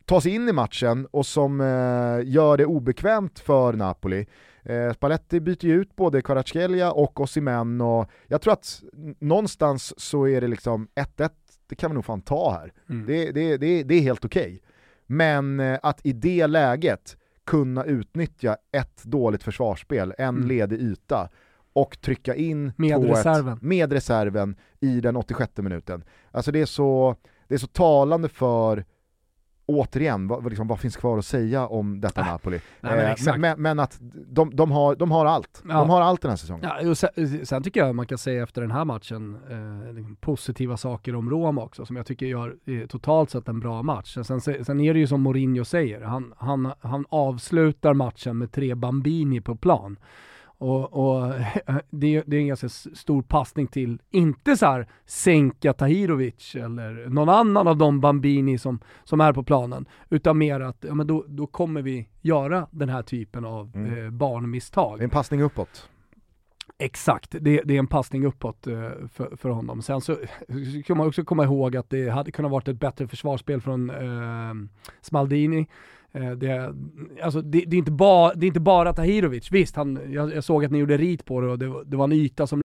tar 0.06 0.20
sig 0.20 0.32
in 0.36 0.50
i 0.50 0.52
matchen 0.54 1.08
och 1.12 1.26
som 1.26 1.62
eh, 1.62 2.30
gör 2.34 2.58
det 2.58 2.66
obekvämt 2.66 3.40
för 3.40 3.74
Napoli. 3.74 4.26
Eh, 4.64 4.94
Spalletti 4.94 5.40
byter 5.40 5.66
ju 5.66 5.82
ut 5.82 5.96
både 5.96 6.22
Kvaratskhelia 6.22 6.92
och 6.92 7.20
Osimhen 7.20 7.82
och 7.82 8.10
jag 8.28 8.42
tror 8.42 8.54
att 8.54 8.84
någonstans 9.20 9.94
så 10.00 10.28
är 10.28 10.42
det 10.42 10.48
liksom 10.48 10.88
1-1, 10.96 11.30
det 11.68 11.76
kan 11.76 11.92
vi 11.92 11.96
nog 11.96 12.06
fan 12.06 12.22
ta 12.22 12.52
här. 12.52 12.74
Mm. 12.90 13.06
Det, 13.06 13.32
det, 13.32 13.58
det, 13.58 13.84
det 13.84 13.96
är 13.96 14.02
helt 14.02 14.26
okej. 14.26 14.62
Men 15.08 15.60
eh, 15.60 15.80
att 15.84 16.06
i 16.06 16.14
det 16.14 16.48
läget 16.48 17.18
kunna 17.46 17.84
utnyttja 17.86 18.58
ett 18.72 19.04
dåligt 19.04 19.44
försvarsspel, 19.44 20.14
en 20.18 20.36
Mm. 20.36 20.48
ledig 20.48 20.80
yta 20.82 21.30
och 21.74 22.02
trycka 22.02 22.36
in 22.36 22.72
Med 22.78 22.98
2-1 22.98 23.08
reserven. 23.10 23.60
med 23.62 23.92
reserven 23.94 24.56
i 24.80 25.02
den 25.02 25.16
86 25.16 25.58
minuten. 25.58 26.04
Alltså 26.32 26.52
det 26.52 26.62
är 26.62 26.66
så, 26.66 27.16
det 27.48 27.54
är 27.54 27.60
så 27.60 27.68
talande 27.68 28.30
för 28.30 28.86
återigen, 29.80 30.28
vad, 30.28 30.46
liksom, 30.50 30.68
vad 30.68 30.80
finns 30.80 30.98
kvar 30.98 31.18
att 31.18 31.26
säga 31.26 31.68
om 31.68 32.02
detta 32.02 32.22
Äh, 32.22 32.28
Napoli? 32.28 32.60
nej, 32.82 32.96
men 32.96 33.34
Eh, 33.34 33.38
men, 33.38 33.62
men 33.62 33.80
att 33.80 33.98
de, 34.28 34.56
de, 34.56 34.72
har, 34.72 34.96
de 34.96 35.12
har 35.12 35.26
allt. 35.26 35.64
Ja. 35.68 35.74
De 35.74 35.90
har 35.90 36.02
allt 36.02 36.22
den 36.22 36.30
här 36.30 36.38
säsongen. 36.38 36.70
Ja, 36.82 36.96
sen, 36.96 37.46
sen 37.46 37.64
tycker 37.64 37.80
jag 37.86 37.96
man 37.96 38.08
kan 38.08 38.18
säga 38.18 38.44
efter 38.44 38.62
den 38.62 38.72
här 38.72 38.86
matchen 38.86 39.38
eh, 39.88 39.94
liksom 39.94 40.16
positiva 40.16 40.78
saker 40.78 41.16
om 41.16 41.30
Roma 41.30 41.64
också, 41.64 41.86
som 41.86 41.96
jag 41.96 42.06
tycker 42.06 42.26
gör 42.26 42.56
eh, 42.66 42.88
totalt 42.88 43.30
sett 43.30 43.48
en 43.48 43.60
bra 43.60 43.82
match. 43.84 44.18
Sen, 44.26 44.42
sen 44.42 44.80
är 44.80 44.94
det 44.94 45.00
ju 45.00 45.08
som 45.08 45.22
Mourinho 45.22 45.66
säger, 45.66 46.02
han, 46.02 46.34
han, 46.38 46.72
han 46.80 47.06
avslutar 47.10 47.94
matchen 47.94 48.38
med 48.38 48.52
tre 48.52 48.76
Bambini 48.76 49.42
på 49.42 49.56
plan. 49.56 49.98
Och, 50.62 50.94
och 50.94 51.34
det, 51.90 52.16
är, 52.16 52.24
det, 52.26 52.36
är 52.36 52.42
en 52.42 52.48
ganska 52.48 52.70
stor 52.70 53.22
passning 53.22 53.68
till, 53.68 54.02
inte 54.12 54.58
så 54.58 54.66
här 54.66 54.88
sänka 55.06 55.74
Tahirovic 55.74 56.56
eller 56.56 57.10
någon 57.10 57.30
annan 57.30 57.68
av 57.68 57.78
de 57.78 58.02
Bambini 58.02 58.58
som, 58.58 58.80
som 59.04 59.22
är 59.22 59.34
på 59.34 59.44
planen, 59.44 59.86
utan 60.10 60.38
mer 60.38 60.60
att 60.60 60.78
ja, 60.88 60.94
men 60.94 61.08
då, 61.08 61.26
då 61.28 61.48
kommer 61.48 61.82
vi 61.82 62.08
göra 62.22 62.68
den 62.72 62.90
här 62.90 63.02
typen 63.02 63.46
av 63.46 63.72
mm. 63.76 64.06
eh, 64.06 64.12
barnmisstag. 64.12 65.00
Det 65.00 65.02
är 65.02 65.04
en 65.04 65.10
passning 65.10 65.42
uppåt. 65.42 65.90
Exakt, 66.78 67.32
det, 67.32 67.62
det, 67.66 67.74
är 67.74 67.80
en 67.80 67.88
passning 67.88 68.26
uppåt 68.26 68.68
eh, 68.68 68.90
för, 69.14 69.36
för 69.36 69.50
honom. 69.50 69.82
Sen 69.82 70.02
så 70.02 70.18
ska 70.84 70.96
man 70.96 71.08
också 71.08 71.24
komma 71.24 71.44
ihåg 71.44 71.78
att 71.78 71.90
det 71.90 72.10
hade 72.10 72.32
kunnat 72.32 72.52
varit 72.52 72.68
ett 72.68 72.80
bättre 72.80 73.08
försvarsspel 73.08 73.62
från 73.62 73.90
eh, 73.90 74.54
Smaldini. 75.02 75.68
Eh, 76.14 76.32
det, 76.32 76.76
alltså, 77.24 77.42
det, 77.42 77.64
det, 77.68 77.76
är 77.76 77.78
inte 77.78 77.92
ba, 77.92 78.34
det 78.34 78.46
är 78.46 78.48
inte 78.48 78.60
bara 78.60 78.94
Tahirovic, 78.94 79.52
visst 79.52 79.76
han, 79.76 80.14
jag, 80.14 80.36
jag, 80.36 80.44
såg 80.44 80.66
att 80.66 80.72
ni 80.72 80.78
gjorde 80.78 80.98
rit 80.98 81.26
på 81.26 81.42
det 81.42 81.48
och 81.48 81.60
det, 81.60 81.84
det 81.86 81.98
var 81.98 82.04
en 82.04 82.12
yta 82.12 82.48
som... 82.48 82.62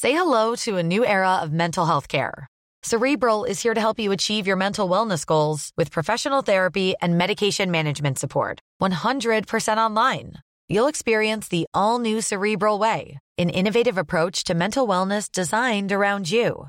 Say 0.00 0.12
hello 0.12 0.56
to 0.56 0.76
a 0.78 0.82
new 0.82 1.04
era 1.04 1.42
of 1.44 1.50
mental 1.50 1.86
health 1.86 2.08
care. 2.08 2.46
Cerebral 2.82 3.44
is 3.44 3.62
here 3.64 3.74
to 3.74 3.80
help 3.80 3.98
you 3.98 4.12
achieve 4.12 4.46
your 4.46 4.56
mental 4.56 4.88
wellness 4.88 5.26
goals 5.26 5.72
with 5.76 5.90
professional 5.90 6.42
therapy 6.42 6.94
and 7.02 7.18
medication 7.18 7.70
management 7.70 8.18
support. 8.18 8.60
100% 8.80 9.76
online. 9.76 10.34
You'll 10.68 10.86
experience 10.86 11.48
the 11.48 11.66
all 11.74 11.98
new 11.98 12.20
Cerebral 12.20 12.78
Way, 12.78 13.18
an 13.36 13.50
innovative 13.50 13.98
approach 13.98 14.44
to 14.44 14.54
mental 14.54 14.86
wellness 14.86 15.32
designed 15.32 15.90
around 15.90 16.30
you. 16.30 16.68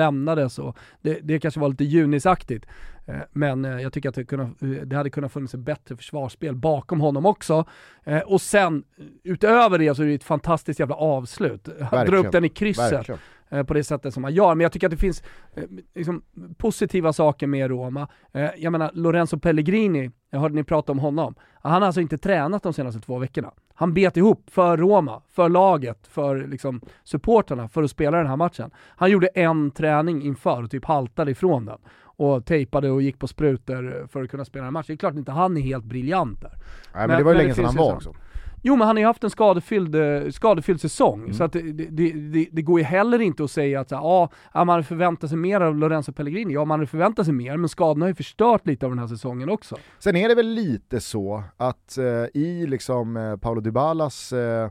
Lämnade 0.00 0.50
så. 0.50 0.74
Det, 1.00 1.20
det 1.22 1.40
kanske 1.40 1.60
var 1.60 1.68
lite 1.68 1.84
junisaktigt. 1.84 2.66
Eh, 3.10 3.20
men 3.32 3.64
eh, 3.64 3.80
jag 3.80 3.92
tycker 3.92 4.08
att 4.08 4.14
det, 4.14 4.24
kunde, 4.24 4.44
eh, 4.44 4.86
det 4.86 4.96
hade 4.96 5.10
kunnat 5.10 5.32
funnits 5.32 5.54
ett 5.54 5.60
bättre 5.60 5.96
försvarsspel 5.96 6.56
bakom 6.56 7.00
honom 7.00 7.26
också. 7.26 7.64
Och 8.26 8.40
sen, 8.40 8.84
utöver 9.24 9.78
det 9.78 9.94
så 9.94 10.02
är 10.02 10.06
det 10.06 10.14
ett 10.14 10.24
fantastiskt 10.24 10.80
jävla 10.80 10.94
avslut. 10.94 11.68
Han 11.90 12.06
drar 12.06 12.14
upp 12.14 12.32
den 12.32 12.44
i 12.44 12.48
krysset. 12.48 12.92
Verkligen 12.92 13.18
på 13.66 13.74
det 13.74 13.84
sättet 13.84 14.14
som 14.14 14.24
han 14.24 14.34
gör. 14.34 14.54
Men 14.54 14.62
jag 14.62 14.72
tycker 14.72 14.86
att 14.86 14.90
det 14.90 14.96
finns 14.96 15.22
liksom, 15.94 16.22
positiva 16.56 17.12
saker 17.12 17.46
med 17.46 17.70
Roma. 17.70 18.08
Jag 18.56 18.72
menar, 18.72 18.90
Lorenzo 18.94 19.38
Pellegrini, 19.38 20.10
jag 20.30 20.40
hörde 20.40 20.54
ni 20.54 20.64
prata 20.64 20.92
om 20.92 20.98
honom. 20.98 21.34
Han 21.54 21.72
har 21.72 21.80
alltså 21.80 22.00
inte 22.00 22.18
tränat 22.18 22.62
de 22.62 22.72
senaste 22.72 23.00
två 23.00 23.18
veckorna. 23.18 23.50
Han 23.80 23.94
bet 23.94 24.16
ihop 24.16 24.50
för 24.50 24.76
Roma, 24.76 25.22
för 25.28 25.48
laget, 25.48 26.06
för 26.06 26.46
liksom, 26.46 26.80
supporterna 27.04 27.68
för 27.68 27.82
att 27.82 27.90
spela 27.90 28.16
den 28.16 28.26
här 28.26 28.36
matchen. 28.36 28.70
Han 28.76 29.10
gjorde 29.10 29.26
en 29.26 29.70
träning 29.70 30.22
inför 30.22 30.62
och 30.62 30.70
typ 30.70 30.84
haltade 30.84 31.30
ifrån 31.30 31.64
den 31.64 31.78
och 32.02 32.46
tejpade 32.46 32.90
och 32.90 33.02
gick 33.02 33.18
på 33.18 33.26
sprutor 33.26 34.06
för 34.12 34.22
att 34.22 34.30
kunna 34.30 34.44
spela 34.44 34.66
en 34.66 34.72
match. 34.72 34.86
Det 34.86 34.92
är 34.92 34.96
klart 34.96 35.14
inte 35.14 35.32
han 35.32 35.56
är 35.56 35.60
helt 35.60 35.84
briljant 35.84 36.40
där. 36.40 36.50
Nej 36.50 36.58
men, 36.94 37.08
men 37.08 37.18
det 37.18 37.24
var 37.24 37.32
ju 37.32 37.38
länge 37.38 37.54
sedan 37.54 37.64
han 37.64 37.76
var 37.76 37.94
också. 37.94 38.14
Jo 38.62 38.76
men 38.76 38.86
han 38.86 38.96
har 38.96 39.00
ju 39.00 39.06
haft 39.06 39.24
en 39.24 39.30
skadefylld, 39.30 39.94
eh, 39.94 40.30
skadefylld 40.30 40.80
säsong, 40.80 41.20
mm. 41.20 41.34
så 41.34 41.44
att 41.44 41.52
det, 41.52 41.72
det, 41.72 42.12
det, 42.12 42.48
det, 42.52 42.62
går 42.62 42.80
ju 42.80 42.84
heller 42.84 43.20
inte 43.20 43.44
att 43.44 43.50
säga 43.50 43.80
att 43.80 43.90
ja, 43.90 44.30
man 44.54 44.84
förväntar 44.84 45.28
sig 45.28 45.38
mer 45.38 45.60
av 45.60 45.76
Lorenzo 45.76 46.12
Pellegrini. 46.12 46.54
Ja, 46.54 46.64
man 46.64 46.86
förväntar 46.86 47.24
sig 47.24 47.32
mer, 47.34 47.56
men 47.56 47.68
skadorna 47.68 48.04
har 48.04 48.08
ju 48.08 48.14
förstört 48.14 48.66
lite 48.66 48.86
av 48.86 48.92
den 48.92 48.98
här 48.98 49.06
säsongen 49.06 49.50
också. 49.50 49.76
Sen 49.98 50.16
är 50.16 50.28
det 50.28 50.34
väl 50.34 50.48
lite 50.48 51.00
så 51.00 51.42
att 51.56 51.98
eh, 51.98 52.04
i 52.34 52.66
liksom 52.66 53.16
eh, 53.16 53.36
Paolo 53.36 53.60
Dybalas 53.60 54.32
eh, 54.32 54.70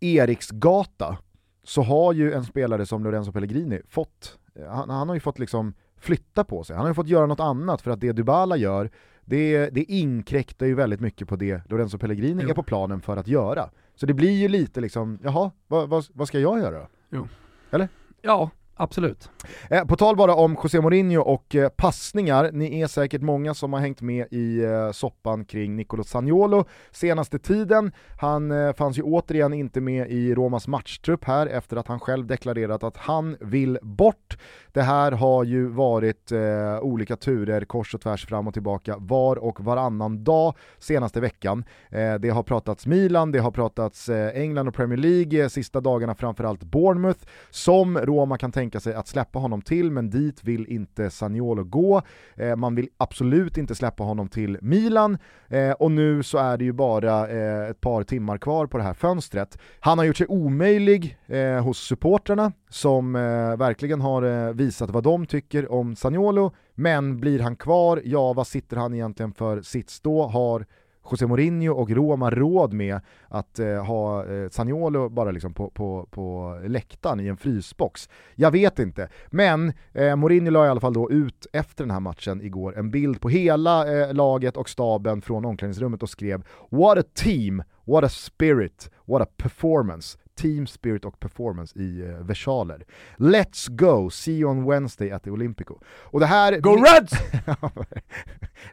Eriksgata 0.00 1.18
så 1.64 1.82
har 1.82 2.12
ju 2.12 2.32
en 2.32 2.44
spelare 2.44 2.86
som 2.86 3.04
Lorenzo 3.04 3.32
Pellegrini 3.32 3.80
fått, 3.88 4.38
eh, 4.54 4.66
han, 4.66 4.90
han 4.90 5.08
har 5.08 5.16
ju 5.16 5.20
fått 5.20 5.38
liksom 5.38 5.74
flytta 6.04 6.44
på 6.44 6.64
sig. 6.64 6.76
Han 6.76 6.84
har 6.84 6.90
ju 6.90 6.94
fått 6.94 7.08
göra 7.08 7.26
något 7.26 7.40
annat 7.40 7.82
för 7.82 7.90
att 7.90 8.00
det 8.00 8.12
Dybala 8.12 8.56
gör, 8.56 8.90
det, 9.24 9.70
det 9.70 9.84
inkräktar 9.84 10.66
ju 10.66 10.74
väldigt 10.74 11.00
mycket 11.00 11.28
på 11.28 11.36
det 11.36 11.70
Lorenzo 11.70 11.98
Pellegrini 11.98 12.42
jo. 12.42 12.48
är 12.48 12.54
på 12.54 12.62
planen 12.62 13.00
för 13.00 13.16
att 13.16 13.28
göra. 13.28 13.70
Så 13.94 14.06
det 14.06 14.14
blir 14.14 14.30
ju 14.30 14.48
lite 14.48 14.80
liksom, 14.80 15.18
jaha, 15.22 15.50
vad, 15.66 15.88
vad, 15.88 16.04
vad 16.12 16.28
ska 16.28 16.38
jag 16.38 16.58
göra? 16.58 16.86
Jo. 17.10 17.28
Eller? 17.70 17.88
Ja, 18.22 18.50
Absolut. 18.76 19.30
Eh, 19.70 19.84
på 19.84 19.96
tal 19.96 20.16
bara 20.16 20.34
om 20.34 20.56
José 20.62 20.80
Mourinho 20.80 21.20
och 21.20 21.54
eh, 21.54 21.68
passningar, 21.68 22.50
ni 22.52 22.80
är 22.80 22.86
säkert 22.86 23.22
många 23.22 23.54
som 23.54 23.72
har 23.72 23.80
hängt 23.80 24.00
med 24.00 24.26
i 24.30 24.64
eh, 24.64 24.90
soppan 24.92 25.44
kring 25.44 25.76
Nicolo 25.76 26.04
Zaniolo 26.04 26.64
senaste 26.90 27.38
tiden. 27.38 27.92
Han 28.20 28.50
eh, 28.50 28.72
fanns 28.72 28.98
ju 28.98 29.02
återigen 29.02 29.52
inte 29.52 29.80
med 29.80 30.10
i 30.10 30.34
Romas 30.34 30.68
matchtrupp 30.68 31.24
här 31.24 31.46
efter 31.46 31.76
att 31.76 31.88
han 31.88 32.00
själv 32.00 32.26
deklarerat 32.26 32.84
att 32.84 32.96
han 32.96 33.36
vill 33.40 33.78
bort. 33.82 34.38
Det 34.72 34.82
här 34.82 35.12
har 35.12 35.44
ju 35.44 35.66
varit 35.66 36.32
eh, 36.32 36.78
olika 36.80 37.16
turer 37.16 37.64
kors 37.64 37.94
och 37.94 38.00
tvärs 38.00 38.26
fram 38.26 38.48
och 38.48 38.54
tillbaka 38.54 38.96
var 38.98 39.36
och 39.36 39.64
varannan 39.64 40.24
dag 40.24 40.54
senaste 40.78 41.20
veckan. 41.20 41.64
Eh, 41.90 42.14
det 42.14 42.28
har 42.28 42.42
pratats 42.42 42.86
Milan, 42.86 43.32
det 43.32 43.38
har 43.38 43.50
pratats 43.50 44.08
England 44.34 44.68
och 44.68 44.74
Premier 44.74 44.98
League, 44.98 45.48
sista 45.50 45.80
dagarna 45.80 46.14
framförallt 46.14 46.64
Bournemouth, 46.64 47.20
som 47.50 47.98
Roma 47.98 48.38
kan 48.38 48.52
tänka 48.52 48.63
sig 48.80 48.94
att 48.94 49.08
släppa 49.08 49.38
honom 49.38 49.62
till, 49.62 49.90
men 49.90 50.10
dit 50.10 50.44
vill 50.44 50.66
inte 50.66 51.10
Saniolo 51.10 51.64
gå. 51.64 52.02
Eh, 52.36 52.56
man 52.56 52.74
vill 52.74 52.88
absolut 52.96 53.58
inte 53.58 53.74
släppa 53.74 54.04
honom 54.04 54.28
till 54.28 54.58
Milan, 54.60 55.18
eh, 55.48 55.70
och 55.70 55.90
nu 55.90 56.22
så 56.22 56.38
är 56.38 56.58
det 56.58 56.64
ju 56.64 56.72
bara 56.72 57.28
eh, 57.28 57.70
ett 57.70 57.80
par 57.80 58.02
timmar 58.02 58.38
kvar 58.38 58.66
på 58.66 58.78
det 58.78 58.84
här 58.84 58.94
fönstret. 58.94 59.58
Han 59.80 59.98
har 59.98 60.04
gjort 60.04 60.16
sig 60.16 60.26
omöjlig 60.26 61.18
eh, 61.26 61.62
hos 61.62 61.78
supporterna 61.78 62.52
som 62.70 63.16
eh, 63.16 63.56
verkligen 63.56 64.00
har 64.00 64.22
eh, 64.22 64.52
visat 64.52 64.90
vad 64.90 65.04
de 65.04 65.26
tycker 65.26 65.72
om 65.72 65.96
Saniolo, 65.96 66.52
men 66.74 67.20
blir 67.20 67.40
han 67.40 67.56
kvar, 67.56 68.02
ja 68.04 68.32
vad 68.32 68.46
sitter 68.46 68.76
han 68.76 68.94
egentligen 68.94 69.32
för 69.32 69.62
sits 69.62 70.00
då? 70.00 70.22
Har 70.22 70.66
José 71.10 71.26
Mourinho 71.26 71.72
och 71.72 71.90
Roma 71.90 72.30
råd 72.30 72.72
med 72.72 73.00
att 73.28 73.58
eh, 73.58 73.84
ha 73.84 74.26
eh, 74.26 74.48
Sagnolo 74.48 75.08
bara 75.08 75.30
liksom 75.30 75.54
på, 75.54 75.70
på, 75.70 76.08
på 76.10 76.58
läktaren 76.66 77.20
i 77.20 77.26
en 77.26 77.36
frysbox? 77.36 78.08
Jag 78.34 78.50
vet 78.50 78.78
inte, 78.78 79.08
men 79.30 79.72
eh, 79.92 80.16
Mourinho 80.16 80.50
la 80.50 80.66
i 80.66 80.68
alla 80.68 80.80
fall 80.80 80.92
då 80.92 81.10
ut 81.10 81.46
efter 81.52 81.84
den 81.84 81.90
här 81.90 82.00
matchen 82.00 82.42
igår 82.42 82.78
en 82.78 82.90
bild 82.90 83.20
på 83.20 83.28
hela 83.28 84.00
eh, 84.00 84.14
laget 84.14 84.56
och 84.56 84.68
staben 84.68 85.22
från 85.22 85.44
omklädningsrummet 85.44 86.02
och 86.02 86.10
skrev 86.10 86.44
“What 86.70 86.98
a 86.98 87.02
team, 87.14 87.62
what 87.84 88.04
a 88.04 88.08
spirit, 88.08 88.90
what 89.04 89.22
a 89.22 89.26
performance” 89.36 90.18
team 90.34 90.66
spirit 90.66 91.04
och 91.04 91.20
performance 91.20 91.78
i 91.78 92.00
eh, 92.00 92.08
versaler. 92.08 92.84
Let's 93.16 93.70
go, 93.70 94.10
see 94.10 94.32
you 94.32 94.50
on 94.50 94.64
Wednesday 94.64 95.10
at 95.10 95.22
the 95.22 95.30
Olympico. 95.30 95.78
Och 95.86 96.20
det 96.20 96.26
här... 96.26 96.60
Go 96.60 96.70
Reds! 96.70 97.12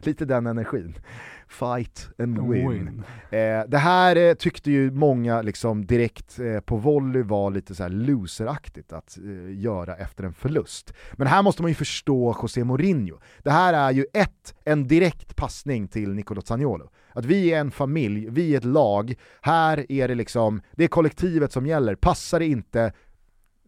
Lite 0.00 0.24
den 0.24 0.46
energin 0.46 0.94
fight 1.52 2.08
and 2.18 2.50
win. 2.50 2.70
win. 2.70 3.02
Eh, 3.30 3.64
det 3.68 3.78
här 3.78 4.16
eh, 4.16 4.34
tyckte 4.34 4.70
ju 4.70 4.90
många 4.90 5.42
liksom 5.42 5.86
direkt 5.86 6.38
eh, 6.38 6.60
på 6.60 6.76
volley 6.76 7.22
var 7.22 7.50
lite 7.50 7.74
så 7.74 7.82
här 7.82 7.90
loseraktigt 7.90 8.92
att 8.92 9.18
eh, 9.18 9.60
göra 9.60 9.96
efter 9.96 10.24
en 10.24 10.32
förlust. 10.32 10.92
Men 11.12 11.26
här 11.26 11.42
måste 11.42 11.62
man 11.62 11.70
ju 11.70 11.74
förstå 11.74 12.36
José 12.42 12.64
Mourinho. 12.64 13.18
Det 13.42 13.50
här 13.50 13.74
är 13.74 13.90
ju 13.90 14.06
ett, 14.12 14.54
en 14.64 14.88
direkt 14.88 15.36
passning 15.36 15.88
till 15.88 16.14
Nicolo 16.14 16.42
Zaniolo. 16.42 16.90
Att 17.14 17.24
vi 17.24 17.52
är 17.52 17.60
en 17.60 17.70
familj, 17.70 18.28
vi 18.30 18.54
är 18.54 18.58
ett 18.58 18.64
lag, 18.64 19.14
här 19.40 19.92
är 19.92 20.08
det 20.08 20.14
liksom, 20.14 20.62
det 20.72 20.84
är 20.84 20.88
kollektivet 20.88 21.52
som 21.52 21.66
gäller. 21.66 21.94
Passar 21.94 22.38
det 22.38 22.46
inte, 22.46 22.92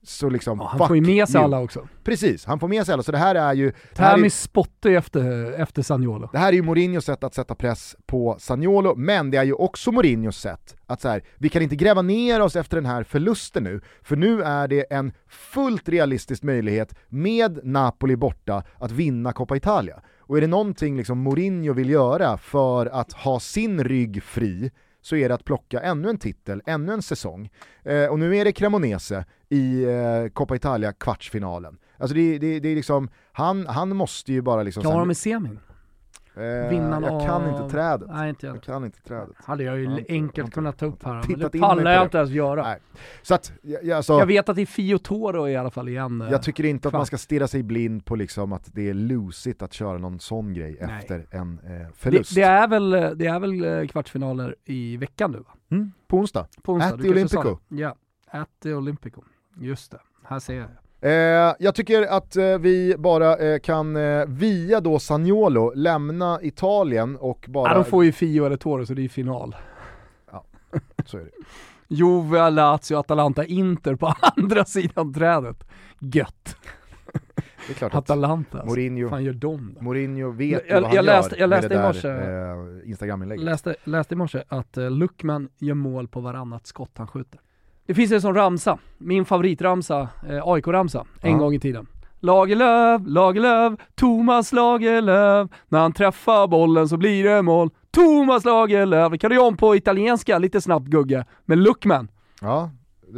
så 0.05 0.29
liksom, 0.29 0.59
ja, 0.59 0.67
Han 0.67 0.89
får 0.89 0.97
ju 0.97 1.03
med 1.03 1.29
sig 1.29 1.39
you. 1.39 1.45
alla 1.45 1.61
också. 1.61 1.89
Precis, 2.05 2.45
han 2.45 2.61
får 2.61 2.69
med 2.69 2.87
sig 2.87 2.93
alla, 2.93 3.03
så 3.03 3.13
det 3.13 3.19
här 3.19 3.35
är 3.35 3.55
ju... 3.55 3.73
Tammy 3.95 4.31
spottar 4.31 4.91
ju 4.91 4.97
efter, 4.97 5.53
efter 5.53 5.83
Sagnolo. 5.83 6.29
Det 6.33 6.39
här 6.39 6.49
är 6.49 6.53
ju 6.53 6.63
Mourinhos 6.63 7.05
sätt 7.05 7.25
att 7.25 7.35
sätta 7.35 7.55
press 7.55 7.97
på 8.07 8.37
Sagnolo, 8.39 8.95
men 8.97 9.31
det 9.31 9.37
är 9.37 9.45
ju 9.45 9.53
också 9.53 9.93
Mourinhos 9.93 10.37
sätt 10.37 10.77
att 10.87 11.01
så 11.01 11.09
här, 11.09 11.23
vi 11.39 11.49
kan 11.49 11.63
inte 11.63 11.77
gräva 11.77 12.03
ner 12.03 12.41
oss 12.41 12.57
efter 12.57 12.77
den 12.77 12.87
här 12.87 13.03
förlusten 13.03 13.65
nu, 13.65 13.81
för 14.03 14.17
nu 14.17 14.43
är 14.43 14.69
det 14.69 14.93
en 14.93 15.13
fullt 15.29 15.89
realistisk 15.89 16.43
möjlighet 16.43 16.95
med 17.09 17.61
Napoli 17.63 18.17
borta 18.17 18.63
att 18.79 18.93
vinna 18.93 19.33
Coppa 19.33 19.57
Italia. 19.57 20.01
Och 20.27 20.37
är 20.37 20.41
det 20.41 20.47
någonting 20.47 20.97
liksom 20.97 21.19
Mourinho 21.19 21.73
vill 21.73 21.91
göra 21.91 22.37
för 22.37 22.87
att 22.87 23.13
ha 23.13 23.41
sin 23.41 23.85
rygg 23.85 24.23
fri, 24.23 24.71
så 25.05 25.17
är 25.17 25.29
det 25.29 25.35
att 25.35 25.45
plocka 25.45 25.81
ännu 25.81 26.11
en 26.11 26.19
titel, 26.19 26.63
ännu 26.67 26.93
en 26.93 27.03
säsong. 27.03 27.51
Eh, 27.83 28.07
och 28.07 28.19
nu 28.19 28.37
är 28.37 28.45
det 28.45 28.53
Cremonese 28.53 29.25
i 29.49 29.85
eh, 29.85 30.29
Coppa 30.33 30.57
Italia 30.57 30.93
kvartsfinalen. 30.93 31.79
Alltså 31.99 32.15
det, 32.15 32.39
det, 32.39 32.61
det 32.61 32.69
är 32.69 32.75
liksom, 32.77 33.09
han, 33.33 33.67
han 33.67 33.97
måste 33.97 34.33
ju 34.33 34.43
bara 34.43 34.63
liksom... 34.63 34.83
Klarar 34.83 35.07
de 35.07 35.15
semin? 35.15 35.61
Eh, 36.37 36.69
Vinnaren 36.71 37.03
jag 37.03 37.21
kan 37.27 37.43
av- 37.43 37.49
inte 37.63 37.71
trädet. 37.75 38.09
Nej 38.11 38.29
inte 38.29 38.47
jag. 38.47 38.57
Jag 38.57 38.63
kan 38.63 38.85
inte 38.85 39.01
trädet. 39.03 39.37
hade 39.45 39.63
jag 39.65 39.77
ju 39.79 39.85
Jag 39.85 39.93
enkelt 40.09 40.39
inte- 40.39 40.51
kunnat 40.51 40.79
ta 40.79 40.87
upp 40.87 41.05
här, 41.05 41.25
men 41.29 41.39
det 41.39 41.59
pallar 41.59 41.91
jag 41.93 42.01
det. 42.01 42.05
inte 42.05 42.19
ens 42.19 42.31
göra. 42.31 42.63
Nej. 42.63 42.79
Så 43.23 43.35
att, 43.35 43.53
jag, 43.63 43.91
alltså, 43.91 44.13
Jag 44.19 44.27
vet 44.27 44.49
att 44.49 44.57
det 44.57 44.63
är 44.63 44.67
Fio 44.67 44.99
Toro 44.99 45.49
i 45.49 45.57
alla 45.57 45.71
fall 45.71 45.89
igen. 45.89 46.25
jag 46.31 46.43
tycker 46.43 46.65
inte 46.65 46.89
att 46.89 46.95
man 46.95 47.07
ska 47.07 47.19
stirra 47.19 47.49
sig 47.49 47.63
blind 47.63 48.05
på 48.05 48.17
liksom 48.17 48.53
att 48.53 48.71
det 48.75 48.89
är 48.89 48.95
lusigt 48.95 49.63
att 49.63 49.73
köra 49.73 49.99
någon 49.99 50.21
sån 50.21 50.55
grej 50.55 50.79
Nej. 50.81 50.99
efter 50.99 51.27
en 51.31 51.59
eh, 51.65 51.71
det, 51.71 51.89
förlust. 51.95 52.35
det, 52.35 52.43
är 52.43 52.69
väl, 52.69 52.91
det 52.91 53.27
är 53.27 53.41
väl 53.41 53.65
eh, 53.65 53.87
kvartsfinaler 53.87 54.57
i 54.65 54.97
veckan 54.97 55.31
nu 55.31 55.39
va? 55.39 55.55
Mm, 55.71 55.93
på 56.07 56.19
onsdag. 56.19 56.47
På 56.63 56.73
onsdag, 56.73 56.95
At 56.95 57.03
the 57.03 57.09
Olympico. 57.11 57.59
det. 57.69 57.77
Ja, 57.83 57.95
at 58.31 58.49
the 58.63 58.75
Olympico. 58.75 59.23
Just 59.61 59.91
det, 59.93 59.99
här 60.25 60.39
ser 60.39 60.55
jag. 60.55 60.69
Eh, 61.05 61.55
jag 61.59 61.75
tycker 61.75 62.03
att 62.03 62.37
eh, 62.37 62.59
vi 62.59 62.95
bara 62.99 63.37
eh, 63.37 63.59
kan 63.59 63.97
eh, 63.97 64.25
via 64.27 64.81
då 64.81 64.99
Sagnolo 64.99 65.73
lämna 65.75 66.39
Italien 66.43 67.17
och 67.17 67.45
bara... 67.49 67.71
Ja, 67.71 67.75
de 67.75 67.85
får 67.85 68.05
ju 68.05 68.13
Fio 68.13 68.47
eller 68.47 68.57
Toro 68.57 68.87
så 68.87 68.95
det 68.95 69.05
är 69.05 69.09
final. 69.09 69.57
Så 71.07 71.17
är 71.19 71.21
det. 71.23 71.31
Juve, 71.89 72.51
Lazio, 72.51 72.97
Atalanta, 72.97 73.45
Inter 73.45 73.95
på 73.95 74.07
andra 74.37 74.65
sidan 74.65 75.15
trädet. 75.15 75.65
Gött. 75.99 76.57
det 77.67 77.73
är 77.73 77.75
klart 77.75 77.95
Atalanta 77.95 78.59
alltså. 78.59 78.67
Mourinho, 78.77 79.09
fan 79.09 79.25
gör 79.25 79.33
de 79.33 79.75
då? 79.75 79.83
Mourinho 79.83 80.31
vet 80.31 80.63
Jag- 80.69 80.75
vad 80.81 80.85
han 80.85 80.97
jag 80.97 81.05
läste- 81.05 81.35
gör 81.37 81.41
jag 81.41 81.51
med 81.51 81.57
läste 81.57 81.69
det 81.69 81.75
i 81.75 81.79
där 81.79 81.93
morse- 81.93 82.83
eh, 82.83 82.89
Instagram-inlägget. 82.91 83.45
Läste, 83.45 83.75
läste 83.85 84.15
i 84.15 84.17
morse 84.17 84.43
att 84.49 84.79
uh, 84.79 84.91
Luckman 84.91 85.49
gör 85.59 85.75
mål 85.75 86.09
på 86.09 86.21
varannat 86.21 86.67
skott 86.67 86.91
han 86.95 87.07
skjuter. 87.07 87.41
Det 87.87 87.95
finns 87.95 88.13
en 88.13 88.21
sån 88.21 88.35
ramsa, 88.35 88.79
min 88.99 89.25
favoritramsa, 89.25 90.09
eh, 90.29 90.49
AIK-ramsa, 90.49 91.07
en 91.21 91.31
Ja. 91.33 91.39
gång 91.39 91.55
i 91.55 91.61
tiden. 91.61 91.87
Lagerlöf, 92.21 93.03
Lagerlöf, 93.07 93.81
Thomas 93.95 94.53
Lagerlöf. 94.53 95.51
När 95.69 95.79
han 95.81 95.93
träffar 95.93 96.47
bollen 96.49 96.89
så 96.89 96.97
blir 96.97 97.25
det 97.25 97.43
mål. 97.43 97.71
Thomas 97.91 98.45
Lagerlöf. 98.45 99.13
Det 99.13 99.19
kan 99.19 99.31
du 99.31 99.37
göra 99.37 99.47
om 99.47 99.57
på 99.57 99.77
italienska 99.77 100.39
lite 100.39 100.61
snabbt 100.61 100.87
Gugge. 100.87 101.25
Men 101.45 101.63
Luckman, 101.63 102.09
Ja, 102.41 102.71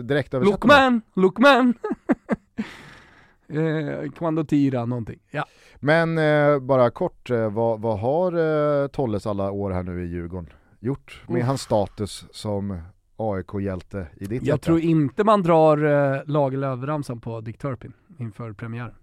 direkt. 0.03 0.33
Luckman, 0.33 1.03
Luckman. 1.15 1.75
eh, 3.49 4.11
quando 4.19 4.45
tira 4.45 4.85
någonting. 4.85 5.19
Ja. 5.31 5.45
Men 5.77 6.19
eh, 6.19 6.59
bara 6.59 6.91
kort, 6.91 7.31
eh, 7.31 7.51
vad, 7.51 7.81
vad 7.81 7.99
har 8.01 8.33
eh, 8.83 8.89
Tolles 8.89 9.27
alla 9.27 9.51
år 9.51 9.71
här 9.71 9.83
nu 9.83 10.05
i 10.05 10.09
Djurgården 10.09 10.51
gjort 10.81 11.23
med 11.29 11.41
Uff. 11.41 11.47
hans 11.47 11.61
status 11.63 12.25
som 12.31 12.79
AIK-hjälte 13.17 14.07
i 14.17 14.25
ditt 14.27 14.31
Jag 14.33 14.43
hjärta? 14.43 14.65
tror 14.65 14.81
inte 14.81 15.25
man 15.25 15.43
drar 15.43 15.79
eh, 15.85 16.21
Lagerlöf-ramsan 16.27 17.21
på 17.21 17.41
Dick 17.41 17.59
Turpin 17.59 17.93
inför 18.19 18.53
premiären. 18.53 18.95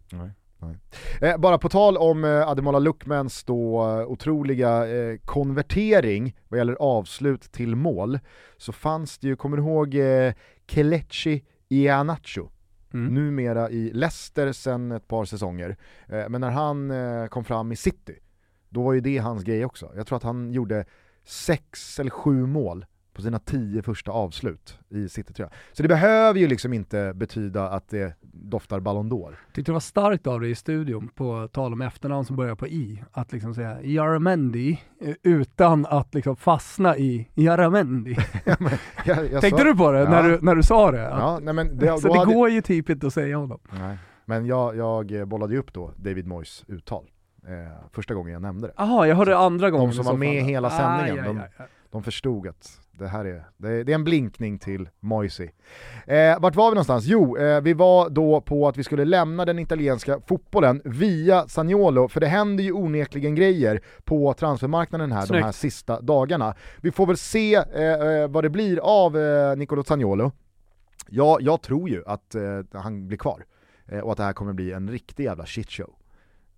Eh, 1.22 1.38
bara 1.38 1.57
på 1.57 1.70
tal 1.70 1.97
om 1.97 2.24
eh, 2.24 2.47
Ademola 2.47 2.80
Luckmans 2.80 3.43
då 3.43 3.82
eh, 3.89 4.07
otroliga 4.11 4.88
eh, 4.88 5.18
konvertering 5.26 6.36
vad 6.47 6.57
gäller 6.57 6.76
avslut 6.80 7.41
till 7.41 7.76
mål, 7.76 8.20
så 8.57 8.72
fanns 8.72 9.18
det 9.18 9.28
ju, 9.28 9.36
kommer 9.36 9.57
du 9.57 9.64
ihåg 9.64 9.95
eh, 9.95 10.34
Kelechi 10.68 11.43
Iheanacho? 11.70 12.49
Mm. 12.93 13.14
numera 13.14 13.70
i 13.70 13.91
Leicester 13.93 14.51
sedan 14.51 14.91
ett 14.91 15.07
par 15.07 15.26
säsonger. 15.26 15.78
Eh, 16.07 16.30
Men 16.30 16.41
när 16.41 16.49
han 16.51 16.91
eh, 16.91 17.28
kom 17.28 17.43
fram 17.43 17.72
i 17.72 17.76
City, 17.76 18.16
då 18.70 18.84
var 18.84 18.93
ju 18.93 18.99
det 19.01 19.18
hans 19.18 19.43
grej 19.43 19.66
också. 19.66 19.91
Jag 19.95 20.07
tror 20.07 20.18
att 20.18 20.24
han 20.24 20.51
gjorde 20.51 20.86
sex 21.26 21.99
eller 21.99 22.09
sju 22.09 22.45
mål 22.45 22.86
på 23.14 23.22
sina 23.22 23.39
tio 23.39 23.82
första 23.82 24.11
avslut 24.11 24.80
i 24.89 25.09
City 25.09 25.34
tror 25.34 25.45
jag. 25.51 25.76
Så 25.78 25.84
det 25.84 25.89
behöver 25.89 26.39
ju 26.39 26.47
liksom 26.47 26.74
inte 26.74 27.11
betyda 27.16 27.70
att 27.70 27.89
det 27.89 28.16
doftar 28.22 28.80
Ballon 28.80 29.11
d'Or. 29.11 29.36
Tyckte 29.53 29.72
det 29.72 29.74
var 29.74 29.80
starkt 29.80 30.28
av 30.28 30.41
dig 30.41 30.51
i 30.51 30.55
studion, 30.55 31.07
på 31.16 31.47
tal 31.53 31.74
om 31.74 31.82
efternamn 31.82 32.26
som 32.26 32.36
börjar 32.36 32.55
på 32.55 32.68
i, 32.68 33.03
att 33.11 33.32
liksom 33.32 33.55
säga 33.55 33.78
Jaramendi 33.84 34.80
eh, 35.01 35.14
utan 35.24 35.86
att 35.86 36.14
liksom 36.16 36.36
fastna 36.36 36.97
i 36.97 37.28
Jaramendi. 37.34 38.18
Jag, 39.05 39.32
jag 39.32 39.41
Tänkte 39.41 39.61
sa- 39.61 39.64
du 39.64 39.76
på 39.76 39.91
det 39.91 39.99
Ja. 39.99 40.09
när, 40.09 40.24
du, 40.24 40.39
när 40.41 40.55
du 40.55 40.64
sa 40.64 40.91
det? 40.91 41.07
Att, 41.07 41.20
Ja, 41.20 41.39
nej 41.41 41.53
men 41.53 41.78
det, 41.78 41.97
så 41.99 42.07
det 42.14 42.20
hade... 42.20 42.34
går 42.34 42.49
ju 42.49 42.61
typ 42.61 42.89
inte 42.89 43.07
att 43.07 43.14
säga 43.14 43.38
honom. 43.38 43.59
Nej. 43.80 43.97
Men 44.26 44.45
jag, 44.45 44.76
jag 44.76 45.28
bollade 45.28 45.53
ju 45.53 45.59
upp 45.59 45.74
då 45.74 45.91
David 45.97 46.28
Moyes 46.28 46.64
uttal. 46.68 47.05
Eh, 47.47 47.51
första 47.91 48.14
gången 48.14 48.34
jag 48.34 48.41
nämnde 48.41 48.68
det. 48.68 48.74
Jaha, 48.78 49.07
jag 49.07 49.16
hörde 49.16 49.38
andra 49.38 49.72
gången 49.72 49.93
som 49.93 50.01
i 50.01 50.05
var 50.05 50.11
så 50.14 50.18
med 50.18 50.39
fall. 50.41 50.49
hela 50.49 50.70
sändningen, 50.70 51.20
Aj, 51.26 51.30
de- 51.34 51.38
aj, 51.39 51.49
aj. 51.57 51.68
De 51.82 51.82
förstod 52.02 52.48
att 52.48 52.80
det 52.91 53.08
här 53.08 53.26
är, 53.26 53.44
det 53.58 53.70
är, 53.70 53.84
det 53.84 53.91
är 53.91 53.96
en 53.96 54.04
blinkning 54.04 54.60
till 54.60 54.89
Moisey. 55.00 55.50
Eh, 56.08 56.39
vart 56.39 56.56
var 56.56 56.70
vi 56.70 56.76
någonstans? 56.76 57.06
Jo, 57.06 57.38
eh, 57.38 57.62
vi 57.62 57.74
var 57.74 58.10
då 58.10 58.41
på 58.41 58.68
att 58.68 58.78
vi 58.78 58.84
skulle 58.84 59.06
lämna 59.06 59.46
den 59.46 59.60
italienska 59.60 60.20
fotbollen 60.28 60.82
via 60.86 61.48
Sagnolo, 61.48 62.08
för 62.08 62.20
det 62.20 62.28
händer 62.28 62.64
ju 62.64 62.72
onekligen 62.72 63.36
grejer 63.36 63.82
på 64.04 64.34
transfermarknaden 64.34 65.12
här 65.12 65.28
de 65.28 65.34
här 65.34 65.41
Snyggt. 65.41 65.56
sista 65.56 66.02
dagarna. 66.02 66.56
Vi 66.82 66.91
får 66.91 67.06
väl 67.08 67.18
se 67.18 67.56
eh, 67.56 67.84
eh, 67.84 68.28
vad 68.28 68.44
det 68.44 68.50
blir 68.50 68.80
av 68.80 69.18
eh, 69.18 69.56
Nicolo 69.56 69.84
Sagnolo. 69.84 70.32
Ja, 71.10 71.38
jag 71.41 71.62
tror 71.62 71.89
ju 71.89 72.04
att 72.06 72.36
eh, 72.36 72.41
han 72.74 73.08
blir 73.08 73.18
kvar 73.18 73.46
eh, 73.88 74.00
och 74.00 74.12
att 74.12 74.18
det 74.18 74.24
här 74.24 74.34
kommer 74.34 74.54
bli 74.54 74.72
en 74.72 74.89
riktig 74.89 75.24
jävla 75.24 75.46
shitshow. 75.46 75.94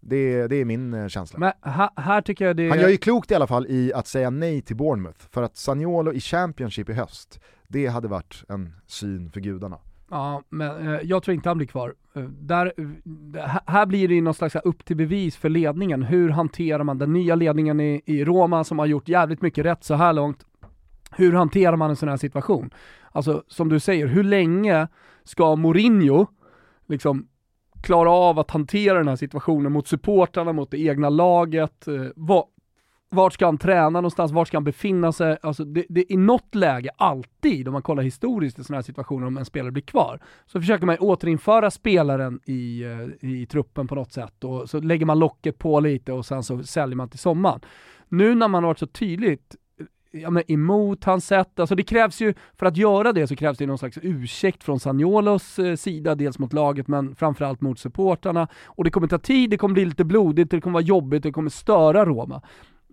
Det, 0.07 0.47
det 0.47 0.55
är 0.55 0.65
min 0.65 0.93
eh, 0.93 1.07
känsla. 1.07 1.39
Men 1.39 1.51
här, 1.61 1.89
här 1.95 2.21
tycker 2.21 2.45
jag 2.45 2.57
det 2.57 2.69
Han 2.69 2.79
gör 2.79 2.89
ju 2.89 2.97
klokt 2.97 3.31
i 3.31 3.35
alla 3.35 3.47
fall 3.47 3.65
i 3.69 3.93
att 3.93 4.07
säga 4.07 4.29
nej 4.29 4.61
till 4.61 4.75
Bournemouth, 4.75 5.19
för 5.31 5.43
att 5.43 5.57
Sagnolo 5.57 6.13
i 6.13 6.19
Championship 6.19 6.89
i 6.89 6.93
höst, 6.93 7.39
det 7.67 7.87
hade 7.87 8.07
varit 8.07 8.43
en 8.49 8.73
syn 8.87 9.31
för 9.31 9.39
gudarna. 9.39 9.77
Ja, 10.09 10.43
men 10.49 10.87
eh, 10.93 10.99
jag 11.03 11.23
tror 11.23 11.35
inte 11.35 11.49
han 11.49 11.57
blir 11.57 11.67
kvar. 11.67 11.93
Eh, 12.15 12.23
där, 12.23 12.73
eh, 12.77 13.59
här- 13.65 13.85
blir 13.85 14.07
det 14.07 14.13
ju 14.15 14.21
någon 14.21 14.33
slags 14.33 14.55
upp 14.55 14.85
till 14.85 14.97
bevis 14.97 15.37
för 15.37 15.49
ledningen. 15.49 16.03
Hur 16.03 16.29
hanterar 16.29 16.83
man 16.83 16.97
den 16.97 17.13
nya 17.13 17.35
ledningen 17.35 17.79
i, 17.79 18.01
i 18.05 18.25
Roma 18.25 18.63
som 18.63 18.79
har 18.79 18.85
gjort 18.85 19.07
jävligt 19.07 19.41
mycket 19.41 19.65
rätt 19.65 19.83
så 19.83 19.93
här 19.93 20.13
långt? 20.13 20.45
Hur 21.11 21.33
hanterar 21.33 21.75
man 21.75 21.89
en 21.89 21.95
sån 21.95 22.09
här 22.09 22.17
situation? 22.17 22.69
Alltså 23.11 23.43
som 23.47 23.69
du 23.69 23.79
säger, 23.79 24.07
hur 24.07 24.23
länge 24.23 24.87
ska 25.23 25.55
Mourinho 25.55 26.27
liksom 26.87 27.27
klara 27.85 28.11
av 28.11 28.39
att 28.39 28.51
hantera 28.51 28.97
den 28.97 29.07
här 29.07 29.15
situationen 29.15 29.71
mot 29.71 29.87
supportrarna, 29.87 30.53
mot 30.53 30.71
det 30.71 30.79
egna 30.79 31.09
laget? 31.09 31.87
Eh, 31.87 31.93
vart 33.09 33.33
ska 33.33 33.45
han 33.45 33.57
träna 33.57 33.89
någonstans? 33.89 34.31
Vart 34.31 34.47
ska 34.47 34.57
han 34.57 34.63
befinna 34.63 35.11
sig? 35.11 35.37
Alltså 35.41 35.63
det, 35.63 35.85
det, 35.89 36.13
I 36.13 36.17
något 36.17 36.55
läge, 36.55 36.89
alltid, 36.97 37.67
om 37.67 37.73
man 37.73 37.81
kollar 37.81 38.03
historiskt 38.03 38.59
i 38.59 38.63
sådana 38.63 38.77
här 38.77 38.83
situationer, 38.83 39.27
om 39.27 39.37
en 39.37 39.45
spelare 39.45 39.71
blir 39.71 39.83
kvar, 39.83 40.19
så 40.45 40.59
försöker 40.59 40.85
man 40.85 40.97
återinföra 40.99 41.71
spelaren 41.71 42.39
i, 42.45 42.83
eh, 42.83 43.29
i 43.29 43.45
truppen 43.45 43.87
på 43.87 43.95
något 43.95 44.11
sätt 44.11 44.43
och 44.43 44.69
så 44.69 44.79
lägger 44.79 45.05
man 45.05 45.19
locket 45.19 45.57
på 45.57 45.79
lite 45.79 46.11
och 46.13 46.25
sen 46.25 46.43
så 46.43 46.63
säljer 46.63 46.95
man 46.95 47.09
till 47.09 47.19
sommaren. 47.19 47.59
Nu 48.09 48.35
när 48.35 48.47
man 48.47 48.63
har 48.63 48.69
varit 48.69 48.79
så 48.79 48.87
tydligt 48.87 49.55
ja, 50.21 50.29
men 50.29 50.51
emot 50.51 51.03
hans 51.03 51.27
sätt, 51.27 51.59
alltså 51.59 51.75
det 51.75 51.83
krävs 51.83 52.21
ju, 52.21 52.33
för 52.57 52.65
att 52.65 52.77
göra 52.77 53.13
det 53.13 53.27
så 53.27 53.35
krävs 53.35 53.57
det 53.57 53.65
någon 53.65 53.77
slags 53.77 53.99
ursäkt 54.01 54.63
från 54.63 54.79
Sagnolos 54.79 55.59
eh, 55.59 55.75
sida, 55.75 56.15
dels 56.15 56.39
mot 56.39 56.53
laget 56.53 56.87
men 56.87 57.15
framförallt 57.15 57.61
mot 57.61 57.79
supportrarna. 57.79 58.47
Och 58.65 58.83
det 58.83 58.89
kommer 58.89 59.07
ta 59.07 59.17
tid, 59.17 59.49
det 59.49 59.57
kommer 59.57 59.73
bli 59.73 59.85
lite 59.85 60.03
blodigt, 60.03 60.51
det 60.51 60.61
kommer 60.61 60.73
vara 60.73 60.83
jobbigt, 60.83 61.23
det 61.23 61.31
kommer 61.31 61.49
störa 61.49 62.05
Roma 62.05 62.41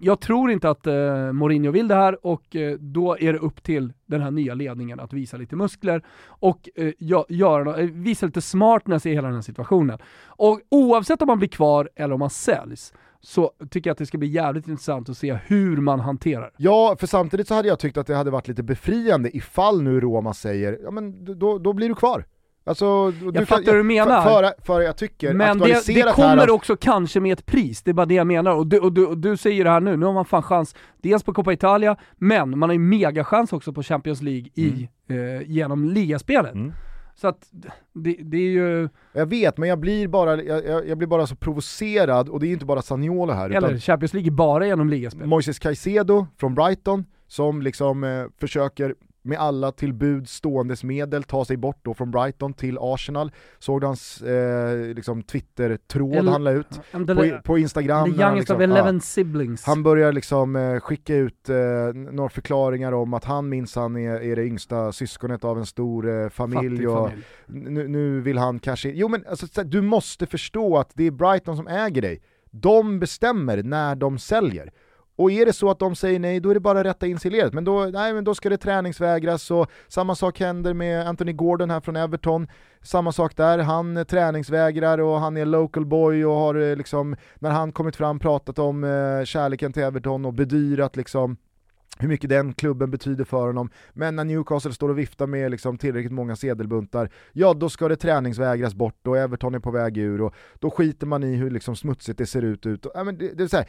jag 0.04 0.20
tror 0.20 0.50
inte 0.50 0.70
att 0.70 0.86
eh, 0.86 1.32
Mourinho 1.32 1.70
vill 1.70 1.88
det 1.88 1.94
här 1.94 2.26
och 2.26 2.56
eh, 2.56 2.78
då 2.78 3.18
är 3.18 3.32
det 3.32 3.38
upp 3.38 3.62
till 3.62 3.92
den 4.06 4.20
här 4.20 4.30
nya 4.30 4.54
ledningen 4.54 5.00
att 5.00 5.12
visa 5.12 5.36
lite 5.36 5.56
muskler 5.56 6.02
och 6.26 6.68
eh, 6.74 6.92
göra, 7.28 7.76
eh, 7.76 7.90
visa 7.90 8.26
lite 8.26 8.40
smartness 8.40 9.06
i 9.06 9.10
hela 9.10 9.28
den 9.28 9.34
här 9.34 9.42
situationen. 9.42 9.98
Och 10.26 10.60
oavsett 10.68 11.22
om 11.22 11.26
man 11.26 11.38
blir 11.38 11.48
kvar 11.48 11.88
eller 11.94 12.14
om 12.14 12.20
man 12.20 12.30
säljs, 12.30 12.94
så 13.24 13.52
tycker 13.70 13.90
jag 13.90 13.92
att 13.92 13.98
det 13.98 14.06
ska 14.06 14.18
bli 14.18 14.28
jävligt 14.28 14.68
intressant 14.68 15.08
att 15.08 15.16
se 15.16 15.38
hur 15.46 15.76
man 15.76 16.00
hanterar. 16.00 16.50
Ja, 16.56 16.96
för 17.00 17.06
samtidigt 17.06 17.48
så 17.48 17.54
hade 17.54 17.68
jag 17.68 17.78
tyckt 17.78 17.96
att 17.96 18.06
det 18.06 18.14
hade 18.14 18.30
varit 18.30 18.48
lite 18.48 18.62
befriande 18.62 19.36
ifall 19.36 19.82
nu 19.82 20.00
Roma 20.00 20.34
säger, 20.34 20.78
ja 20.84 20.90
men 20.90 21.24
då, 21.38 21.58
då 21.58 21.72
blir 21.72 21.88
du 21.88 21.94
kvar. 21.94 22.24
Alltså, 22.64 23.10
du 23.10 23.30
Jag 23.34 23.48
fattar 23.48 23.72
hur 23.72 23.78
du 23.78 23.82
menar. 23.82 24.22
För, 24.22 24.42
för, 24.42 24.64
för 24.64 24.80
jag 24.80 24.96
tycker 24.96 25.34
Men 25.34 25.58
det, 25.58 25.86
det 25.86 25.92
här 26.02 26.12
kommer 26.12 26.36
att- 26.36 26.50
också 26.50 26.76
kanske 26.76 27.20
med 27.20 27.32
ett 27.32 27.46
pris, 27.46 27.82
det 27.82 27.90
är 27.90 27.92
bara 27.92 28.06
det 28.06 28.14
jag 28.14 28.26
menar. 28.26 28.54
Och 28.56 28.66
du, 28.66 28.78
och, 28.78 28.92
du, 28.92 29.06
och 29.06 29.18
du 29.18 29.36
säger 29.36 29.64
det 29.64 29.70
här 29.70 29.80
nu, 29.80 29.96
nu 29.96 30.06
har 30.06 30.12
man 30.12 30.24
fan 30.24 30.42
chans, 30.42 30.74
dels 31.02 31.22
på 31.22 31.32
Coppa 31.32 31.52
Italia, 31.52 31.96
men 32.16 32.58
man 32.58 32.68
har 32.68 32.74
ju 32.74 32.78
megachans 32.78 33.52
också 33.52 33.72
på 33.72 33.82
Champions 33.82 34.22
League 34.22 34.48
i, 34.54 34.88
eh, 35.08 35.50
genom 35.50 35.84
ligaspelet. 35.84 36.54
Mm. 36.54 36.72
Så 37.14 37.28
att 37.28 37.48
det, 37.92 38.16
det 38.20 38.36
är 38.36 38.50
ju, 38.50 38.88
Jag 39.12 39.26
vet, 39.26 39.58
men 39.58 39.68
jag 39.68 39.78
blir 39.78 40.08
bara, 40.08 40.42
jag, 40.42 40.88
jag, 40.88 40.98
blir 40.98 41.08
bara 41.08 41.26
så 41.26 41.36
provocerad, 41.36 42.28
och 42.28 42.40
det 42.40 42.46
är 42.46 42.52
inte 42.52 42.64
bara 42.64 42.82
Sagnolo 42.82 43.32
här, 43.32 43.50
eller 43.50 43.68
utan 43.68 43.80
Champions 43.80 44.14
League 44.14 44.30
bara 44.30 44.66
genom 44.66 44.88
ligaspelet. 44.88 45.28
Moises 45.28 45.58
Caicedo 45.58 46.26
från 46.36 46.54
Brighton, 46.54 47.04
som 47.26 47.62
liksom 47.62 48.04
eh, 48.04 48.24
försöker 48.40 48.94
med 49.22 49.38
alla 49.38 49.72
till 49.72 49.94
bud 49.94 50.28
ståendes 50.28 50.84
medel 50.84 51.22
ta 51.22 51.44
sig 51.44 51.56
bort 51.56 51.78
då 51.82 51.94
från 51.94 52.10
Brighton 52.10 52.54
till 52.54 52.78
Arsenal. 52.80 53.32
Såg 53.58 53.80
du 53.80 53.86
hans 53.86 54.22
eh, 54.22 54.94
liksom 54.94 55.22
Twitter-tråd 55.22 56.28
han 56.28 56.44
la 56.44 56.50
ut 56.50 56.80
Um, 56.92 57.06
på, 57.06 57.14
the, 57.14 57.40
på 57.44 57.58
Instagram. 57.58 58.04
the 58.04 58.16
när 58.16 58.24
han 58.24 58.32
youngest 58.32 58.48
liksom, 58.48 58.56
of 58.56 58.60
ja, 58.62 58.64
eleven 58.64 59.00
siblings. 59.00 59.64
han 59.64 59.82
börjar 59.82 60.12
liksom 60.12 60.56
eh, 60.56 60.80
skicka 60.80 61.14
ut 61.16 61.48
eh, 61.48 61.56
några 61.94 62.28
förklaringar 62.28 62.92
om 62.92 63.14
att 63.14 63.24
han 63.24 63.48
minsann 63.48 63.96
är, 63.96 64.22
är 64.22 64.36
det 64.36 64.44
yngsta 64.44 64.92
syskonet 64.92 65.44
av 65.44 65.58
en 65.58 65.66
stor 65.66 66.08
eh, 66.22 66.28
familj 66.28 66.86
och 66.86 67.08
familj. 67.08 67.24
nu, 67.46 67.88
nu 67.88 68.20
vill 68.20 68.38
han 68.38 68.58
kanske, 68.58 68.90
jo 68.90 69.08
men 69.08 69.24
alltså, 69.26 69.62
du 69.62 69.80
måste 69.80 70.26
förstå 70.26 70.78
att 70.78 70.90
det 70.94 71.06
är 71.06 71.10
Brighton 71.10 71.56
som 71.56 71.66
äger 71.66 72.02
dig. 72.02 72.22
De 72.50 73.00
bestämmer 73.00 73.62
när 73.62 73.94
de 73.94 74.18
säljer. 74.18 74.72
Och 75.22 75.32
är 75.32 75.46
det 75.46 75.52
så 75.52 75.70
att 75.70 75.78
de 75.78 75.96
säger 75.96 76.18
nej, 76.18 76.40
då 76.40 76.50
är 76.50 76.54
det 76.54 76.60
bara 76.60 76.80
att 76.80 76.86
rätta 76.86 77.06
in 77.06 77.18
sig 77.18 77.30
i 77.30 77.34
ledet. 77.34 77.54
Men 77.54 77.64
då, 77.64 77.84
nej, 77.84 78.12
men 78.12 78.24
då 78.24 78.34
ska 78.34 78.48
det 78.48 78.56
träningsvägras 78.56 79.50
och 79.50 79.70
samma 79.88 80.14
sak 80.14 80.40
händer 80.40 80.74
med 80.74 81.08
Anthony 81.08 81.32
Gordon 81.32 81.70
här 81.70 81.80
från 81.80 81.96
Everton. 81.96 82.48
Samma 82.82 83.12
sak 83.12 83.36
där, 83.36 83.58
han 83.58 84.04
träningsvägrar 84.06 84.98
och 84.98 85.20
han 85.20 85.36
är 85.36 85.46
local 85.46 85.86
boy 85.86 86.24
och 86.24 86.34
har 86.34 86.54
eh, 86.54 86.76
liksom, 86.76 87.16
när 87.38 87.50
han 87.50 87.72
kommit 87.72 87.96
fram 87.96 88.18
pratat 88.18 88.58
om 88.58 88.84
eh, 88.84 89.24
kärleken 89.24 89.72
till 89.72 89.82
Everton 89.82 90.24
och 90.24 90.34
bedyrat 90.34 90.96
liksom 90.96 91.36
hur 91.98 92.08
mycket 92.08 92.30
den 92.30 92.52
klubben 92.52 92.90
betyder 92.90 93.24
för 93.24 93.46
honom. 93.46 93.70
Men 93.92 94.16
när 94.16 94.24
Newcastle 94.24 94.72
står 94.72 94.88
och 94.88 94.98
viftar 94.98 95.26
med 95.26 95.50
liksom 95.50 95.78
tillräckligt 95.78 96.12
många 96.12 96.36
sedelbuntar, 96.36 97.10
ja 97.32 97.54
då 97.54 97.68
ska 97.68 97.88
det 97.88 97.96
träningsvägras 97.96 98.74
bort 98.74 99.06
och 99.06 99.18
Everton 99.18 99.54
är 99.54 99.58
på 99.58 99.70
väg 99.70 99.98
ur 99.98 100.20
och 100.20 100.34
då 100.58 100.70
skiter 100.70 101.06
man 101.06 101.24
i 101.24 101.34
hur 101.34 101.50
liksom 101.50 101.76
smutsigt 101.76 102.18
det 102.18 102.26
ser 102.26 102.42
ut. 102.42 102.66
ut. 102.66 102.86
Och, 102.86 102.92
ja, 102.94 103.04
men 103.04 103.18
det, 103.18 103.28
det 103.34 103.42
är 103.42 103.48
så 103.48 103.56
här, 103.56 103.66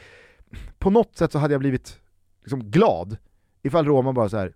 på 0.78 0.90
något 0.90 1.16
sätt 1.16 1.32
så 1.32 1.38
hade 1.38 1.54
jag 1.54 1.60
blivit 1.60 2.00
liksom 2.42 2.70
glad 2.70 3.16
ifall 3.62 3.86
Roma 3.86 4.12
bara 4.12 4.28
så 4.28 4.36
här. 4.36 4.54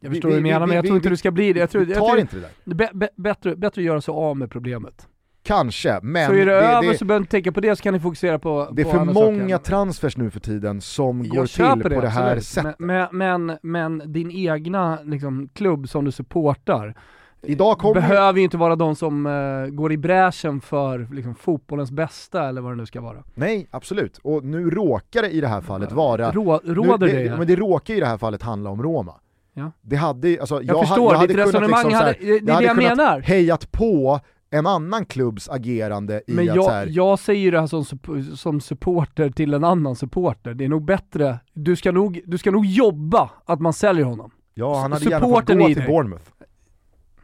Jag 0.00 0.10
vi- 0.10 0.14
förstår 0.16 0.28
vad 0.28 0.38
du 0.38 0.42
vi- 0.42 0.48
menar 0.50 0.60
vi- 0.60 0.66
men 0.66 0.76
jag 0.76 0.82
vi- 0.82 0.88
tror 0.88 0.96
inte 0.96 1.08
vi- 1.08 1.12
du 1.12 1.16
ska 1.16 1.30
bli 1.30 1.52
det. 1.52 1.60
Jag 1.60 1.70
tror, 1.70 1.84
vi 1.84 1.90
jag 1.92 1.98
tar 1.98 2.06
tror 2.08 2.18
inte 2.20 2.36
det 2.36 2.42
där. 2.42 2.50
det 2.64 2.84
är 2.84 2.88
bä- 2.88 2.92
bä- 2.92 3.08
bättre, 3.16 3.56
bättre 3.56 3.80
att 3.80 3.86
göra 3.86 4.00
sig 4.00 4.12
av 4.12 4.36
med 4.36 4.50
problemet. 4.50 5.08
Kanske, 5.42 6.00
men 6.02 6.26
så 6.26 6.32
är 6.32 6.38
det, 6.38 6.44
det, 6.44 6.52
över 6.52 6.88
det, 6.92 6.98
så 6.98 7.04
behöver 7.04 7.22
inte 7.22 7.30
tänka 7.30 7.52
på 7.52 7.60
det 7.60 7.76
så 7.76 7.82
kan 7.82 7.94
ni 7.94 8.00
fokusera 8.00 8.38
på 8.38 8.68
det 8.72 8.82
är 8.82 8.84
på 8.84 8.90
för 8.90 9.04
många 9.04 9.58
saker. 9.58 9.64
transfers 9.64 10.16
nu 10.16 10.30
för 10.30 10.40
tiden 10.40 10.80
som 10.80 11.24
Jag 11.24 11.36
går 11.36 11.46
till 11.76 11.82
på 11.82 11.88
det 12.00 12.08
här 12.08 12.22
absolut. 12.36 12.44
sättet. 12.44 12.74
Men, 12.78 13.08
men, 13.12 13.46
men, 13.46 13.58
men 13.62 14.12
din 14.12 14.30
egna 14.30 14.98
liksom, 15.02 15.48
klubb 15.54 15.88
som 15.88 16.04
du 16.04 16.12
supportar 16.12 16.94
Idag 17.42 17.78
kommer 17.78 17.94
behöver 17.94 18.38
ju 18.38 18.44
inte 18.44 18.56
vara 18.56 18.76
de 18.76 18.96
som 18.96 19.26
eh, 19.26 19.66
går 19.66 19.92
i 19.92 19.96
bräschen 19.96 20.60
för 20.60 21.08
liksom, 21.12 21.34
fotbollens 21.34 21.90
bästa 21.90 22.48
eller 22.48 22.60
vad 22.60 22.72
det 22.72 22.76
nu 22.76 22.86
ska 22.86 23.00
vara. 23.00 23.24
Nej, 23.34 23.68
absolut. 23.70 24.18
Och 24.22 24.44
nu 24.44 24.70
råkar 24.70 25.22
det 25.22 25.30
i 25.30 25.40
det 25.40 25.48
här 25.48 25.60
fallet 25.60 25.92
vara 25.92 26.30
Rå, 26.30 26.60
råder 26.64 27.06
nu, 27.06 27.28
det? 27.28 27.36
Men 27.36 27.46
det 27.46 27.56
råkar 27.56 27.94
i 27.94 28.00
det 28.00 28.06
här 28.06 28.18
fallet 28.18 28.42
handla 28.42 28.70
om 28.70 28.82
Roma. 28.82 29.14
Ja. 29.54 29.72
Det 29.80 29.96
hade, 29.96 30.40
alltså, 30.40 30.54
jag, 30.54 30.76
jag 30.76 30.88
förstår, 30.88 31.12
jag 31.12 31.18
hade 31.18 31.26
ditt 31.26 31.36
kunnat 31.36 31.54
resonemang, 31.54 31.84
liksom 31.84 31.90
så 31.90 32.04
hade, 32.04 32.18
det 32.18 32.36
är 32.36 32.40
det 32.40 32.64
jag 32.64 32.76
kunnat 32.76 32.96
menar. 32.96 33.20
hejat 33.20 33.72
på 33.72 34.20
en 34.50 34.66
annan 34.66 35.04
klubbs 35.04 35.48
agerande 35.48 36.22
i 36.26 36.32
Men 36.32 36.48
att 36.48 36.54
så 36.54 36.60
jag, 36.60 36.70
här, 36.70 36.88
jag 36.90 37.18
säger 37.18 37.40
ju 37.40 37.50
det 37.50 37.60
här 37.60 37.66
som, 37.66 37.84
som 38.36 38.60
supporter 38.60 39.30
till 39.30 39.54
en 39.54 39.64
annan 39.64 39.96
supporter. 39.96 40.54
Det 40.54 40.64
är 40.64 40.68
nog 40.68 40.84
bättre, 40.84 41.38
du 41.52 41.76
ska 41.76 41.92
nog, 41.92 42.20
du 42.26 42.38
ska 42.38 42.50
nog 42.50 42.66
jobba 42.66 43.30
att 43.44 43.60
man 43.60 43.72
säljer 43.72 44.04
honom. 44.04 44.30
ja 44.54 44.80
han 44.80 44.92
hade 44.92 45.04
gärna 45.04 45.20
fått 45.20 45.28
supporten 45.28 45.58
gå 45.58 45.66
till. 45.66 45.86
Bournemouth. 45.86 46.24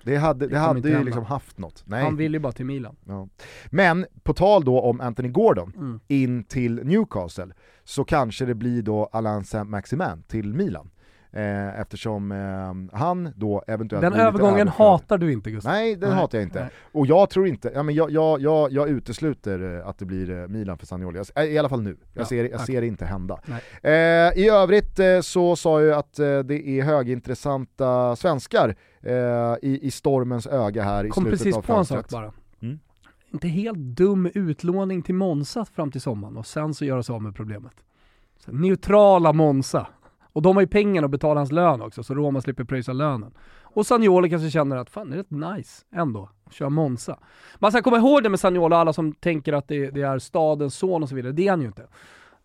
Det 0.05 0.17
hade, 0.17 0.47
det 0.47 0.59
hade 0.59 0.89
ju 0.89 1.05
liksom 1.05 1.25
haft 1.25 1.59
något. 1.59 1.83
Nej. 1.87 2.03
Han 2.05 2.17
vill 2.17 2.33
ju 2.35 2.39
bara 2.41 2.53
till 2.53 2.67
Milan. 2.67 2.97
Ja. 3.05 3.29
Men 3.67 4.07
på 4.23 4.35
tal 4.35 4.65
då 4.65 4.81
om 4.81 5.01
Anthony 5.01 5.29
Gordon 5.29 5.73
Mm. 5.77 6.01
in 6.09 6.45
till 6.45 6.81
Newcastle 6.85 7.49
så 7.85 8.05
kanske 8.05 8.45
det 8.45 8.55
blir 8.55 8.83
då 8.83 9.09
Alain 9.13 9.45
Saint-Maximin 9.45 10.23
till 10.29 10.55
Milan. 10.55 10.91
Eh, 11.37 11.81
eftersom 11.81 12.33
eh, 12.33 12.99
han 12.99 13.33
då 13.37 13.65
eventuellt 13.67 14.03
Den 14.03 14.13
övergången 14.13 14.69
hatar 14.69 15.19
du 15.19 15.33
inte 15.33 15.51
Gustav. 15.51 15.73
Nej, 15.73 15.97
den 15.97 16.09
Nej, 16.11 16.19
hatar 16.19 16.39
jag 16.39 16.43
inte. 16.47 16.61
nej. 16.61 16.71
Och 16.93 17.07
jag 17.07 17.31
tror 17.31 17.47
inte, 17.49 17.71
ja, 17.75 17.83
men 17.83 17.95
jag, 17.95 18.11
jag, 18.11 18.41
jag, 18.41 18.73
jag 18.73 18.89
utesluter 18.89 19.79
eh, 19.81 19.89
att 19.89 19.99
det 19.99 20.05
blir 20.05 20.31
eh, 20.43 20.49
Milan 20.49 20.79
för 20.79 20.87
Sagnoli, 20.87 21.23
Jag- 21.35 21.49
i 21.51 21.59
alla 21.59 21.69
fall 21.69 21.83
nu. 21.83 21.97
Jag, 22.13 22.23
Ja, 22.23 22.27
ser, 22.27 22.45
jag 22.45 22.55
okej. 22.55 22.67
ser 22.67 22.81
det 22.81 22.87
inte 22.87 23.05
hända. 23.05 23.41
Eh, 23.83 23.93
I 24.39 24.49
övrigt 24.53 24.99
eh, 24.99 25.21
så 25.21 25.57
sa 25.57 25.83
jag 25.83 25.99
att 25.99 26.19
eh, 26.19 26.39
det 26.39 26.69
är 26.69 26.83
högintressanta 26.83 28.17
svenskar 28.17 28.75
eh, 29.03 29.13
i, 29.63 29.79
i 29.83 29.91
stormens 29.91 30.47
öga 30.47 30.83
här 30.83 31.05
i 31.05 31.09
Kom 31.09 31.23
slutet 31.25 31.39
precis 31.41 31.57
av 31.57 31.63
på 31.63 31.73
en 31.73 31.85
sak 31.85 32.09
bara. 32.11 32.33
Mm. 32.63 32.79
Inte 33.33 33.49
helt 33.49 33.79
dum 33.79 34.31
utlåning 34.35 35.03
till 35.03 35.15
Monza 35.15 35.65
fram 35.65 35.91
till 35.91 36.01
sommaren 36.01 36.37
och 36.37 36.47
sen 36.47 36.75
så 36.75 36.85
göra 36.85 37.03
sig 37.03 37.15
av 37.15 37.23
med 37.23 37.35
problemet. 37.37 37.73
Så, 38.39 38.53
neutrala 38.53 39.33
Monza. 39.33 39.87
Och 40.35 40.43
de 40.43 40.57
har 40.57 40.61
ju 40.61 40.67
pengarna 40.67 41.05
att 41.05 41.11
betala 41.11 41.41
hans 41.41 41.53
lön 41.53 41.83
också, 41.83 42.03
så 42.03 42.15
Roma 42.15 42.41
slipper 42.41 42.65
pröjsa 42.65 42.93
lönen. 42.93 43.35
Och 43.63 43.87
Sagnoli 43.87 44.31
kanske 44.31 44.51
känner 44.51 44.77
att 44.77 44.91
fan 44.91 45.11
det 45.11 45.17
är 45.17 45.19
rätt 45.19 45.57
nice 45.57 45.85
ändå, 45.93 46.31
att 46.45 46.53
köra 46.53 46.71
Monza. 46.71 47.19
Man 47.59 47.71
ska 47.71 47.79
alltså, 47.79 47.91
komma 47.91 48.09
ihåg 48.09 48.23
det 48.23 48.29
med 48.29 48.41
Sagnoli, 48.41 48.75
alla 48.75 48.93
som 48.93 49.13
tänker 49.13 49.53
att 49.53 49.69
det, 49.69 49.91
det 49.91 50.03
är 50.03 50.19
stadens 50.19 50.75
son 50.75 51.03
och 51.03 51.09
så 51.09 51.15
vidare, 51.15 51.33
det 51.33 51.47
är 51.47 51.51
han 51.51 51.61
ju 51.61 51.67
inte. 51.67 51.87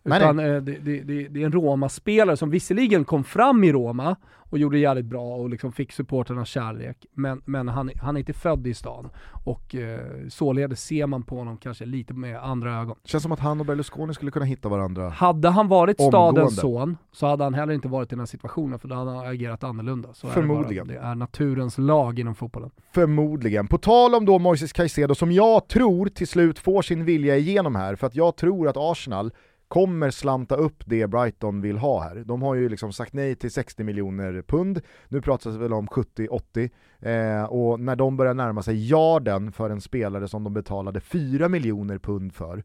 Utan 0.04 0.38
eh, 0.38 0.44
det, 0.44 0.60
det, 0.60 1.00
det, 1.00 1.28
det 1.28 1.42
är 1.42 1.46
en 1.46 1.52
Roma-spelare 1.52 2.36
som 2.36 2.50
visserligen 2.50 3.04
kom 3.04 3.24
fram 3.24 3.64
i 3.64 3.72
Roma 3.72 4.16
och 4.50 4.58
gjorde 4.58 4.76
det 4.76 4.80
jävligt 4.80 5.06
bra 5.06 5.36
och 5.36 5.50
liksom 5.50 5.72
fick 5.72 5.92
supporternas 5.92 6.48
kärlek, 6.48 7.06
men, 7.14 7.42
men 7.44 7.68
han, 7.68 7.90
han 8.02 8.16
är 8.16 8.18
inte 8.18 8.32
född 8.32 8.66
i 8.66 8.74
stan. 8.74 9.10
Och 9.44 9.74
eh, 9.74 10.00
således 10.28 10.84
ser 10.84 11.06
man 11.06 11.22
på 11.22 11.36
honom 11.38 11.56
kanske 11.56 11.84
lite 11.84 12.14
med 12.14 12.44
andra 12.44 12.80
ögon. 12.80 12.96
Känns 13.04 13.22
som 13.22 13.32
att 13.32 13.40
han 13.40 13.60
och 13.60 13.66
Berlusconi 13.66 14.14
skulle 14.14 14.30
kunna 14.30 14.44
hitta 14.44 14.68
varandra. 14.68 15.08
Hade 15.08 15.48
han 15.48 15.68
varit 15.68 16.00
Omgående. 16.00 16.40
stadens 16.40 16.60
son 16.60 16.96
så 17.12 17.26
hade 17.26 17.44
han 17.44 17.54
heller 17.54 17.72
inte 17.72 17.88
varit 17.88 18.08
i 18.08 18.10
den 18.10 18.18
här 18.18 18.26
situationen 18.26 18.78
för 18.78 18.88
då 18.88 18.94
hade 18.94 19.10
han 19.10 19.26
agerat 19.26 19.64
annorlunda. 19.64 20.08
Så 20.14 20.26
Förmodligen. 20.26 20.90
Är 20.90 20.92
det, 20.92 20.98
bara. 20.98 21.06
det 21.06 21.10
är 21.10 21.14
naturens 21.14 21.78
lag 21.78 22.18
inom 22.18 22.34
fotbollen. 22.34 22.70
Förmodligen. 22.94 23.66
På 23.66 23.78
tal 23.78 24.14
om 24.14 24.24
då 24.24 24.38
Moises 24.38 24.72
Caicedo 24.72 25.14
som 25.14 25.32
jag 25.32 25.68
tror 25.68 26.06
till 26.06 26.28
slut 26.28 26.58
får 26.58 26.82
sin 26.82 27.04
vilja 27.04 27.36
igenom 27.36 27.74
här, 27.74 27.96
för 27.96 28.06
att 28.06 28.14
jag 28.14 28.36
tror 28.36 28.68
att 28.68 28.76
Arsenal 28.76 29.30
kommer 29.70 30.10
slanta 30.10 30.54
upp 30.54 30.82
det 30.86 31.06
Brighton 31.06 31.60
vill 31.60 31.78
ha 31.78 32.00
här. 32.02 32.16
De 32.26 32.42
har 32.42 32.54
ju 32.54 32.68
liksom 32.68 32.92
sagt 32.92 33.12
nej 33.12 33.34
till 33.34 33.50
60 33.50 33.84
miljoner 33.84 34.42
pund, 34.42 34.80
nu 35.08 35.20
pratas 35.20 35.54
det 35.54 35.58
väl 35.58 35.72
om 35.72 35.86
70-80, 35.88 36.70
eh, 37.00 37.44
och 37.44 37.80
när 37.80 37.96
de 37.96 38.16
börjar 38.16 38.34
närma 38.34 38.62
sig 38.62 38.88
yarden 38.90 39.52
för 39.52 39.70
en 39.70 39.80
spelare 39.80 40.28
som 40.28 40.44
de 40.44 40.54
betalade 40.54 41.00
4 41.00 41.48
miljoner 41.48 41.98
pund 41.98 42.34
för, 42.34 42.64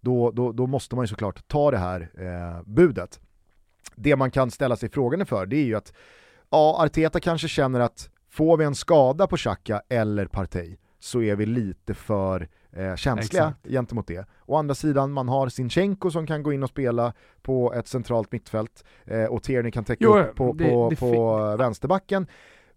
då, 0.00 0.30
då, 0.30 0.52
då 0.52 0.66
måste 0.66 0.96
man 0.96 1.02
ju 1.02 1.08
såklart 1.08 1.48
ta 1.48 1.70
det 1.70 1.78
här 1.78 2.10
eh, 2.14 2.62
budet. 2.66 3.20
Det 3.96 4.16
man 4.16 4.30
kan 4.30 4.50
ställa 4.50 4.76
sig 4.76 4.88
frågan 4.88 5.26
för, 5.26 5.46
det 5.46 5.56
är 5.56 5.64
ju 5.64 5.74
att 5.74 5.92
ja, 6.50 6.84
Arteta 6.84 7.20
kanske 7.20 7.48
känner 7.48 7.80
att 7.80 8.10
får 8.30 8.56
vi 8.56 8.64
en 8.64 8.74
skada 8.74 9.26
på 9.26 9.36
Xhaka 9.36 9.82
eller 9.88 10.26
Partey 10.26 10.76
så 10.98 11.22
är 11.22 11.36
vi 11.36 11.46
lite 11.46 11.94
för 11.94 12.48
eh, 12.76 12.96
känsliga 12.96 13.42
Exakt. 13.42 13.66
gentemot 13.68 14.06
det. 14.06 14.26
Å 14.46 14.56
andra 14.56 14.74
sidan, 14.74 15.12
man 15.12 15.28
har 15.28 15.48
Sinchenko 15.48 16.10
som 16.10 16.26
kan 16.26 16.42
gå 16.42 16.52
in 16.52 16.62
och 16.62 16.68
spela 16.70 17.12
på 17.42 17.72
ett 17.72 17.88
centralt 17.88 18.32
mittfält 18.32 18.84
eh, 19.04 19.24
och 19.24 19.42
Tierney 19.42 19.70
kan 19.72 19.84
täcka 19.84 20.04
Jo, 20.04 20.18
upp 20.18 20.34
på, 20.34 20.52
det- 20.52 20.64
på, 20.70 20.88
det 20.90 20.96
på 20.96 21.36
vänsterbacken. 21.56 22.26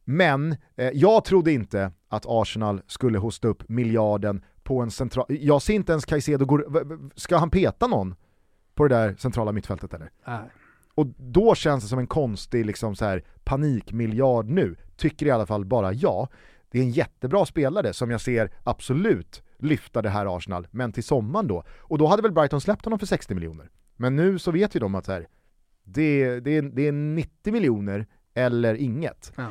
Men 0.04 0.56
eh, 0.76 0.90
jag 0.94 1.26
trodde 1.26 1.52
inte 1.52 1.92
att 2.08 2.26
Arsenal 2.28 2.82
skulle 2.88 3.18
hosta 3.18 3.48
upp 3.48 3.70
miljarden 3.70 4.46
på 4.64 4.82
en 4.82 4.92
central... 4.92 5.26
Jag 5.30 5.62
ser 5.62 5.74
inte 5.74 5.92
ens 5.92 6.06
Caicedo 6.06 6.46
gå... 6.46 6.62
Ska 7.16 7.38
han 7.38 7.50
peta 7.50 7.88
någon 7.88 8.16
på 8.76 8.88
det 8.88 8.96
där 8.96 9.16
centrala 9.20 9.52
mittfältet 9.52 9.94
eller? 9.94 10.12
Nej. 10.28 10.40
Och 10.96 11.08
då 11.18 11.56
känns 11.56 11.84
det 11.84 11.90
som 11.90 12.00
en 12.00 12.08
konstig 12.08 12.66
liksom 12.66 12.96
så 12.96 13.06
här, 13.06 13.24
panikmiljard 13.44 14.50
nu, 14.50 14.76
tycker 14.98 15.26
i 15.26 15.32
alla 15.32 15.46
fall 15.46 15.66
bara 15.66 15.94
jag. 15.94 16.28
Det 16.72 16.80
är 16.80 16.84
en 16.84 16.92
jättebra 16.92 17.46
spelare 17.46 17.94
som 17.94 18.12
jag 18.12 18.22
ser 18.22 18.52
absolut 18.64 19.44
lyfta 19.60 20.02
det 20.02 20.10
här 20.10 20.38
Arsenal, 20.38 20.68
men 20.72 20.92
till 20.92 21.04
sommaren 21.04 21.48
då. 21.48 21.64
Och 21.80 21.98
då 21.98 22.08
hade 22.08 22.22
väl 22.22 22.32
Brighton 22.32 22.62
släppt 22.62 22.86
honom 22.86 23.00
för 23.00 23.06
60 23.06 23.36
miljoner. 23.36 23.70
Men 23.96 24.16
nu 24.16 24.40
så 24.40 24.52
vet 24.52 24.76
ju 24.76 24.80
de 24.80 24.96
att 24.96 25.08
här, 25.08 25.28
det, 25.84 26.40
det, 26.40 26.58
är, 26.58 26.62
det 26.62 26.88
är 26.88 26.92
90 26.92 27.54
miljoner 27.54 28.08
eller 28.34 28.74
inget. 28.74 29.34
Ja. 29.36 29.48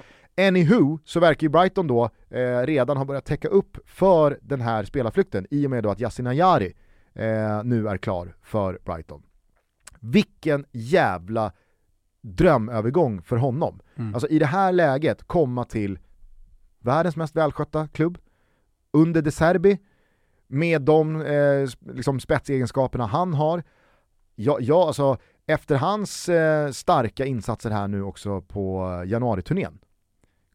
Anywho, 0.48 0.98
så 1.04 1.20
verkar 1.20 1.44
ju 1.44 1.48
Brighton 1.48 1.86
då 1.86 2.10
eh, 2.30 2.60
redan 2.60 2.96
ha 2.96 3.04
börjat 3.04 3.24
täcka 3.24 3.48
upp 3.48 3.78
för 3.84 4.38
den 4.42 4.60
här 4.60 4.84
spelarflykten 4.84 5.46
i 5.50 5.66
och 5.66 5.70
med 5.70 5.82
då 5.82 5.90
att 5.90 6.00
Yasin 6.00 6.26
Ayari 6.26 6.74
eh, 7.14 7.64
nu 7.64 7.88
är 7.88 7.98
klar 7.98 8.36
för 8.42 8.78
Brighton. 8.84 9.22
Vilken 10.00 10.64
jävla 10.72 11.52
drömövergång 12.20 13.22
för 13.22 13.36
honom. 13.36 13.80
Mm. 13.96 14.14
Alltså 14.14 14.28
i 14.28 14.38
det 14.38 14.46
här 14.46 14.72
läget 14.72 15.22
komma 15.22 15.64
till 15.64 15.98
världens 16.78 17.16
mest 17.16 17.36
välskötta 17.36 17.88
klubb, 17.88 18.18
under 18.92 19.22
De 19.22 19.30
Serbi, 19.30 19.78
med 20.48 20.82
de 20.82 21.20
eh, 21.22 21.68
liksom 21.94 22.20
spetsegenskaperna 22.20 23.06
han 23.06 23.34
har. 23.34 23.62
Ja, 24.34 24.58
ja, 24.60 24.86
alltså, 24.86 25.16
efter 25.46 25.76
hans 25.76 26.28
eh, 26.28 26.70
starka 26.70 27.24
insatser 27.26 27.70
här 27.70 27.88
nu 27.88 28.02
också 28.02 28.40
på 28.40 29.02
januariturnén, 29.06 29.78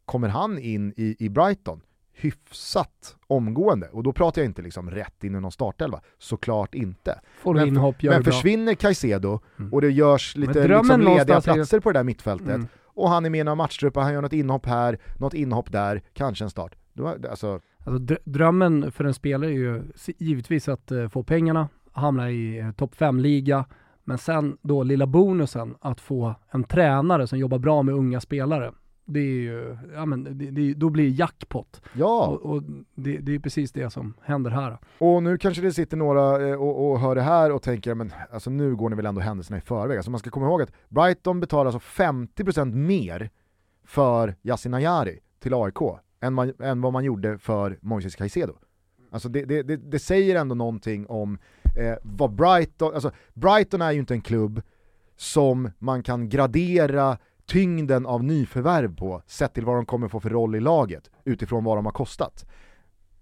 kommer 0.06 0.28
han 0.28 0.60
in 0.60 0.94
i, 0.98 1.16
i 1.20 1.30
Brighton, 1.30 1.82
hyfsat 2.14 3.16
omgående. 3.28 3.88
Och 3.90 4.04
då 4.04 4.14
pratar 4.14 4.42
jag 4.42 4.50
inte 4.50 4.62
liksom 4.62 4.92
rätt 4.92 5.24
in 5.24 5.36
i 5.36 5.40
någon 5.40 5.52
startelva, 5.52 6.02
såklart 6.18 6.76
inte. 6.76 7.20
Får 7.42 7.54
Men, 7.54 7.68
inhopp, 7.68 7.96
men 8.04 8.24
försvinner 8.24 8.74
Caicedo 8.74 9.40
Mm. 9.60 9.74
och 9.74 9.82
det 9.82 9.92
görs 9.92 10.36
lite 10.36 10.68
liksom, 10.68 11.02
lediga 11.02 11.42
platser 11.42 11.80
på 11.80 11.92
det 11.92 12.00
där 12.00 12.04
mittfältet 12.04 12.48
Mm. 12.56 12.68
och 12.86 13.10
han 13.10 13.26
är 13.26 13.30
med 13.30 13.40
i 13.40 13.44
några 13.44 13.56
matchtrupper, 13.56 14.02
han 14.02 14.14
gör 14.14 14.22
något 14.22 14.34
inhopp 14.34 14.66
här, 14.66 15.00
något 15.20 15.34
inhopp 15.34 15.72
där, 15.72 16.02
kanske 16.14 16.44
en 16.44 16.50
start. 16.50 16.76
Då, 16.94 17.08
alltså, 17.30 17.60
Alltså, 17.86 18.04
dr- 18.14 18.22
drömmen 18.24 18.92
för 18.92 19.04
en 19.04 19.14
spelare 19.14 19.50
är 19.52 19.56
ju 19.56 19.84
givetvis 20.18 20.70
att 20.70 20.92
eh, 20.92 21.08
få 21.08 21.24
pengarna, 21.24 21.70
hamna 21.92 22.32
i 22.32 22.60
eh, 22.60 22.72
topp 22.72 22.96
5-liga, 22.96 23.66
men 24.04 24.18
sen 24.18 24.58
då 24.62 24.84
lilla 24.84 25.08
bonusen 25.08 25.76
att 25.82 26.02
få 26.02 26.36
en 26.52 26.64
tränare 26.64 27.28
som 27.28 27.40
jobbar 27.40 27.60
bra 27.60 27.84
med 27.84 27.96
unga 27.96 28.20
spelare. 28.22 28.72
Det 29.06 29.20
är 29.20 29.24
ju, 29.24 29.78
ja 29.94 30.06
men 30.06 30.24
det, 30.24 30.52
det, 30.52 30.74
då 30.74 30.90
blir 30.90 31.04
det 31.04 31.10
jackpot. 31.10 31.82
ja, 31.94 32.28
Och, 32.28 32.52
och 32.56 32.64
det, 32.96 33.18
det 33.18 33.36
är 33.36 33.40
precis 33.40 33.72
det 33.72 33.90
som 33.90 34.14
händer 34.22 34.52
här. 34.52 34.78
och 34.98 35.24
nu 35.24 35.38
kanske 35.38 35.62
det 35.62 35.72
sitter 35.74 35.98
några 35.98 36.48
eh, 36.50 36.56
och, 36.62 36.92
och 36.92 37.00
hör 37.00 37.16
det 37.16 37.22
här 37.22 37.52
och 37.52 37.62
tänker, 37.62 37.96
men 37.96 38.12
alltså 38.32 38.50
nu 38.50 38.76
går 38.76 38.90
ni 38.90 38.96
väl 38.96 39.06
ändå 39.06 39.22
händelserna 39.22 39.58
i 39.58 39.62
förväg. 39.62 39.98
Alltså 39.98 40.12
man 40.12 40.20
ska 40.20 40.30
komma 40.30 40.46
ihåg 40.46 40.62
att 40.62 40.72
Brighton 40.90 41.40
betalar 41.40 41.72
alltså 41.72 42.02
50% 42.02 42.74
mer 42.76 43.30
för 43.86 44.36
Yasin 44.42 44.74
Ayari 44.74 45.20
till 45.40 45.54
AIK 45.54 45.78
än, 46.24 46.34
man, 46.34 46.54
än 46.60 46.82
vad 46.82 46.94
man 46.94 47.04
gjorde 47.04 47.38
för 47.38 47.78
Moises 47.82 48.16
Caicedo. 48.16 48.54
Alltså 49.12 49.30
det, 49.30 49.46
det, 49.46 49.64
det, 49.64 49.78
det 49.78 50.00
säger 50.00 50.36
ändå 50.36 50.56
någonting 50.56 51.08
om 51.08 51.38
eh, 51.78 51.96
vad 52.04 52.36
Brighton, 52.36 52.94
alltså 52.94 53.12
Brighton 53.34 53.82
är 53.82 53.92
ju 53.92 54.00
inte 54.00 54.14
en 54.14 54.22
klubb 54.22 54.62
som 55.18 55.72
man 55.80 56.04
kan 56.04 56.30
gradera 56.30 57.18
tyngden 57.46 58.06
av 58.06 58.24
nyförvärv 58.24 58.96
på, 58.96 59.22
sett 59.28 59.54
till 59.54 59.66
vad 59.66 59.76
de 59.76 59.86
kommer 59.86 60.08
få 60.08 60.20
för 60.20 60.30
roll 60.30 60.56
i 60.56 60.60
laget, 60.60 61.12
utifrån 61.26 61.64
vad 61.64 61.78
de 61.78 61.86
har 61.86 61.92
kostat. 61.92 62.46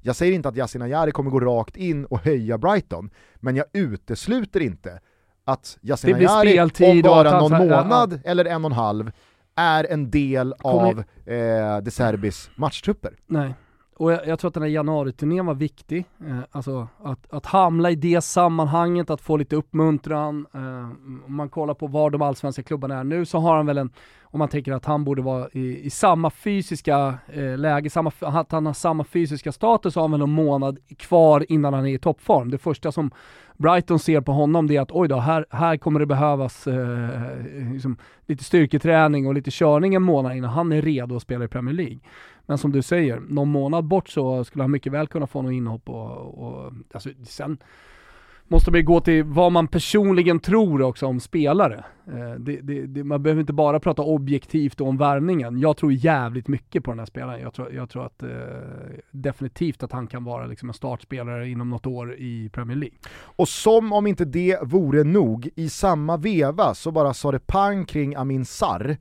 Jag 0.01 0.15
säger 0.15 0.33
inte 0.33 0.49
att 0.49 0.57
Yasin 0.57 0.81
Ayari 0.81 1.11
kommer 1.11 1.31
gå 1.31 1.39
rakt 1.39 1.77
in 1.77 2.05
och 2.05 2.19
höja 2.19 2.57
Brighton, 2.57 3.09
men 3.35 3.55
jag 3.55 3.65
utesluter 3.73 4.59
inte 4.59 4.99
att 5.45 5.77
Yasin 5.81 6.15
Ayari 6.15 6.59
om 6.59 7.01
bara 7.01 7.39
någon 7.39 7.67
månad 7.67 8.21
eller 8.23 8.45
en 8.45 8.65
och 8.65 8.71
en 8.71 8.77
halv 8.77 9.11
är 9.55 9.87
en 9.89 10.11
del 10.11 10.53
av 10.63 10.99
eh, 11.25 11.77
De 11.81 11.91
Serbis 11.91 12.49
matchtrupper. 12.55 13.13
Nej. 13.27 13.53
Och 14.01 14.11
jag, 14.11 14.27
jag 14.27 14.39
tror 14.39 14.47
att 14.47 14.53
den 14.53 14.63
här 14.63 14.69
januariturnén 14.69 15.45
var 15.45 15.53
viktig. 15.53 16.05
Eh, 16.27 16.39
alltså 16.51 16.87
att, 17.03 17.33
att 17.33 17.45
hamna 17.45 17.91
i 17.91 17.95
det 17.95 18.21
sammanhanget, 18.21 19.09
att 19.09 19.21
få 19.21 19.37
lite 19.37 19.55
uppmuntran. 19.55 20.45
Eh, 20.53 20.89
om 21.25 21.35
man 21.35 21.49
kollar 21.49 21.73
på 21.73 21.87
var 21.87 22.09
de 22.09 22.21
allsvenska 22.21 22.63
klubbarna 22.63 22.99
är 22.99 23.03
nu 23.03 23.25
så 23.25 23.37
har 23.37 23.55
han 23.55 23.65
väl 23.65 23.77
en, 23.77 23.89
om 24.23 24.39
man 24.39 24.47
tänker 24.47 24.71
att 24.71 24.85
han 24.85 25.03
borde 25.03 25.21
vara 25.21 25.49
i, 25.53 25.85
i 25.85 25.89
samma 25.89 26.29
fysiska 26.29 27.17
eh, 27.27 27.57
läge, 27.57 27.89
samma, 27.89 28.11
att 28.19 28.51
han 28.51 28.65
har 28.65 28.73
samma 28.73 29.03
fysiska 29.03 29.51
status, 29.51 29.93
så 29.93 29.99
har 29.99 30.03
han 30.03 30.11
väl 30.11 30.21
en 30.21 30.29
månad 30.29 30.77
kvar 30.97 31.45
innan 31.49 31.73
han 31.73 31.85
är 31.85 31.93
i 31.93 31.99
toppform. 31.99 32.51
Det 32.51 32.57
första 32.57 32.91
som 32.91 33.11
Brighton 33.57 33.99
ser 33.99 34.21
på 34.21 34.31
honom 34.31 34.67
det 34.67 34.75
är 34.75 34.81
att 34.81 34.91
oj 34.91 35.07
då, 35.07 35.17
här, 35.19 35.45
här 35.49 35.77
kommer 35.77 35.99
det 35.99 36.05
behövas 36.05 36.67
eh, 36.67 37.09
liksom, 37.73 37.97
lite 38.25 38.43
styrketräning 38.43 39.27
och 39.27 39.33
lite 39.33 39.51
körning 39.51 39.95
en 39.95 40.01
månad 40.01 40.37
innan 40.37 40.49
han 40.49 40.71
är 40.71 40.81
redo 40.81 41.15
att 41.15 41.21
spela 41.21 41.45
i 41.45 41.47
Premier 41.47 41.75
League. 41.75 41.99
Men 42.45 42.57
som 42.57 42.71
du 42.71 42.81
säger, 42.81 43.19
någon 43.19 43.49
månad 43.49 43.85
bort 43.85 44.09
så 44.09 44.43
skulle 44.43 44.63
han 44.63 44.71
mycket 44.71 44.93
väl 44.93 45.07
kunna 45.07 45.27
få 45.27 45.41
något 45.41 45.53
inhopp 45.53 45.89
och, 45.89 46.43
och 46.43 46.71
alltså, 46.93 47.09
sen 47.23 47.57
måste 48.51 48.71
man 48.71 48.79
ju 48.79 48.85
gå 48.85 48.99
till 48.99 49.23
vad 49.23 49.51
man 49.51 49.67
personligen 49.67 50.39
tror 50.39 50.81
också 50.81 51.05
om 51.05 51.19
spelare. 51.19 51.85
Eh, 52.07 52.31
det, 52.39 52.61
det, 52.61 52.85
det, 52.85 53.03
man 53.03 53.23
behöver 53.23 53.39
inte 53.39 53.53
bara 53.53 53.79
prata 53.79 54.01
objektivt 54.01 54.81
om 54.81 54.97
värvningen. 54.97 55.59
Jag 55.59 55.77
tror 55.77 55.93
jävligt 55.93 56.47
mycket 56.47 56.83
på 56.83 56.91
den 56.91 56.99
här 56.99 57.05
spelaren. 57.05 57.41
Jag 57.41 57.53
tror, 57.53 57.73
jag 57.73 57.89
tror 57.89 58.05
att 58.05 58.23
eh, 58.23 58.29
definitivt 59.11 59.83
att 59.83 59.91
han 59.91 60.07
kan 60.07 60.23
vara 60.23 60.45
liksom 60.45 60.69
en 60.69 60.73
startspelare 60.73 61.49
inom 61.49 61.69
något 61.69 61.87
år 61.87 62.15
i 62.15 62.49
Premier 62.49 62.77
League. 62.77 62.97
Och 63.13 63.47
som 63.47 63.93
om 63.93 64.07
inte 64.07 64.25
det 64.25 64.59
vore 64.63 65.03
nog, 65.03 65.49
i 65.55 65.69
samma 65.69 66.17
veva 66.17 66.73
så 66.73 66.91
bara 66.91 67.13
sa 67.13 67.31
det 67.31 67.47
pang 67.47 67.85
kring 67.85 68.15
Amin 68.15 68.45
Sarr 68.45 68.97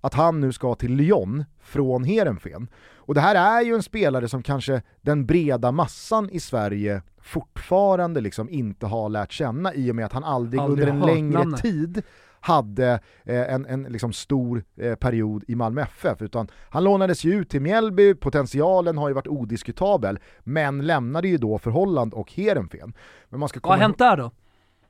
att 0.00 0.14
han 0.14 0.40
nu 0.40 0.52
ska 0.52 0.74
till 0.74 0.94
Lyon 0.94 1.44
från 1.64 2.04
Heerenveen. 2.04 2.68
Och 2.96 3.14
det 3.14 3.20
här 3.20 3.60
är 3.60 3.64
ju 3.64 3.74
en 3.74 3.82
spelare 3.82 4.28
som 4.28 4.42
kanske 4.42 4.82
den 5.00 5.26
breda 5.26 5.72
massan 5.72 6.30
i 6.30 6.40
Sverige 6.40 7.02
fortfarande 7.20 8.20
liksom 8.20 8.50
inte 8.50 8.86
har 8.86 9.08
lärt 9.08 9.32
känna 9.32 9.74
i 9.74 9.90
och 9.90 9.96
med 9.96 10.04
att 10.04 10.12
han 10.12 10.24
aldrig, 10.24 10.60
Aldrig 10.60 10.88
under 10.88 11.06
en 11.06 11.14
längre 11.14 11.38
namnet. 11.38 11.62
tid 11.62 12.02
hade 12.40 13.00
eh, 13.24 13.54
en, 13.54 13.66
en 13.66 13.82
liksom 13.82 14.12
stor 14.12 14.64
eh, 14.76 14.94
period 14.94 15.44
i 15.48 15.54
Malmö 15.54 15.82
FF, 15.82 16.22
utan 16.22 16.48
han 16.70 16.84
lånades 16.84 17.24
ju 17.24 17.34
ut 17.34 17.50
till 17.50 17.60
Mjällby, 17.60 18.14
potentialen 18.14 18.98
har 18.98 19.08
ju 19.08 19.14
varit 19.14 19.28
odiskutabel, 19.28 20.18
men 20.40 20.86
lämnade 20.86 21.28
ju 21.28 21.38
då 21.38 21.58
för 21.58 21.70
Holland 21.70 22.14
och 22.14 22.32
Heerenveen. 22.32 22.94
Men 23.28 23.40
man 23.40 23.48
ska 23.48 23.60
Vad 23.62 23.72
har 23.72 23.82
hänt 23.82 23.98
där 23.98 24.16
då? 24.16 24.30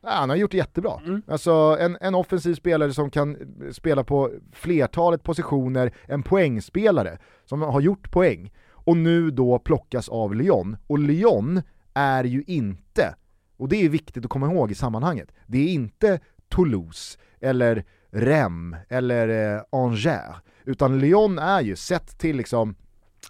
Ja, 0.05 0.11
han 0.11 0.29
har 0.29 0.37
gjort 0.37 0.51
det 0.51 0.57
jättebra. 0.57 1.01
Mm. 1.07 1.23
Alltså 1.29 1.77
en, 1.81 1.99
en 2.01 2.15
offensiv 2.15 2.55
spelare 2.55 2.93
som 2.93 3.11
kan 3.11 3.37
spela 3.73 4.05
på 4.05 4.31
flertalet 4.53 5.23
positioner, 5.23 5.93
en 6.07 6.23
poängspelare 6.23 7.19
som 7.45 7.63
har 7.63 7.81
gjort 7.81 8.11
poäng 8.11 8.53
och 8.71 8.97
nu 8.97 9.31
då 9.31 9.59
plockas 9.59 10.09
av 10.09 10.35
Lyon. 10.35 10.77
Och 10.87 10.99
Lyon 10.99 11.63
är 11.95 12.25
ju 12.25 12.45
inte, 12.47 13.15
och 13.57 13.69
det 13.69 13.85
är 13.85 13.89
viktigt 13.89 14.25
att 14.25 14.31
komma 14.31 14.53
ihåg 14.53 14.71
i 14.71 14.75
sammanhanget, 14.75 15.29
det 15.47 15.59
är 15.59 15.69
inte 15.69 16.21
Toulouse 16.49 17.19
eller 17.41 17.85
Rennes 18.11 18.81
eller 18.89 19.55
eh, 19.55 19.63
Angers, 19.73 20.37
utan 20.65 20.99
Lyon 20.99 21.39
är 21.39 21.61
ju 21.61 21.77
sett 21.77 22.19
till 22.19 22.37
liksom 22.37 22.75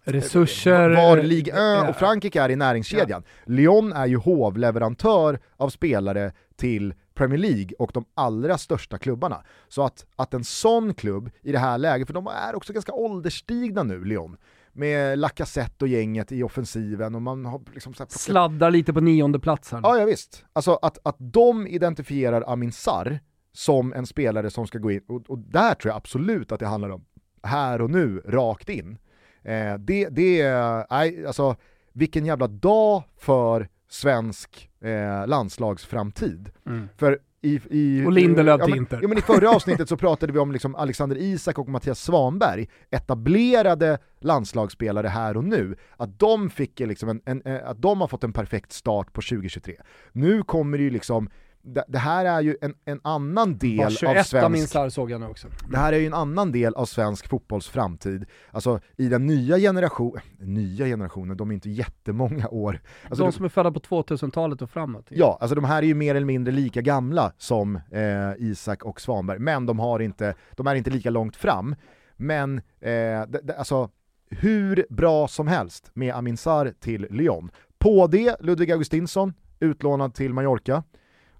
Resurser... 0.04 0.90
var 0.90 1.22
Ligue 1.22 1.52
1 1.52 1.58
Ja. 1.58 1.88
och 1.88 1.96
Frankrike 1.96 2.42
är 2.42 2.48
i 2.50 2.56
näringskedjan. 2.56 3.22
Lyon 3.44 3.92
är 3.92 4.06
ju 4.06 4.16
hovleverantör 4.16 5.38
av 5.56 5.68
spelare 5.68 6.32
till 6.56 6.94
Premier 7.14 7.38
League 7.38 7.70
och 7.78 7.90
de 7.94 8.04
allra 8.14 8.58
största 8.58 8.98
klubbarna. 8.98 9.44
Så 9.68 9.82
att, 9.82 10.06
att 10.16 10.34
en 10.34 10.44
sån 10.44 10.94
klubb 10.94 11.30
i 11.42 11.52
det 11.52 11.58
här 11.58 11.78
läget, 11.78 12.06
för 12.06 12.14
de 12.14 12.26
är 12.26 12.54
också 12.54 12.72
ganska 12.72 12.92
ålderstigna 12.92 13.82
nu, 13.82 14.04
Lyon, 14.04 14.36
med 14.72 15.18
Lacazette 15.18 15.84
och 15.84 15.88
gänget 15.88 16.32
i 16.32 16.42
offensiven 16.42 17.14
och 17.14 17.22
man 17.22 17.44
har 17.44 17.60
liksom 17.74 17.94
så 17.94 18.06
Sladdar 18.08 18.70
lite 18.70 18.92
på 18.92 19.00
nionde 19.00 19.40
plats 19.40 19.72
här. 19.72 19.80
Ja, 19.82 19.98
ja 19.98 20.04
visst. 20.04 20.44
Alltså 20.52 20.78
att, 20.82 20.98
att 21.02 21.16
de 21.18 21.66
identifierar 21.66 22.44
Amin 22.46 22.72
Sarr 22.72 23.20
som 23.52 23.92
en 23.92 24.06
spelare 24.06 24.50
som 24.50 24.66
ska 24.66 24.78
gå 24.78 24.90
in, 24.90 25.02
och, 25.08 25.30
och 25.30 25.38
där 25.38 25.74
tror 25.74 25.90
jag 25.90 25.96
absolut 25.96 26.52
att 26.52 26.60
det 26.60 26.66
handlar 26.66 26.90
om 26.90 27.04
här 27.42 27.80
och 27.80 27.90
nu, 27.90 28.22
rakt 28.24 28.68
in. 28.68 28.98
Eh, 29.42 29.74
det, 29.78 30.08
det 30.08 30.40
är, 30.40 30.86
nej, 30.90 31.26
alltså 31.26 31.56
vilken 31.92 32.26
jävla 32.26 32.46
dag 32.46 33.02
för 33.16 33.68
svensk 33.94 34.70
eh, 34.80 35.26
landslagsframtid. 35.26 36.50
Mm. 36.66 36.88
För 36.96 37.18
i, 37.42 37.60
i, 37.70 38.06
Och 38.06 38.12
Lindelöf 38.12 38.60
ja, 38.60 38.66
till 38.66 38.76
Inter. 38.76 38.98
ja, 39.02 39.08
men 39.08 39.18
I 39.18 39.20
förra 39.20 39.50
avsnittet 39.50 39.88
så 39.88 39.96
pratade 39.96 40.32
vi 40.32 40.38
om 40.38 40.52
liksom 40.52 40.74
Alexander 40.74 41.16
Isak 41.16 41.58
och 41.58 41.68
Mattias 41.68 42.00
Svanberg, 42.00 42.68
etablerade 42.90 43.98
landslagsspelare 44.20 45.08
här 45.08 45.36
och 45.36 45.44
nu, 45.44 45.76
att 45.96 46.18
de, 46.18 46.50
fick 46.50 46.80
liksom 46.80 47.08
en, 47.08 47.20
en, 47.24 47.42
eh, 47.42 47.68
att 47.68 47.82
de 47.82 48.00
har 48.00 48.08
fått 48.08 48.24
en 48.24 48.32
perfekt 48.32 48.72
start 48.72 49.12
på 49.12 49.22
2023. 49.22 49.76
Nu 50.12 50.42
kommer 50.42 50.78
det 50.78 50.84
ju 50.84 50.90
liksom, 50.90 51.30
det, 51.64 51.84
det 51.88 51.98
här 51.98 52.24
är 52.24 52.40
ju 52.40 52.56
en, 52.60 52.74
en 52.84 53.00
annan 53.04 53.58
del 53.58 53.86
av 53.86 53.90
21 53.90 54.34
av 54.34 54.50
min 54.50 54.58
svensk 54.58 54.72
sarr 54.72 54.88
såg 54.88 55.10
jag 55.10 55.20
nu 55.20 55.26
också. 55.26 55.48
det 55.70 55.76
här 55.76 55.92
är 55.92 55.98
ju 55.98 56.06
en 56.06 56.14
annan 56.14 56.52
del 56.52 56.74
av 56.74 56.84
svensk 56.84 57.28
fotbolls 57.28 57.68
framtid. 57.68 58.24
Alltså 58.50 58.80
i 58.96 59.08
den 59.08 59.26
nya 59.26 59.58
generationen, 59.58 60.22
nya 60.38 60.86
generationen, 60.86 61.36
de 61.36 61.50
är 61.50 61.54
inte 61.54 61.70
jättemånga 61.70 62.48
år. 62.48 62.80
Alltså, 63.08 63.24
de 63.24 63.32
som 63.32 63.44
är 63.44 63.48
födda 63.48 63.72
på 63.72 63.80
2000-talet 63.80 64.62
och 64.62 64.70
framåt. 64.70 65.06
Ja, 65.08 65.38
alltså 65.40 65.54
de 65.54 65.64
här 65.64 65.82
är 65.82 65.86
ju 65.86 65.94
mer 65.94 66.14
eller 66.14 66.26
mindre 66.26 66.54
lika 66.54 66.80
gamla 66.80 67.32
som 67.38 67.76
eh, 67.76 68.32
Isak 68.38 68.82
och 68.82 69.00
Svanberg, 69.00 69.38
men 69.38 69.66
de, 69.66 69.78
har 69.78 70.00
inte, 70.00 70.34
de 70.52 70.66
är 70.66 70.74
inte 70.74 70.90
lika 70.90 71.10
långt 71.10 71.36
fram. 71.36 71.76
Men 72.16 72.58
eh, 72.58 72.90
det, 73.28 73.40
det, 73.42 73.56
alltså, 73.58 73.90
hur 74.30 74.86
bra 74.90 75.28
som 75.28 75.48
helst 75.48 75.90
med 75.94 76.14
Amin 76.14 76.36
Sarr 76.36 76.72
till 76.80 77.06
Lyon. 77.10 77.50
På 77.78 78.06
det 78.06 78.36
Ludvig 78.40 78.72
Augustinsson, 78.72 79.32
utlånad 79.60 80.14
till 80.14 80.34
Mallorca. 80.34 80.82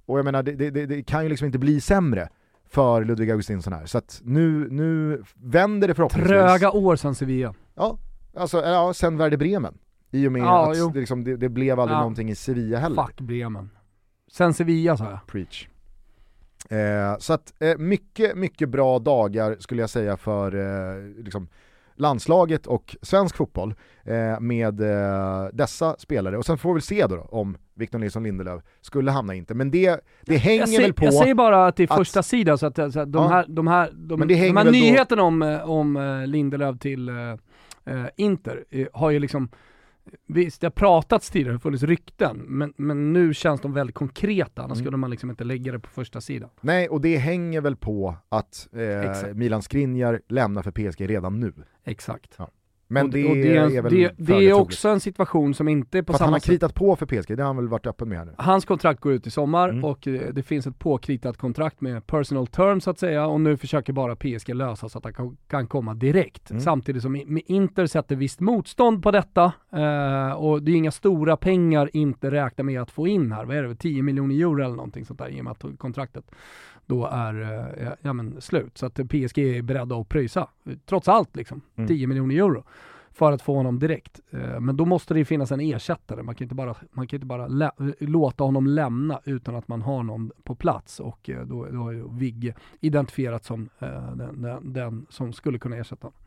Och 0.06 0.18
jag 0.18 0.24
menar, 0.24 0.42
det, 0.42 0.70
det, 0.70 0.86
det, 0.86 1.02
kan 1.02 1.22
ju 1.22 1.28
liksom 1.28 1.46
inte 1.46 1.58
bli 1.58 1.80
sämre 1.80 2.28
för 2.68 3.04
Ludvig 3.04 3.30
Augustinsson 3.30 3.72
här. 3.72 3.86
Så 3.86 3.98
att 3.98 4.20
nu, 4.24 4.68
nu 4.70 5.22
vänder 5.34 5.88
det 5.88 5.94
förhoppningsvis. 5.94 6.28
Tröga 6.30 6.70
år 6.70 6.96
sen 6.96 7.14
Sevilla. 7.14 7.54
Ja, 7.74 7.98
alltså 8.36 8.62
ja, 8.64 8.94
sen 8.94 9.16
Werder 9.16 9.36
Bremen. 9.36 9.78
I 10.10 10.28
och 10.28 10.32
med 10.32 10.42
Ja, 10.42 10.70
att 10.72 10.94
det, 10.94 11.00
liksom, 11.00 11.24
det, 11.24 11.36
det 11.36 11.48
blev 11.48 11.80
aldrig 11.80 11.96
Ja. 11.96 12.00
någonting 12.00 12.30
i 12.30 12.34
Sevilla 12.34 12.78
heller. 12.78 13.02
Fuck 13.02 13.20
Bremen. 13.20 13.70
Sen 14.32 14.54
Sevilla 14.54 14.96
sa 14.96 15.04
jag. 15.10 15.18
Preach. 15.26 15.68
Eh, 16.68 17.18
så 17.18 17.32
att 17.32 17.52
eh, 17.58 17.78
mycket, 17.78 18.36
mycket 18.36 18.68
bra 18.68 18.98
dagar 18.98 19.56
skulle 19.60 19.80
jag 19.82 19.90
säga 19.90 20.16
för 20.16 20.54
eh, 20.54 21.24
liksom, 21.24 21.48
landslaget 21.96 22.66
och 22.66 22.96
svensk 23.02 23.36
fotboll 23.36 23.74
eh, 24.04 24.40
med 24.40 24.80
eh, 24.80 25.46
dessa 25.52 25.96
spelare. 25.98 26.38
Och 26.38 26.46
sen 26.46 26.58
får 26.58 26.74
vi 26.74 26.80
se 26.80 27.06
då, 27.06 27.16
då 27.16 27.22
om 27.22 27.56
Victor 27.74 27.98
Nilsson 27.98 28.22
Lindelöf 28.22 28.62
skulle 28.80 29.10
hamna 29.10 29.34
inte. 29.34 29.54
Men 29.54 29.70
det, 29.70 30.00
det 30.22 30.36
hänger 30.36 30.66
Jag, 30.72 30.80
väl 30.82 30.92
på... 30.92 31.04
jag 31.04 31.14
säger 31.14 31.34
bara 31.34 31.66
att 31.66 31.76
det 31.76 31.82
är 31.82 31.92
att- 31.92 31.98
första 31.98 32.22
sidan 32.22 32.58
så 32.58 32.66
att, 32.66 32.76
så 32.76 32.82
att 33.00 33.12
de, 33.12 33.22
Ja. 33.22 33.28
här, 33.28 33.46
de 33.48 33.66
här, 33.66 33.90
de, 33.94 34.18
Men 34.18 34.28
det 34.28 34.34
hänger 34.34 34.48
de 34.54 34.56
här 34.56 34.64
väl 34.64 34.72
då- 34.72 34.78
nyheterna 34.78 35.22
om, 35.22 35.42
eh, 35.42 35.70
om 35.70 35.96
eh, 35.96 36.26
Lindelöf 36.26 36.78
till 36.78 37.08
eh, 37.08 37.14
eh, 37.84 38.04
Inter 38.16 38.64
har 38.92 39.10
ju 39.10 39.18
liksom 39.18 39.48
Visst, 40.26 40.60
det 40.60 40.66
har 40.66 40.70
pratats 40.70 41.30
tidigare, 41.30 41.50
det 41.50 41.54
har 41.54 41.60
funnits 41.60 41.82
rykten, 41.82 42.36
men, 42.38 42.72
men 42.76 43.12
nu 43.12 43.34
känns 43.34 43.60
de 43.60 43.72
väldigt 43.72 43.94
konkreta, 43.96 44.62
annars 44.62 44.76
Mm. 44.76 44.84
skulle 44.84 44.96
man 44.96 45.10
liksom 45.10 45.30
inte 45.30 45.44
lägga 45.44 45.72
det 45.72 45.78
på 45.78 45.88
första 45.90 46.20
sidan. 46.20 46.50
Nej, 46.60 46.88
och 46.88 47.00
det 47.00 47.16
hänger 47.16 47.60
väl 47.60 47.76
på 47.76 48.16
att 48.28 48.68
eh. 48.72 49.34
Milan 49.34 49.62
Skriniar 49.62 50.20
lämnar 50.28 50.62
för 50.62 50.70
PSG 50.70 51.10
redan 51.10 51.40
nu. 51.40 51.52
Exakt. 51.84 52.34
Ja. 52.36 52.50
Men 52.88 53.06
och, 53.06 53.12
det, 53.12 53.28
och 53.28 53.34
det, 53.34 53.56
är 53.56 53.82
väl 53.82 53.94
det, 53.94 54.14
det 54.16 54.32
är 54.48 54.52
också 54.52 54.88
en 54.88 55.00
situation 55.00 55.54
som 55.54 55.68
inte 55.68 55.98
är 55.98 56.02
på 56.02 56.12
För 56.12 56.14
att 56.16 56.20
han 56.20 56.26
samma 56.26 56.34
har 56.34 56.40
sätt 56.40 56.46
kritat 56.50 56.74
på 56.74 56.96
för 56.96 57.06
PSG, 57.06 57.36
det 57.36 57.42
har 57.42 57.46
han 57.46 57.56
väl 57.56 57.68
varit 57.68 57.86
öppen 57.86 58.08
med 58.08 58.18
här 58.18 58.24
nu. 58.24 58.32
Hans 58.38 58.64
kontrakt 58.64 59.00
går 59.00 59.12
ut 59.12 59.26
i 59.26 59.30
sommar 59.30 59.68
Mm. 59.68 59.84
och 59.84 60.08
eh, 60.08 60.20
det 60.32 60.42
finns 60.42 60.66
ett 60.66 60.78
påkritat 60.78 61.36
kontrakt 61.36 61.80
med 61.80 62.06
personal 62.06 62.46
terms 62.46 62.84
så 62.84 62.90
att 62.90 62.98
säga 62.98 63.26
och 63.26 63.40
nu 63.40 63.56
försöker 63.56 63.92
bara 63.92 64.16
PSG 64.16 64.54
lösa 64.54 64.88
så 64.88 64.98
att 64.98 65.04
han 65.04 65.36
kan- 65.48 65.66
komma 65.66 65.94
direkt. 65.94 66.50
Mm. 66.50 66.60
Samtidigt 66.60 67.02
som 67.02 67.40
Inter 67.46 67.86
sätter 67.86 68.16
visst 68.16 68.40
motstånd 68.40 69.02
på 69.02 69.10
detta 69.10 69.52
eh, 69.72 70.32
och 70.32 70.62
det 70.62 70.72
är 70.72 70.76
inga 70.76 70.90
stora 70.90 71.36
pengar 71.36 71.90
inte 71.92 72.30
räknar 72.30 72.62
med 72.64 72.82
att 72.82 72.90
få 72.90 73.08
in 73.08 73.32
här. 73.32 73.44
Vad 73.44 73.56
är 73.56 73.62
det, 73.62 73.74
10 73.76 74.02
miljoner 74.02 74.34
euro 74.34 74.64
eller 74.64 74.76
någonting 74.76 75.04
sånt 75.04 75.18
där 75.18 75.28
i 75.28 75.40
och 75.40 75.44
med 75.44 75.50
att 75.50 75.64
kontraktet 75.78 76.24
då 76.86 77.06
är 77.06 77.40
eh, 77.82 77.88
ja, 78.02 78.12
men 78.12 78.40
slut. 78.40 78.78
Så 78.78 78.86
att 78.86 78.94
PSG 78.94 79.38
är 79.38 79.62
beredda 79.62 79.96
att 79.96 80.08
pröjsa, 80.08 80.48
trots 80.86 81.08
allt 81.08 81.36
liksom, 81.36 81.60
Mm. 81.76 81.88
10 81.88 82.06
miljoner 82.06 82.34
euro 82.34 82.64
för 83.12 83.32
att 83.32 83.42
få 83.42 83.54
honom 83.54 83.78
direkt. 83.78 84.20
Eh, 84.30 84.60
Men 84.60 84.76
då 84.76 84.84
måste 84.84 85.14
det 85.14 85.24
finnas 85.24 85.52
en 85.52 85.60
ersättare. 85.60 86.22
Man 86.22 86.34
kan 86.34 86.44
inte 86.44 86.54
bara, 86.54 86.74
man 86.92 87.06
kan 87.06 87.16
inte 87.16 87.26
bara 87.26 87.70
låta 87.98 88.44
honom 88.44 88.66
lämna 88.66 89.20
utan 89.24 89.56
att 89.56 89.68
man 89.68 89.82
har 89.82 90.02
någon 90.02 90.30
på 90.42 90.54
plats 90.54 91.00
och 91.00 91.30
eh, 91.30 91.40
då, 91.46 91.66
då 91.66 91.88
är 91.88 91.92
ju 91.92 92.08
Vigge 92.10 92.54
identifierat 92.80 93.44
som 93.44 93.68
den, 94.14 94.42
den, 94.42 94.72
den 94.72 95.06
som 95.10 95.32
skulle 95.32 95.58
kunna 95.58 95.76
ersätta 95.76 96.06
honom. 96.06 96.18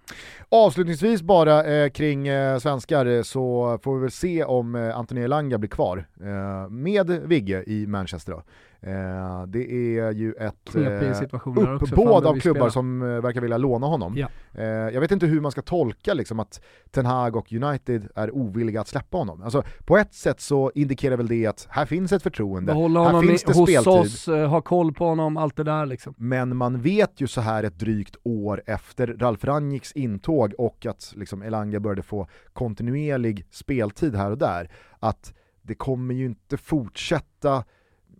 Avslutningsvis 0.49 1.22
bara 1.22 1.64
eh, 1.66 1.89
kring 1.89 2.28
eh, 2.28 2.58
svenskar 2.60 3.24
så 3.24 3.78
får 3.84 3.95
vi 3.95 4.01
väl 4.01 4.12
se 4.12 4.43
om 4.43 4.76
eh, 4.76 4.97
Anthony 4.97 5.22
Elanga 5.22 5.58
blir 5.58 5.70
kvar 5.70 6.05
eh, 6.22 6.70
med 6.70 7.10
Vigge 7.10 7.64
i 7.68 7.88
Manchester 7.88 8.32
då. 8.32 8.43
Eh, 8.82 9.43
det 9.47 9.71
är 9.71 10.11
ju 10.11 10.34
ett 10.34 10.75
eh, 10.75 11.82
uppbåd 11.82 12.25
av 12.25 12.39
klubbar 12.39 12.69
som 12.69 13.01
eh, 13.01 13.21
verkar 13.21 13.41
vilja 13.41 13.57
låna 13.57 13.88
honom. 13.88 14.17
Ja. 14.17 14.28
Eh, 14.53 14.65
jag 14.65 15.01
vet 15.01 15.11
inte 15.11 15.25
hur 15.25 15.41
man 15.41 15.51
ska 15.51 15.61
tolka 15.61 16.13
liksom, 16.13 16.39
att 16.39 16.61
Ten 16.91 17.05
Hag 17.05 17.36
och 17.36 17.53
United 17.53 18.07
är 18.15 18.36
ovilliga 18.36 18.82
att 18.82 18.88
släppa 18.88 19.17
honom. 19.17 19.41
Alltså, 19.41 19.63
på 19.86 19.97
ett 19.97 20.13
sätt 20.13 20.41
så 20.41 20.71
indikerar 20.75 21.17
väl 21.17 21.28
det 21.28 21.45
att 21.45 21.67
här 21.69 21.86
finns 21.86 22.11
ett 22.11 22.23
förtroende, 22.23 22.73
här 22.73 23.21
finns 23.21 23.43
det 23.43 23.53
hos 23.53 23.69
speltid. 23.69 23.93
oss, 23.93 24.28
eh, 24.28 24.49
ha 24.49 24.61
koll 24.61 24.93
på 24.93 25.05
honom, 25.05 25.38
allt 25.38 25.55
det 25.55 25.63
där 25.63 25.86
liksom. 25.86 26.13
Men 26.17 26.57
man 26.57 26.82
vet 26.82 27.21
ju 27.21 27.28
så 27.28 27.41
här 27.41 27.63
ett 27.63 27.80
drygt 27.80 28.15
år 28.23 28.63
efter 28.65 29.07
Ralf 29.07 29.43
Rangnicks 29.43 29.91
intåg 29.91 30.53
och 30.57 30.86
att 30.86 31.13
liksom 31.15 31.41
Elanga 31.41 31.80
började 31.80 32.01
få 32.03 32.28
kontinuerlig 32.53 33.45
speltid 33.51 34.15
här 34.15 34.32
och 34.32 34.38
där, 34.38 34.71
att 34.99 35.34
det 35.61 35.75
kommer 35.75 36.13
ju 36.13 36.25
inte 36.25 36.57
fortsätta 36.57 37.63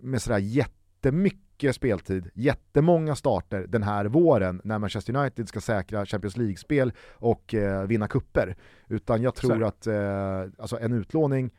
med 0.02 0.22
sådär 0.22 0.38
jättemycket 0.38 1.76
speltid, 1.76 2.30
jättemånga 2.34 3.16
starter 3.16 3.68
den 3.68 3.84
här 3.84 4.06
våren 4.06 4.62
när 4.64 4.80
Manchester 4.80 5.16
United 5.16 5.48
ska 5.48 5.62
säkra 5.62 6.06
Champions 6.06 6.38
League-spel 6.38 6.92
och 7.14 7.54
eh, 7.54 7.88
vinna 7.88 8.08
kupper. 8.08 8.58
Utan 8.88 9.22
jag 9.22 9.36
tror 9.36 9.64
är 9.64 9.68
att 9.68 9.88
eh, 9.88 10.62
alltså 10.62 10.80
en 10.80 10.94
utlåning, 10.94 11.52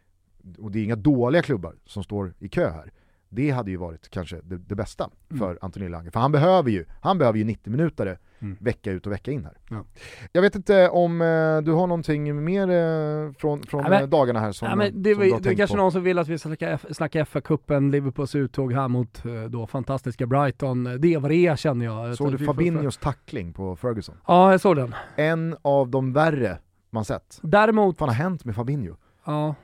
och 0.59 0.71
det 0.71 0.79
är 0.79 0.85
inga 0.85 0.97
dåliga 0.97 1.43
klubbar 1.43 1.77
som 1.85 2.05
står 2.05 2.35
i 2.39 2.49
kö 2.49 2.71
här, 2.71 2.93
det 3.29 3.51
hade 3.51 3.71
ju 3.71 3.77
varit 3.77 4.09
kanske 4.11 4.37
det, 4.43 4.57
det 4.57 4.75
bästa 4.75 5.11
Mm. 5.31 5.39
för 5.41 5.59
Anthony 5.61 5.89
Lange. 5.89 6.11
För 6.11 6.21
han 6.21 6.33
behöver 6.33 6.71
ju, 6.71 6.85
han 7.01 7.19
behöver 7.19 7.39
ju 7.39 7.45
90 7.45 7.71
minuter 7.71 8.19
Mm. 8.41 8.57
vecka 8.61 8.91
ut 8.93 9.07
och 9.07 9.13
vecka 9.13 9.31
in 9.31 9.45
här. 9.45 9.57
Ja. 9.71 9.85
Jag 10.33 10.43
vet 10.43 10.55
inte 10.55 10.89
om 10.89 11.21
eh, 11.21 11.27
du 11.63 11.73
har 11.73 11.87
någonting 11.87 12.45
mer 12.45 12.69
eh, 12.71 13.33
från, 13.33 13.63
från 13.63 13.81
Nej, 13.81 13.91
men- 13.91 14.03
eh, 14.03 14.09
dagarna 14.09 14.41
här 14.41 14.53
som, 14.53 14.69
Ja, 14.69 14.77
men 14.77 15.03
det, 15.03 15.15
som 15.15 15.21
du 15.23 15.27
har 15.27 15.33
var, 15.33 15.39
det 15.39 15.43
är 15.43 15.45
tänkt 15.45 15.59
kanske 15.59 15.77
på? 15.77 15.83
någon 15.83 15.93
som 15.93 16.03
vill 16.03 16.19
att 16.19 16.29
vi 16.29 16.39
ska 16.39 16.49
snacka, 16.91 17.25
FA-cupen, 17.25 17.91
Liverpools 17.91 18.35
uttåg 18.35 18.73
här 18.73 18.89
mot 18.89 19.25
eh, 19.25 19.33
då 19.43 19.67
fantastiska 19.67 20.27
Brighton. 20.27 20.85
Det 20.99 21.17
vad 21.17 21.31
det 21.31 21.59
känner 21.59 21.85
jag. 21.85 22.17
Såg 22.17 22.27
Så 22.27 22.31
du 22.31 22.37
vi 22.37 22.47
Fabinhos 22.47 22.97
tackling 22.97 23.53
på 23.53 23.77
Ferguson? 23.77 24.15
Ja, 24.27 24.51
jag 24.51 24.61
såg 24.61 24.77
den. 24.77 24.95
En 25.17 25.57
av 25.63 25.89
de 25.89 26.13
värre 26.13 26.59
man 26.91 27.05
sett. 27.05 27.39
Däremot, 27.43 27.87
Vad 28.01 28.09
fan 28.09 28.09
har 28.09 28.25
hänt 28.25 28.45
med 28.45 28.55
Fabinho? 28.55 28.97
ja. 29.25 29.55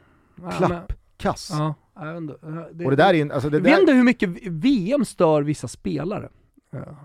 ja, 0.43 0.51
Klapp, 0.51 0.71
men- 0.71 0.83
kass. 1.17 1.49
Ja, 1.53 1.75
inte. 2.01 2.35
Eh, 2.43 2.55
Det, 2.73 2.85
Och 2.85 2.91
det 2.91 2.97
där 2.97 3.15
är 3.15 3.33
alltså 3.33 3.51
det 3.51 3.57
jag 3.57 3.63
vet 3.65 3.73
där, 3.75 3.81
inte 3.81 3.93
hur 3.93 4.03
mycket 4.05 4.31
VM 4.47 5.05
stör 5.05 5.43
vissa 5.43 5.69
spelare. 5.69 6.29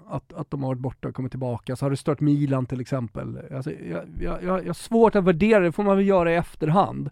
Att, 0.08 0.34
att 0.34 0.52
de 0.52 0.64
har 0.64 0.68
varit 0.70 0.80
borta 0.80 1.08
och 1.08 1.16
kommit 1.16 1.32
tillbaka. 1.32 1.76
Så 1.76 1.86
har 1.86 1.90
det 1.90 1.98
stört 1.98 2.20
Milan 2.20 2.66
till 2.66 2.82
exempel. 2.82 3.38
Alltså, 3.56 3.72
jag, 3.72 4.04
jag, 4.20 4.44
jag, 4.44 4.60
jag 4.62 4.66
har 4.70 4.74
svårt 4.74 5.16
att 5.16 5.24
värdera 5.24 5.60
det, 5.60 5.72
får 5.72 5.84
man 5.84 5.98
väl 5.98 6.08
göra 6.08 6.32
i 6.32 6.36
efterhand. 6.36 7.10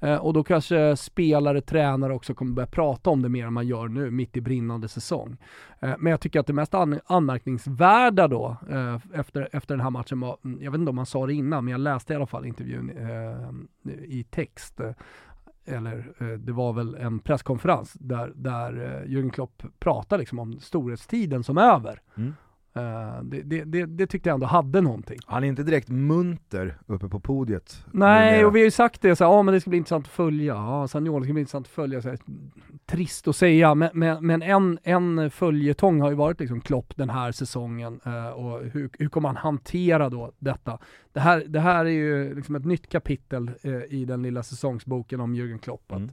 Eh, 0.00 0.16
och 0.16 0.32
då 0.32 0.44
kanske 0.44 0.96
spelare, 0.96 1.60
tränare 1.60 2.14
också 2.14 2.34
kommer 2.34 2.52
börja 2.52 2.66
prata 2.66 3.10
om 3.10 3.22
det 3.22 3.28
mer 3.28 3.46
än 3.46 3.52
man 3.52 3.66
gör 3.66 3.88
nu, 3.88 4.10
mitt 4.10 4.36
i 4.36 4.40
brinnande 4.40 4.88
säsong. 4.88 5.36
Eh, 5.80 5.94
men 5.98 6.10
jag 6.10 6.20
tycker 6.20 6.40
att 6.40 6.46
det 6.46 6.52
mest 6.52 6.74
an- 6.74 7.00
anmärkningsvärda 7.06 8.28
då, 8.28 8.56
eh, 8.70 8.98
efter, 9.14 9.48
efter 9.52 9.74
den 9.74 9.80
här 9.80 9.90
matchen 9.90 10.20
var, 10.20 10.36
mm, 10.44 10.62
jag 10.62 10.70
vet 10.70 10.78
inte 10.78 10.90
om 10.90 10.96
man 10.96 11.06
sa 11.06 11.26
det 11.26 11.34
innan, 11.34 11.64
men 11.64 11.72
jag 11.72 11.80
läste 11.80 12.12
i 12.12 12.16
alla 12.16 12.26
fall 12.26 12.46
intervjun 12.46 12.90
i 14.04 14.24
text. 14.30 14.80
Eller 15.68 16.12
eh, 16.18 16.26
det 16.26 16.52
var 16.52 16.72
väl 16.72 16.94
en 16.94 17.18
presskonferens 17.18 17.92
där, 17.92 18.32
där 18.34 18.72
eh, 18.72 19.10
Jürgen 19.10 19.30
Klopp 19.30 19.62
pratade 19.78 20.20
liksom 20.20 20.38
om 20.38 20.60
storhetstiden 20.60 21.44
som 21.44 21.58
är 21.58 21.62
över. 21.62 22.00
Mm. 22.16 22.34
Eh, 22.74 23.22
det, 23.22 23.42
det, 23.42 23.64
det, 23.64 23.86
det 23.86 24.06
tyckte 24.06 24.28
jag 24.28 24.34
ändå 24.34 24.46
hade 24.46 24.80
någonting. 24.80 25.18
han 25.26 25.44
är 25.44 25.48
inte 25.48 25.62
direkt 25.62 25.88
munter 25.88 26.78
uppe 26.86 27.08
på 27.08 27.20
podiet. 27.20 27.84
Nej, 27.92 28.44
och 28.44 28.54
vi 28.54 28.60
har 28.60 28.64
ju 28.64 28.70
sagt 28.70 29.02
det 29.02 29.16
så 29.16 29.24
ja 29.24 29.42
men 29.42 29.54
det 29.54 29.60
ska 29.60 29.70
bli 29.70 29.76
intressant 29.78 30.06
att 30.06 30.12
följa, 30.12 30.54
ja 30.54 30.88
Sagnol 30.88 31.24
ska 31.24 31.32
bli 31.32 31.40
intressant 31.40 31.66
att 31.66 31.72
följa, 31.72 32.02
så 32.02 32.08
här, 32.08 32.18
trist 32.86 33.28
att 33.28 33.36
säga, 33.36 33.74
men, 33.74 33.90
men, 33.92 34.26
men 34.26 34.42
en, 34.42 34.78
en 34.82 35.30
följetong 35.30 36.00
har 36.00 36.10
ju 36.10 36.16
varit 36.16 36.40
liksom 36.40 36.60
Klopp 36.60 36.96
den 36.96 37.10
här 37.10 37.32
säsongen 37.32 38.00
eh, 38.04 38.28
och 38.28 38.64
hur, 38.64 38.90
hur 38.98 39.08
kommer 39.08 39.28
han 39.28 39.36
hantera 39.36 40.08
då 40.08 40.32
detta? 40.38 40.78
Det 41.12 41.20
här, 41.20 41.44
det 41.46 41.60
här 41.60 41.84
är 41.84 41.90
ju 41.90 42.34
liksom 42.34 42.54
ett 42.54 42.64
nytt 42.64 42.88
kapitel 42.88 43.50
eh, 43.62 43.82
i 43.88 44.04
den 44.04 44.22
lilla 44.22 44.42
säsongsboken 44.42 45.20
om 45.20 45.34
Jürgen 45.34 45.58
Klopp. 45.58 45.92
Mm. 45.92 46.04
Att 46.04 46.10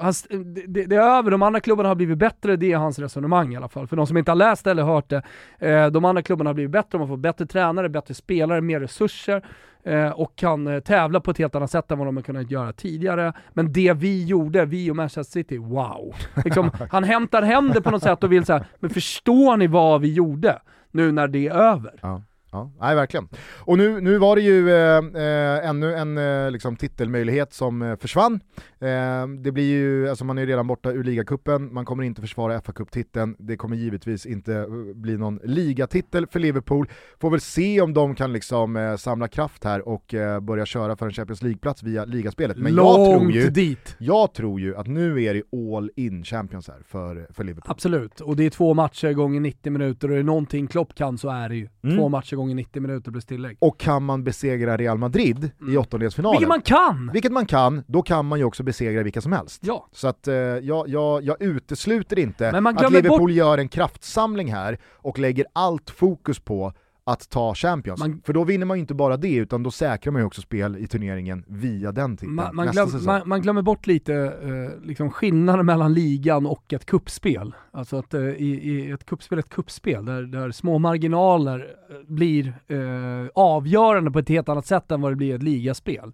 Hans, 0.00 0.26
det, 0.30 0.66
det 0.66 0.84
det 0.84 0.96
är 0.96 1.18
över, 1.18 1.30
de 1.30 1.42
andra 1.42 1.60
klubbarna 1.60 1.88
har 1.88 1.96
blivit 1.96 2.18
bättre, 2.18 2.56
det 2.56 2.72
är 2.72 2.76
hans 2.76 2.98
resonemang 2.98 3.54
i 3.54 3.56
alla 3.56 3.68
fall. 3.68 3.86
För 3.86 3.96
de 3.96 4.06
som 4.06 4.16
inte 4.16 4.30
har 4.30 4.36
läst 4.36 4.66
eller 4.66 4.82
hört 4.82 5.08
det, 5.08 5.22
eh, 5.58 5.86
de 5.86 6.04
andra 6.04 6.22
klubbarna 6.22 6.50
har 6.50 6.54
blivit 6.54 6.72
bättre, 6.72 6.88
de 6.90 7.00
har 7.00 7.08
fått 7.08 7.20
bättre 7.20 7.46
tränare, 7.46 7.88
bättre 7.88 8.14
spelare, 8.14 8.60
mer 8.60 8.80
resurser 8.80 9.44
eh, 9.84 10.10
och 10.10 10.36
kan 10.36 10.66
eh, 10.66 10.80
tävla 10.80 11.20
på 11.20 11.30
ett 11.30 11.38
helt 11.38 11.54
annat 11.54 11.70
sätt 11.70 11.90
än 11.90 11.98
vad 11.98 12.08
de 12.08 12.16
har 12.16 12.22
kunnat 12.22 12.50
göra 12.50 12.72
tidigare. 12.72 13.32
Men 13.52 13.72
det 13.72 13.92
vi 13.92 14.24
gjorde, 14.24 14.64
vi 14.64 14.90
och 14.90 14.96
Manchester 14.96 15.32
City, 15.32 15.58
wow! 15.58 16.14
Liksom, 16.44 16.70
han 16.90 17.04
hämtar 17.04 17.42
hem 17.42 17.68
det 17.68 17.82
på 17.82 17.90
något 17.90 18.02
sätt 18.02 18.24
och 18.24 18.32
vill 18.32 18.44
säga, 18.44 18.64
men 18.78 18.90
förstår 18.90 19.56
ni 19.56 19.66
vad 19.66 20.00
vi 20.00 20.12
gjorde 20.12 20.58
nu 20.90 21.12
när 21.12 21.28
det 21.28 21.48
är 21.48 21.52
över? 21.52 21.98
Ja, 22.02 22.22
ja 22.52 22.70
nej, 22.80 22.94
verkligen. 22.94 23.28
Och 23.58 23.78
nu, 23.78 24.00
nu 24.00 24.18
var 24.18 24.36
det 24.36 24.42
ju 24.42 24.70
eh, 24.70 24.98
eh, 24.98 25.68
ännu 25.68 25.94
en 25.94 26.18
eh, 26.18 26.50
liksom, 26.50 26.76
titelmöjlighet 26.76 27.52
som 27.52 27.82
eh, 27.82 27.96
försvann. 27.96 28.40
Eh, 28.82 29.26
det 29.28 29.52
blir 29.52 29.64
ju, 29.64 30.08
alltså 30.08 30.24
man 30.24 30.38
är 30.38 30.42
ju 30.42 30.48
redan 30.48 30.66
borta 30.66 30.90
ur 30.92 31.04
ligacupen, 31.04 31.74
man 31.74 31.84
kommer 31.84 32.04
inte 32.04 32.20
försvara 32.20 32.60
fa 32.60 32.72
Cup-titeln, 32.72 33.36
det 33.38 33.56
kommer 33.56 33.76
givetvis 33.76 34.26
inte 34.26 34.54
eh, 34.54 34.66
bli 34.94 35.16
någon 35.18 35.40
ligatitel 35.44 36.26
för 36.26 36.40
Liverpool. 36.40 36.88
Får 37.20 37.30
väl 37.30 37.40
se 37.40 37.80
om 37.80 37.94
de 37.94 38.14
kan 38.14 38.32
liksom 38.32 38.76
eh, 38.76 38.96
samla 38.96 39.28
kraft 39.28 39.64
här 39.64 39.88
och 39.88 40.14
eh, 40.14 40.40
börja 40.40 40.66
köra 40.66 40.96
för 40.96 41.06
en 41.06 41.12
Champions 41.12 41.42
League-plats 41.42 41.82
via 41.82 42.04
ligaspelet. 42.04 42.56
Men 42.56 42.74
jag 42.74 42.94
tror, 42.94 43.14
Långt 43.20 43.34
ju, 43.34 43.50
dit! 43.50 43.96
jag 43.98 44.34
tror 44.34 44.60
ju 44.60 44.76
att 44.76 44.86
nu 44.86 45.22
är 45.24 45.34
det 45.34 45.42
all 45.76 45.90
in 45.96 46.24
Champions 46.24 46.68
här 46.68 46.82
för, 46.86 47.26
för 47.30 47.44
Liverpool. 47.44 47.70
Absolut, 47.72 48.20
och 48.20 48.36
det 48.36 48.46
är 48.46 48.50
två 48.50 48.74
matcher 48.74 49.12
gånger 49.12 49.40
90 49.40 49.72
minuter 49.72 50.08
och 50.08 50.14
är 50.14 50.18
det 50.18 50.24
någonting 50.24 50.66
Klopp 50.66 50.94
kan 50.94 51.18
så 51.18 51.28
är 51.28 51.48
det 51.48 51.56
ju. 51.56 51.68
Mm. 51.82 51.96
Två 51.96 52.08
matcher 52.08 52.36
gånger 52.36 52.54
90 52.54 52.82
minuter 52.82 53.12
plus 53.12 53.24
tillägg. 53.24 53.56
Och 53.60 53.80
kan 53.80 54.02
man 54.02 54.24
besegra 54.24 54.76
Real 54.76 54.98
Madrid 54.98 55.44
i 55.44 55.62
Mm. 55.62 55.78
åttondelsfinalen, 55.78 56.38
Vilket 56.38 56.48
man 56.48 56.60
kan! 56.62 57.10
Vilket 57.12 57.32
man 57.32 57.46
kan, 57.46 57.82
då 57.86 58.02
kan 58.02 58.26
man 58.26 58.38
ju 58.38 58.44
också 58.44 58.62
besegra 58.70 59.02
vilka 59.02 59.20
som 59.20 59.32
helst. 59.32 59.60
Ja. 59.64 59.86
Så 59.92 60.08
att 60.08 60.28
eh, 60.28 60.34
jag, 60.34 60.88
jag, 60.88 61.22
jag 61.24 61.42
utesluter 61.42 62.18
inte 62.18 62.48
att 62.48 62.92
Liverpool 62.92 63.32
gör 63.32 63.58
en 63.58 63.68
kraftsamling 63.68 64.52
här 64.52 64.78
och 64.92 65.18
lägger 65.18 65.46
allt 65.52 65.90
fokus 65.90 66.38
på 66.40 66.72
att 67.04 67.30
ta 67.30 67.54
Champions. 67.54 68.00
Man- 68.00 68.22
För 68.24 68.32
då 68.32 68.44
vinner 68.44 68.66
man 68.66 68.76
ju 68.76 68.80
inte 68.80 68.94
bara 68.94 69.16
det, 69.16 69.34
utan 69.34 69.62
då 69.62 69.70
säkrar 69.70 70.12
man 70.12 70.22
ju 70.22 70.26
också 70.26 70.40
spel 70.42 70.76
i 70.76 70.86
turneringen 70.86 71.44
via 71.48 71.92
den 71.92 72.16
titeln 72.16 72.34
Man, 72.34 72.56
man, 72.56 72.68
glöm, 72.68 72.88
man, 73.04 73.22
man 73.24 73.42
glömmer 73.42 73.62
bort 73.62 73.86
lite 73.86 74.14
eh, 74.42 74.86
liksom 74.86 75.10
skillnaden 75.10 75.66
mellan 75.66 75.94
ligan 75.94 76.46
och 76.46 76.72
ett 76.72 76.86
kuppspel. 76.86 77.54
Alltså 77.70 77.96
att 77.96 78.14
eh, 78.14 78.20
i, 78.20 78.60
i 78.70 78.90
ett 78.90 79.04
kuppspel 79.06 79.38
är 79.38 79.42
ett 79.42 79.48
kuppspel 79.48 80.04
där, 80.04 80.22
där 80.22 80.50
små 80.50 80.78
marginaler 80.78 81.58
eh, 81.90 81.96
blir 82.06 82.54
eh, 82.68 83.28
avgörande 83.34 84.10
på 84.10 84.18
ett 84.18 84.28
helt 84.28 84.48
annat 84.48 84.66
sätt 84.66 84.90
än 84.90 85.00
vad 85.00 85.12
det 85.12 85.16
blir 85.16 85.28
i 85.28 85.32
ett 85.32 85.42
ligaspel. 85.42 86.12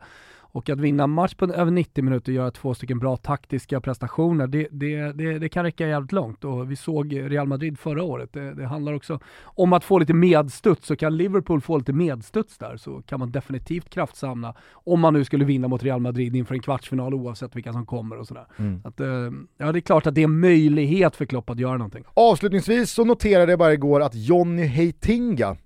Och 0.56 0.70
att 0.70 0.80
vinna 0.80 1.06
match 1.06 1.34
på 1.34 1.44
över 1.44 1.70
90 1.70 2.04
minuter 2.04 2.32
och 2.32 2.36
göra 2.36 2.50
två 2.50 2.74
stycken 2.74 2.98
bra 2.98 3.16
taktiska 3.16 3.80
prestationer, 3.80 4.46
det, 4.46 4.68
det, 4.70 5.12
det, 5.12 5.38
det 5.38 5.48
kan 5.48 5.64
räcka 5.64 5.88
jävligt 5.88 6.12
långt. 6.12 6.44
Och 6.44 6.70
vi 6.70 6.76
såg 6.76 7.16
Real 7.16 7.46
Madrid 7.46 7.78
förra 7.78 8.02
året. 8.02 8.32
Det, 8.32 8.54
det, 8.54 8.66
handlar 8.66 8.92
också 8.92 9.20
om 9.44 9.72
att 9.72 9.84
få 9.84 9.98
lite 9.98 10.14
medstuds. 10.14 10.86
Så 10.86 10.96
kan 10.96 11.16
Liverpool 11.16 11.60
få 11.60 11.78
lite 11.78 11.92
medstuds 11.92 12.58
där 12.58 12.76
så 12.76 13.02
kan 13.02 13.20
man 13.20 13.32
definitivt 13.32 13.90
kraftsamla 13.90 14.54
om 14.72 15.00
man 15.00 15.14
nu 15.14 15.24
skulle 15.24 15.44
vinna 15.44 15.68
mot 15.68 15.82
Real 15.82 16.00
Madrid 16.00 16.36
inför 16.36 16.54
en 16.54 16.62
kvartsfinal 16.62 17.14
oavsett 17.14 17.56
vilka 17.56 17.72
som 17.72 17.86
kommer 17.86 18.18
och 18.18 18.26
sådär. 18.26 18.46
Mm. 18.56 18.80
Att, 18.84 19.00
eh, 19.00 19.06
ja, 19.58 19.72
det 19.72 19.78
är 19.78 19.80
klart 19.80 20.06
att 20.06 20.14
det 20.14 20.20
är 20.20 20.24
en 20.24 20.40
möjlighet 20.40 21.16
för 21.16 21.24
Klopp 21.24 21.50
att 21.50 21.58
göra 21.58 21.76
någonting. 21.76 22.04
Avslutningsvis 22.14 22.90
så 22.90 23.04
noterade 23.04 23.52
jag 23.52 23.58
bara 23.58 23.72
igår 23.72 24.00
att 24.00 24.14
Johnny 24.14 24.64
Heitinga 24.64 25.56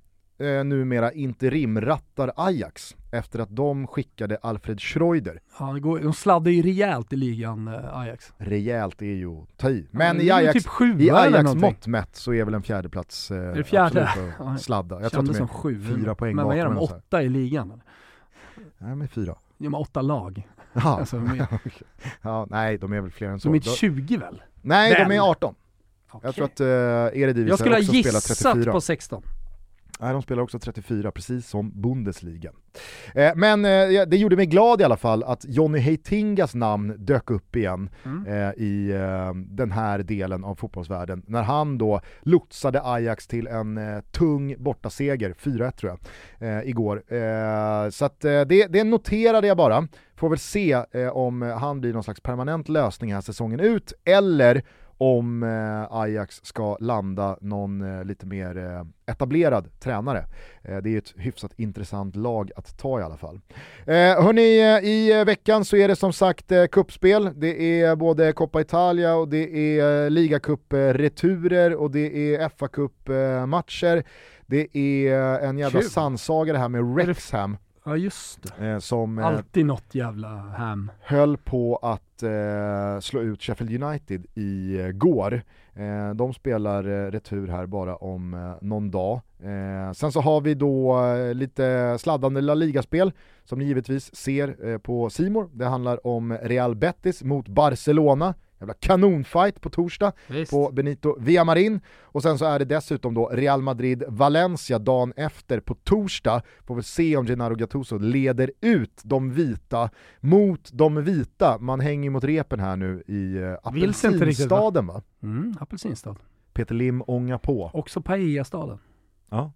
eh, 0.40 0.64
numera 0.64 1.12
interimrattar 1.12 2.32
Ajax 2.36 2.96
efter 3.12 3.38
att 3.38 3.56
de 3.56 3.86
skickade 3.86 4.38
Alfred 4.42 4.80
Schreuder. 4.80 5.40
Ja, 5.58 5.72
går, 5.72 5.98
de 5.98 6.12
sladdar 6.12 6.50
ju 6.50 6.62
rejält 6.62 7.12
i 7.12 7.16
ligan, 7.16 7.68
eh, 7.68 7.98
Ajax. 7.98 8.32
Rejält 8.38 9.02
är 9.02 9.06
ju 9.06 9.28
att 9.42 9.58
ta 9.58 9.70
i. 9.70 9.86
Men 9.90 10.16
Ja, 10.16 10.22
i 10.22 10.30
Ajax, 10.30 10.52
typ 10.54 10.66
sjua 10.66 11.00
i 11.00 11.10
Ajax 11.10 11.54
mått 11.54 11.86
mätt 11.86 12.16
så 12.16 12.32
är 12.34 12.44
väl 12.44 12.54
en 12.54 12.62
fjärdeplats 12.62 13.30
eh, 13.30 13.36
Är 13.38 13.54
det 13.54 13.64
fjärde? 13.64 14.08
absolut 14.08 14.32
Ja, 14.38 14.50
att 14.50 14.62
sladda. 14.62 15.02
Jag 15.02 15.12
tror 15.12 15.22
att 15.30 15.36
de 15.36 15.42
är 15.42 15.46
sju. 15.46 15.82
fyra 15.96 16.14
poäng 16.14 16.36
Men 16.36 16.44
vad 16.46 16.56
är 16.58 16.64
de? 16.64 16.78
Åtta 16.78 17.22
i 17.22 17.28
ligan? 17.28 17.70
eller? 17.70 17.82
Nej, 18.78 18.90
de 18.90 19.02
är 19.02 19.06
fyra. 19.06 19.34
Ja, 19.58 19.70
men 19.70 19.74
åtta 19.74 20.02
lag. 20.02 20.48
Jaha. 20.72 20.96
Alltså, 20.98 21.16
de 21.16 21.26
är, 21.40 21.46
ja, 22.22 22.46
nej, 22.50 22.78
de 22.78 22.92
är 22.92 23.00
väl 23.00 23.10
fler 23.10 23.28
än 23.28 23.40
så. 23.40 23.48
de 23.48 23.52
är 23.52 23.56
inte 23.56 23.68
Då- 23.68 23.74
20 23.74 24.16
väl? 24.16 24.42
nej, 24.62 24.94
de 24.94 25.02
Väl? 25.02 25.12
är 25.12 25.20
18. 25.30 25.54
Jag 26.12 26.18
Okej. 26.18 26.32
tror 26.32 26.44
att 26.44 26.60
uh, 26.60 26.66
Eredivisie 26.66 27.48
Jag 27.48 27.58
skulle 27.58 27.74
ha 27.74 27.78
också 27.80 27.88
spelar 27.92 27.96
gissat 28.20 28.52
34. 28.54 28.72
på 28.72 28.80
16. 28.80 29.22
Nej, 30.02 30.12
de 30.12 30.22
spelar 30.22 30.42
också 30.42 30.58
34, 30.58 31.10
precis 31.10 31.48
som 31.48 31.80
Bundesliga. 31.82 32.50
Eh, 33.14 33.32
men 33.36 33.64
eh, 33.64 34.02
det 34.06 34.16
gjorde 34.16 34.36
mig 34.36 34.46
glad 34.46 34.80
i 34.80 34.84
alla 34.84 34.96
fall 34.96 35.22
att 35.24 35.44
Johnny 35.48 35.78
Heitingas 35.78 36.54
namn 36.54 36.94
dök 36.98 37.30
upp 37.30 37.56
igen 37.56 37.90
Mm. 38.04 38.26
eh, 38.26 38.50
i 38.56 38.90
eh, 38.90 39.34
den 39.34 39.70
här 39.70 39.98
delen 39.98 40.44
av 40.44 40.54
fotbollsvärlden. 40.54 41.22
När 41.26 41.42
han 41.42 41.78
då 41.78 42.00
lotsade 42.22 42.82
Ajax 42.84 43.26
till 43.26 43.46
en 43.46 43.78
eh, 43.78 44.00
tung 44.00 44.54
bortaseger, 44.58 45.34
4-1 45.42 45.70
tror 45.70 45.96
jag, 46.38 46.48
eh, 46.58 46.68
igår. 46.68 47.02
Så 47.90 48.04
att, 48.04 48.20
det, 48.20 48.44
det 48.72 48.84
noterade 48.84 49.46
jag 49.46 49.56
bara. 49.56 49.88
Får 50.16 50.28
väl 50.28 50.38
se 50.38 50.76
om 51.12 51.42
han 51.42 51.80
blir 51.80 51.92
någon 51.92 52.02
slags 52.04 52.20
permanent 52.20 52.68
lösning 52.68 53.14
här 53.14 53.20
säsongen 53.20 53.60
ut, 53.60 53.92
eller 54.04 54.62
om 55.00 55.42
eh, 55.42 55.96
Ajax 55.96 56.40
ska 56.42 56.76
landa 56.80 57.38
någon 57.40 57.98
eh, 57.98 58.04
lite 58.04 58.26
mer 58.26 58.56
eh, 58.58 59.12
etablerad 59.12 59.80
tränare. 59.80 60.24
Det 60.62 60.94
är 60.94 60.98
ett 60.98 61.14
hyfsat 61.16 61.52
intressant 61.56 62.16
lag 62.16 62.50
att 62.56 62.78
ta 62.78 63.00
i 63.00 63.02
alla 63.02 63.16
fall. 63.16 63.40
Eh, 63.86 63.94
hörni, 63.94 64.60
i 64.88 65.24
veckan 65.24 65.64
så 65.64 65.76
är 65.76 65.88
det 65.88 65.96
som 65.96 66.12
sagt 66.12 66.52
eh, 66.52 66.66
kuppspel. 66.66 67.30
Det 67.36 67.80
är 67.80 67.96
både 67.96 68.32
Coppa 68.32 68.60
Italia 68.60 69.14
och 69.14 69.28
det 69.28 69.78
är 69.78 70.10
ligacup-returer 70.10 71.74
och 71.74 71.90
det 71.90 72.34
är 72.34 72.48
fa 72.48 72.68
Cup-matcher. 72.68 74.04
Det 74.46 74.76
är 74.76 75.40
en 75.40 75.58
jävla 75.58 75.80
Kul. 75.80 75.90
sannsaga 75.90 76.52
det 76.52 76.58
här 76.58 76.68
med 76.68 76.84
Wrexham 76.84 77.56
Ja 77.84 77.96
just 77.96 78.58
det. 78.58 78.66
eh, 78.68 78.78
som 78.78 79.18
eh, 79.18 79.26
Alltid 79.26 79.66
något 79.66 79.94
jävla 79.94 80.28
ham. 80.28 80.90
höll 81.00 81.36
på 81.36 81.76
att 81.82 82.22
eh, 82.22 83.00
slå 83.00 83.20
ut 83.20 83.42
Sheffield 83.42 83.82
United 83.84 84.26
i 84.34 84.76
eh. 84.98 85.44
Eh, 85.74 86.14
de 86.14 86.34
spelar 86.34 86.84
eh, 86.88 87.10
retur 87.10 87.46
här 87.48 87.66
bara 87.66 87.96
om 87.96 88.34
eh, 88.34 88.52
någon 88.60 88.90
dag. 88.90 89.20
Eh, 89.42 89.92
sen 89.92 90.12
så 90.12 90.20
har 90.20 90.40
vi 90.40 90.54
då 90.54 91.04
eh, 91.06 91.34
lite 91.34 91.96
sladdande 92.00 92.40
La 92.40 92.54
Liga-spel 92.54 93.12
som 93.44 93.58
ni 93.58 93.64
givetvis 93.64 94.14
ser 94.16 94.68
eh, 94.68 94.78
på 94.78 95.10
Simor. 95.10 95.48
Det 95.52 95.66
handlar 95.66 96.06
om 96.06 96.32
Real 96.42 96.74
Betis 96.76 97.22
mot 97.22 97.48
Barcelona. 97.48 98.34
Jävla 98.60 98.74
kanonfight 98.74 99.60
på 99.60 99.70
torsdag 99.70 100.12
Visst. 100.26 100.50
på 100.50 100.70
Benito 100.72 101.16
Villamarin. 101.20 101.80
Och 102.02 102.22
sen 102.22 102.38
så 102.38 102.44
är 102.44 102.58
det 102.58 102.64
dessutom 102.64 103.14
då 103.14 103.26
Real 103.28 103.62
Madrid-Valencia 103.62 104.78
dagen 104.78 105.12
efter 105.16 105.60
på 105.60 105.74
torsdag. 105.74 106.42
Får 106.66 106.74
väl 106.74 106.84
se 106.84 107.16
om 107.16 107.26
Gennaro 107.26 107.54
Gattuso 107.54 107.98
leder 107.98 108.52
ut 108.60 109.00
de 109.04 109.32
vita 109.32 109.90
mot 110.20 110.70
de 110.72 111.04
vita. 111.04 111.58
Man 111.58 111.80
hänger 111.80 112.10
mot 112.10 112.24
repen 112.24 112.60
här 112.60 112.76
nu 112.76 113.02
i 113.06 113.38
va? 113.38 113.58
apelsinstaden 113.62 114.86
va? 114.86 115.02
Mm, 115.22 115.54
apelsinstad. 115.60 116.16
Peter 116.52 116.74
Lim 116.74 117.02
ånga 117.06 117.38
på. 117.38 117.70
Också 117.74 118.02
paellastaden. 118.02 118.78
Ja. 119.30 119.52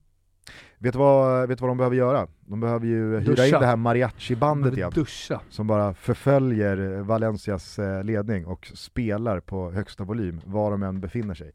Vet 0.79 0.93
du, 0.93 0.99
vad, 0.99 1.49
vet 1.49 1.59
du 1.59 1.63
vad 1.63 1.71
de 1.71 1.79
behöver 1.79 1.97
göra? 1.97 2.27
De 2.47 2.61
behöver 2.61 2.87
ju 2.87 3.19
hyra 3.19 3.21
Duscha. 3.21 3.47
in 3.47 3.53
det 3.53 3.67
här 3.67 3.77
mariachi-bandet 3.77 4.77
igen. 4.77 4.91
Duscha. 4.95 5.41
som 5.51 5.67
bara 5.67 5.95
förföljer 5.95 7.01
Valencias 7.03 7.79
eh, 7.79 8.05
ledning 8.05 8.47
och 8.47 8.73
spelar 8.75 9.41
på 9.41 9.71
högsta 9.71 10.05
volym 10.05 10.41
var 10.45 10.71
de 10.71 10.83
än 10.83 11.01
befinner 11.01 11.35
sig. 11.35 11.53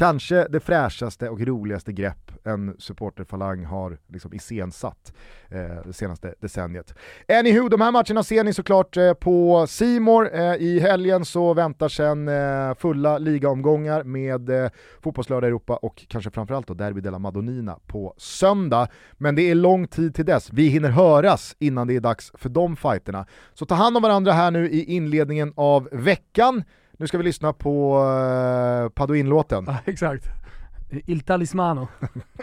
Kanske 0.00 0.46
det 0.48 0.60
fräschaste 0.60 1.28
och 1.28 1.40
roligaste 1.40 1.92
grepp 1.92 2.32
en 2.44 2.76
supporterfalang 2.78 3.64
har 3.64 3.98
liksom 4.08 4.34
iscensatt 4.34 5.12
eh, 5.48 5.86
det 5.86 5.92
senaste 5.92 6.34
decenniet. 6.40 6.94
Anywho, 7.28 7.68
de 7.68 7.80
här 7.80 7.92
matcherna 7.92 8.22
ser 8.22 8.44
ni 8.44 8.52
såklart 8.52 8.96
eh, 8.96 9.12
på 9.12 9.66
Simor. 9.68 10.34
Eh, 10.34 10.54
I 10.54 10.80
helgen 10.80 11.24
så 11.24 11.54
väntar 11.54 11.88
sen 11.88 12.28
eh, 12.28 12.74
fulla 12.74 13.18
ligaomgångar 13.18 14.04
med 14.04 14.50
eh, 14.50 14.70
Fotbollslördag 15.00 15.48
Europa 15.48 15.76
och 15.76 16.04
kanske 16.08 16.30
framförallt 16.30 16.66
då 16.66 16.74
Derby 16.74 17.00
della 17.00 17.18
Madonnina 17.18 17.78
på 17.86 18.14
söndag. 18.16 18.88
Men 19.12 19.34
det 19.34 19.50
är 19.50 19.54
lång 19.54 19.88
tid 19.88 20.14
till 20.14 20.26
dess. 20.26 20.52
Vi 20.52 20.68
hinner 20.68 20.90
höras 20.90 21.56
innan 21.58 21.86
det 21.86 21.96
är 21.96 22.00
dags 22.00 22.32
för 22.34 22.48
de 22.48 22.76
fighterna. 22.76 23.26
Så 23.54 23.66
ta 23.66 23.74
hand 23.74 23.96
om 23.96 24.02
varandra 24.02 24.32
här 24.32 24.50
nu 24.50 24.70
i 24.70 24.84
inledningen 24.84 25.52
av 25.56 25.88
veckan. 25.92 26.62
Nu 27.00 27.06
ska 27.06 27.18
vi 27.18 27.24
lyssna 27.24 27.52
på 27.52 27.98
uh, 27.98 28.88
Paduin-låten. 28.88 29.64
Ja, 29.66 29.76
exakt. 29.84 30.24
Il 31.06 31.20
talismano. 31.20 31.88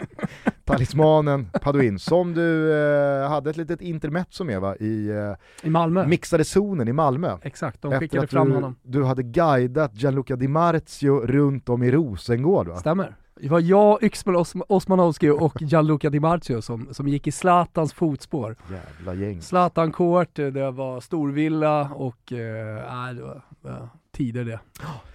Talismanen 0.64 1.50
Paduin, 1.62 1.98
som 1.98 2.34
du 2.34 2.72
eh, 2.72 3.28
hade 3.28 3.50
ett 3.50 3.56
litet 3.56 3.80
intermezzo 3.80 4.44
med 4.44 4.60
va? 4.60 4.76
i 4.76 5.08
eh, 5.10 5.34
I 5.62 5.70
Malmö. 5.70 6.06
mixade 6.06 6.44
zonen 6.44 6.88
i 6.88 6.92
Malmö. 6.92 7.38
exakt, 7.42 7.82
de 7.82 7.92
skickade 8.00 8.26
fram 8.26 8.48
du, 8.48 8.54
honom. 8.54 8.76
du 8.82 9.04
hade 9.04 9.22
guidat 9.22 9.94
Gianluca 9.94 10.36
Di 10.36 10.48
Marzio 10.48 11.20
runt 11.26 11.68
om 11.68 11.82
i 11.82 11.90
Rosengård 11.90 12.68
va? 12.68 12.76
Stämmer. 12.76 13.16
Det 13.40 13.48
var 13.48 13.60
jag, 13.60 14.02
Yxman 14.02 14.36
Osm- 14.36 14.62
Osmanowski 14.68 15.30
och 15.30 15.54
Gianluca 15.62 16.10
Di 16.10 16.20
Marzio 16.20 16.62
som, 16.62 16.88
som 16.94 17.08
gick 17.08 17.26
i 17.26 17.32
Zlatans 17.32 17.92
fotspår. 17.92 18.56
Jävla 18.70 19.14
gäng. 19.14 19.42
Zlatan 19.42 19.92
Court, 19.92 20.34
det 20.34 20.70
var 20.70 21.00
storvilla 21.00 21.90
och 21.94 22.32
eh, 22.32 23.14
det 23.14 23.22
var, 23.22 23.42
var 23.60 23.88
tider 24.18 24.44
det. 24.44 24.58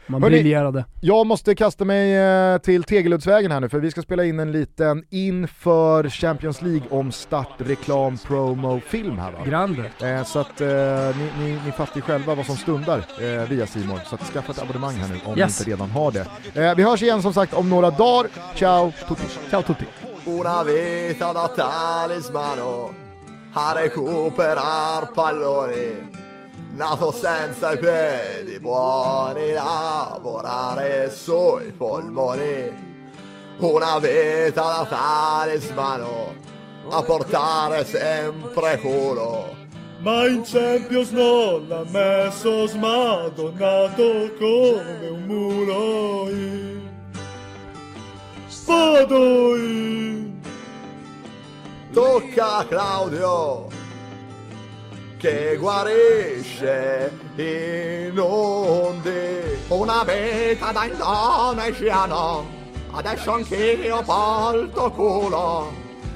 Man 0.08 0.24
Hörni, 0.24 0.36
briljerade. 0.36 0.86
Jag 1.02 1.28
måste 1.28 1.56
kasta 1.56 1.86
mig 1.86 2.16
eh, 2.16 2.58
till 2.58 2.84
Tegeluddsvägen 2.84 3.52
här 3.52 3.60
nu 3.60 3.70
för 3.70 3.80
vi 3.80 3.92
ska 3.92 4.02
spela 4.02 4.24
in 4.26 4.40
en 4.40 4.52
liten 4.52 5.04
inför 5.10 6.10
Champions 6.10 6.62
League 6.62 6.82
om 6.90 7.12
start 7.12 7.48
reklam 7.58 8.18
promo 8.18 8.80
film 8.80 9.18
här 9.18 9.32
va? 9.32 9.38
Grande. 9.46 9.92
Eh, 10.02 10.24
så 10.24 10.40
att 10.40 10.62
eh, 10.62 10.68
ni, 10.68 11.30
ni, 11.40 11.60
ni 11.66 11.72
fattar 11.72 11.96
ju 11.96 12.02
själva 12.02 12.36
vad 12.36 12.46
som 12.46 12.56
stundar 12.58 12.98
eh, 12.98 13.50
via 13.50 13.68
Simon. 13.68 14.00
Så 14.10 14.16
att 14.16 14.22
skaffa 14.24 14.52
ett 14.52 14.62
abonnemang 14.62 14.96
här 14.96 15.08
nu 15.08 15.20
om 15.26 15.38
Yes. 15.38 15.60
ni 15.60 15.64
inte 15.64 15.72
redan 15.72 15.90
har 15.92 16.12
det. 16.12 16.28
Eh, 16.62 16.76
vi 16.76 16.84
hörs 16.84 17.02
igen 17.02 17.22
som 17.22 17.34
sagt 17.34 17.54
om 17.54 17.70
några 17.70 17.90
dagar. 17.92 18.30
Ciao 18.56 18.92
tutti! 19.08 19.24
Ciao 19.50 19.62
tutti. 19.64 19.86
Una 20.26 20.64
vita 20.64 21.34
da 21.34 21.48
talismano 21.48 22.90
a 23.54 23.74
recuperar 23.76 25.06
palloni. 25.16 26.23
Nato 26.76 27.12
senza 27.12 27.74
i 27.74 27.78
piedi, 27.78 28.60
buoni 28.60 29.52
lavorare 29.52 31.12
sui 31.12 31.72
polmoni. 31.72 32.72
Una 33.60 34.00
vita 34.00 34.62
da 34.62 34.86
talismano 34.90 36.34
a 36.90 37.04
portare 37.04 37.86
sempre 37.86 38.80
culo. 38.80 39.56
Ma 40.00 40.26
in 40.26 40.42
Champions 40.44 41.12
non 41.12 41.68
l'ha 41.68 41.84
messo 41.88 42.66
smadonnato 42.66 44.32
come 44.40 45.08
un 45.10 45.24
muro 45.28 46.30
in 46.30 46.82
Spadoin 48.48 50.42
Tocca 51.94 52.56
a 52.58 52.66
Claudio 52.66 53.83
che 55.24 55.56
guarisce 55.58 57.10
in 57.38 58.20
onde. 58.20 59.58
Una 59.70 60.04
vita 60.04 60.74
da 60.74 60.84
indonesiano, 60.84 62.46
adesso 62.92 63.32
anch'io 63.32 64.02
porto 64.02 64.92
culo. 64.92 65.72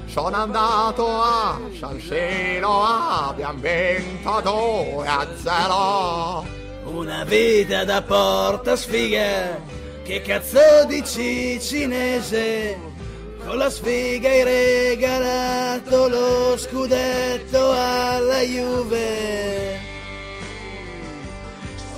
Sono 0.07 0.35
andato 0.35 1.07
a 1.07 1.57
San 1.79 2.01
Siro, 2.01 2.83
abbiamo 2.83 3.61
vinto 3.61 4.41
2 4.43 5.07
a 5.07 5.27
0. 5.37 6.45
Una 6.91 7.23
vita 7.23 7.85
da 7.85 8.01
porta 8.01 8.75
sfiga, 8.75 9.57
che 10.03 10.21
cazzo 10.21 10.83
dici 10.85 11.61
cinese? 11.61 12.96
Con 13.47 13.59
la 13.59 13.69
sfiga 13.69 14.27
hai 14.29 14.43
regalato 14.43 16.09
lo 16.09 16.57
scudetto 16.57 17.71
alla 17.71 18.41
Juve. 18.41 19.79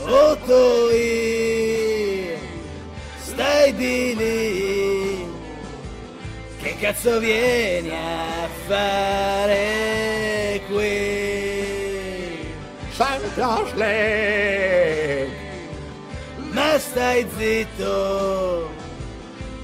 Oh 0.06 0.38
Toi, 0.46 2.38
stai 3.20 3.74
di 3.74 4.16
lì. 4.16 5.26
Che 6.62 6.76
cazzo 6.80 7.18
vieni 7.18 7.90
a 7.96 8.48
fare 8.68 10.62
qui? 10.70 12.46
Champions 12.96 13.74
League! 13.74 15.32
Ma 16.52 16.78
stai 16.78 17.28
zitto, 17.36 18.70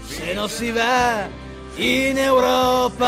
se 0.07 0.33
non 0.33 0.49
si 0.49 0.71
va 0.71 1.43
in 1.77 2.17
Europa 2.17 3.07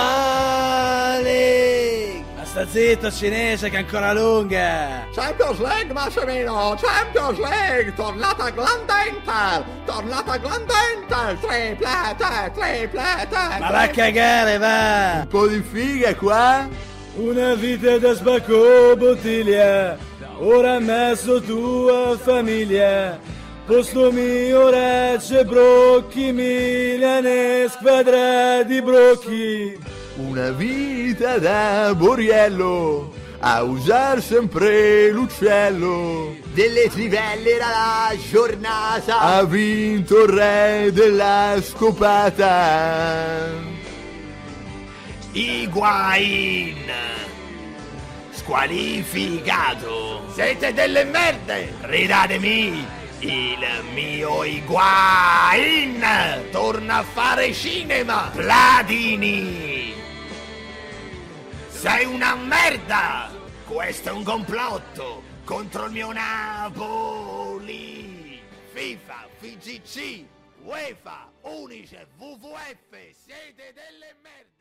League. 1.21 2.25
Ma 2.35 2.43
sta 2.45 2.67
zitto 2.67 3.09
cinese 3.11 3.69
che 3.69 3.77
è 3.77 3.79
ancora 3.79 4.13
lunga. 4.13 5.07
Champions 5.13 5.59
League 5.59 5.93
Massimino! 5.93 6.75
Champions 6.79 7.39
League! 7.39 7.93
Tornata 7.93 8.49
grande 8.49 8.93
Inter! 9.09 9.63
Tornata 9.85 10.37
grande 10.37 10.73
Inter! 10.95 11.37
Triplete! 11.39 12.51
Triplete! 12.53 13.59
Ma 13.59 13.71
va 13.71 13.81
a 13.81 13.87
cagare, 13.87 14.57
va! 14.57 15.21
Un 15.21 15.27
po' 15.27 15.47
di 15.47 15.61
figa 15.61 16.13
qua? 16.15 16.67
Una 17.15 17.55
vita 17.55 17.97
da 17.97 18.13
sbacco 18.13 18.95
bottiglia, 18.95 19.97
ora 20.37 20.73
ha 20.75 20.79
messo 20.79 21.41
tua 21.41 22.15
famiglia. 22.15 23.36
Posto 23.67 24.13
mio 24.13 24.69
recce 24.69 25.43
brocchi, 25.43 26.31
Milane 26.31 27.67
squadra 27.67 28.63
di 28.63 28.81
brocchi. 28.81 29.77
Una 30.15 30.51
vita 30.51 31.37
da 31.37 31.93
Boriello 31.93 33.11
a 33.39 33.63
usare 33.63 34.21
sempre 34.21 35.11
l'uccello. 35.11 36.37
Delle 36.53 36.89
trivelle 36.89 37.55
era 37.55 37.67
la 37.67 38.15
giornata. 38.31 39.19
Ha 39.19 39.43
vinto 39.43 40.23
il 40.23 40.29
re 40.29 40.89
della 40.93 41.57
scopata. 41.61 43.49
Higuain. 45.33 46.89
Squalificato. 48.29 50.23
Siete 50.33 50.73
delle 50.73 51.03
merde. 51.03 51.73
Ridatemi 51.81 52.95
il 53.27 53.83
mio 53.93 54.43
Higuain. 54.43 56.03
Torna 56.51 56.97
a 56.97 57.03
fare 57.03 57.53
cinema. 57.53 58.29
Platini. 58.33 59.93
Sei 61.69 62.05
una 62.05 62.35
merda! 62.35 63.29
Questo 63.65 64.09
è 64.09 64.11
un 64.11 64.23
complotto 64.23 65.21
contro 65.43 65.85
il 65.85 65.91
mio 65.91 66.11
Napoli! 66.11 67.21
FIFA, 68.73 69.27
FGC, 69.39 70.25
UEFA, 70.63 71.31
Unicef, 71.41 72.07
WWF, 72.17 72.89
siete 73.13 73.73
delle 73.73 74.15
merde! 74.21 74.56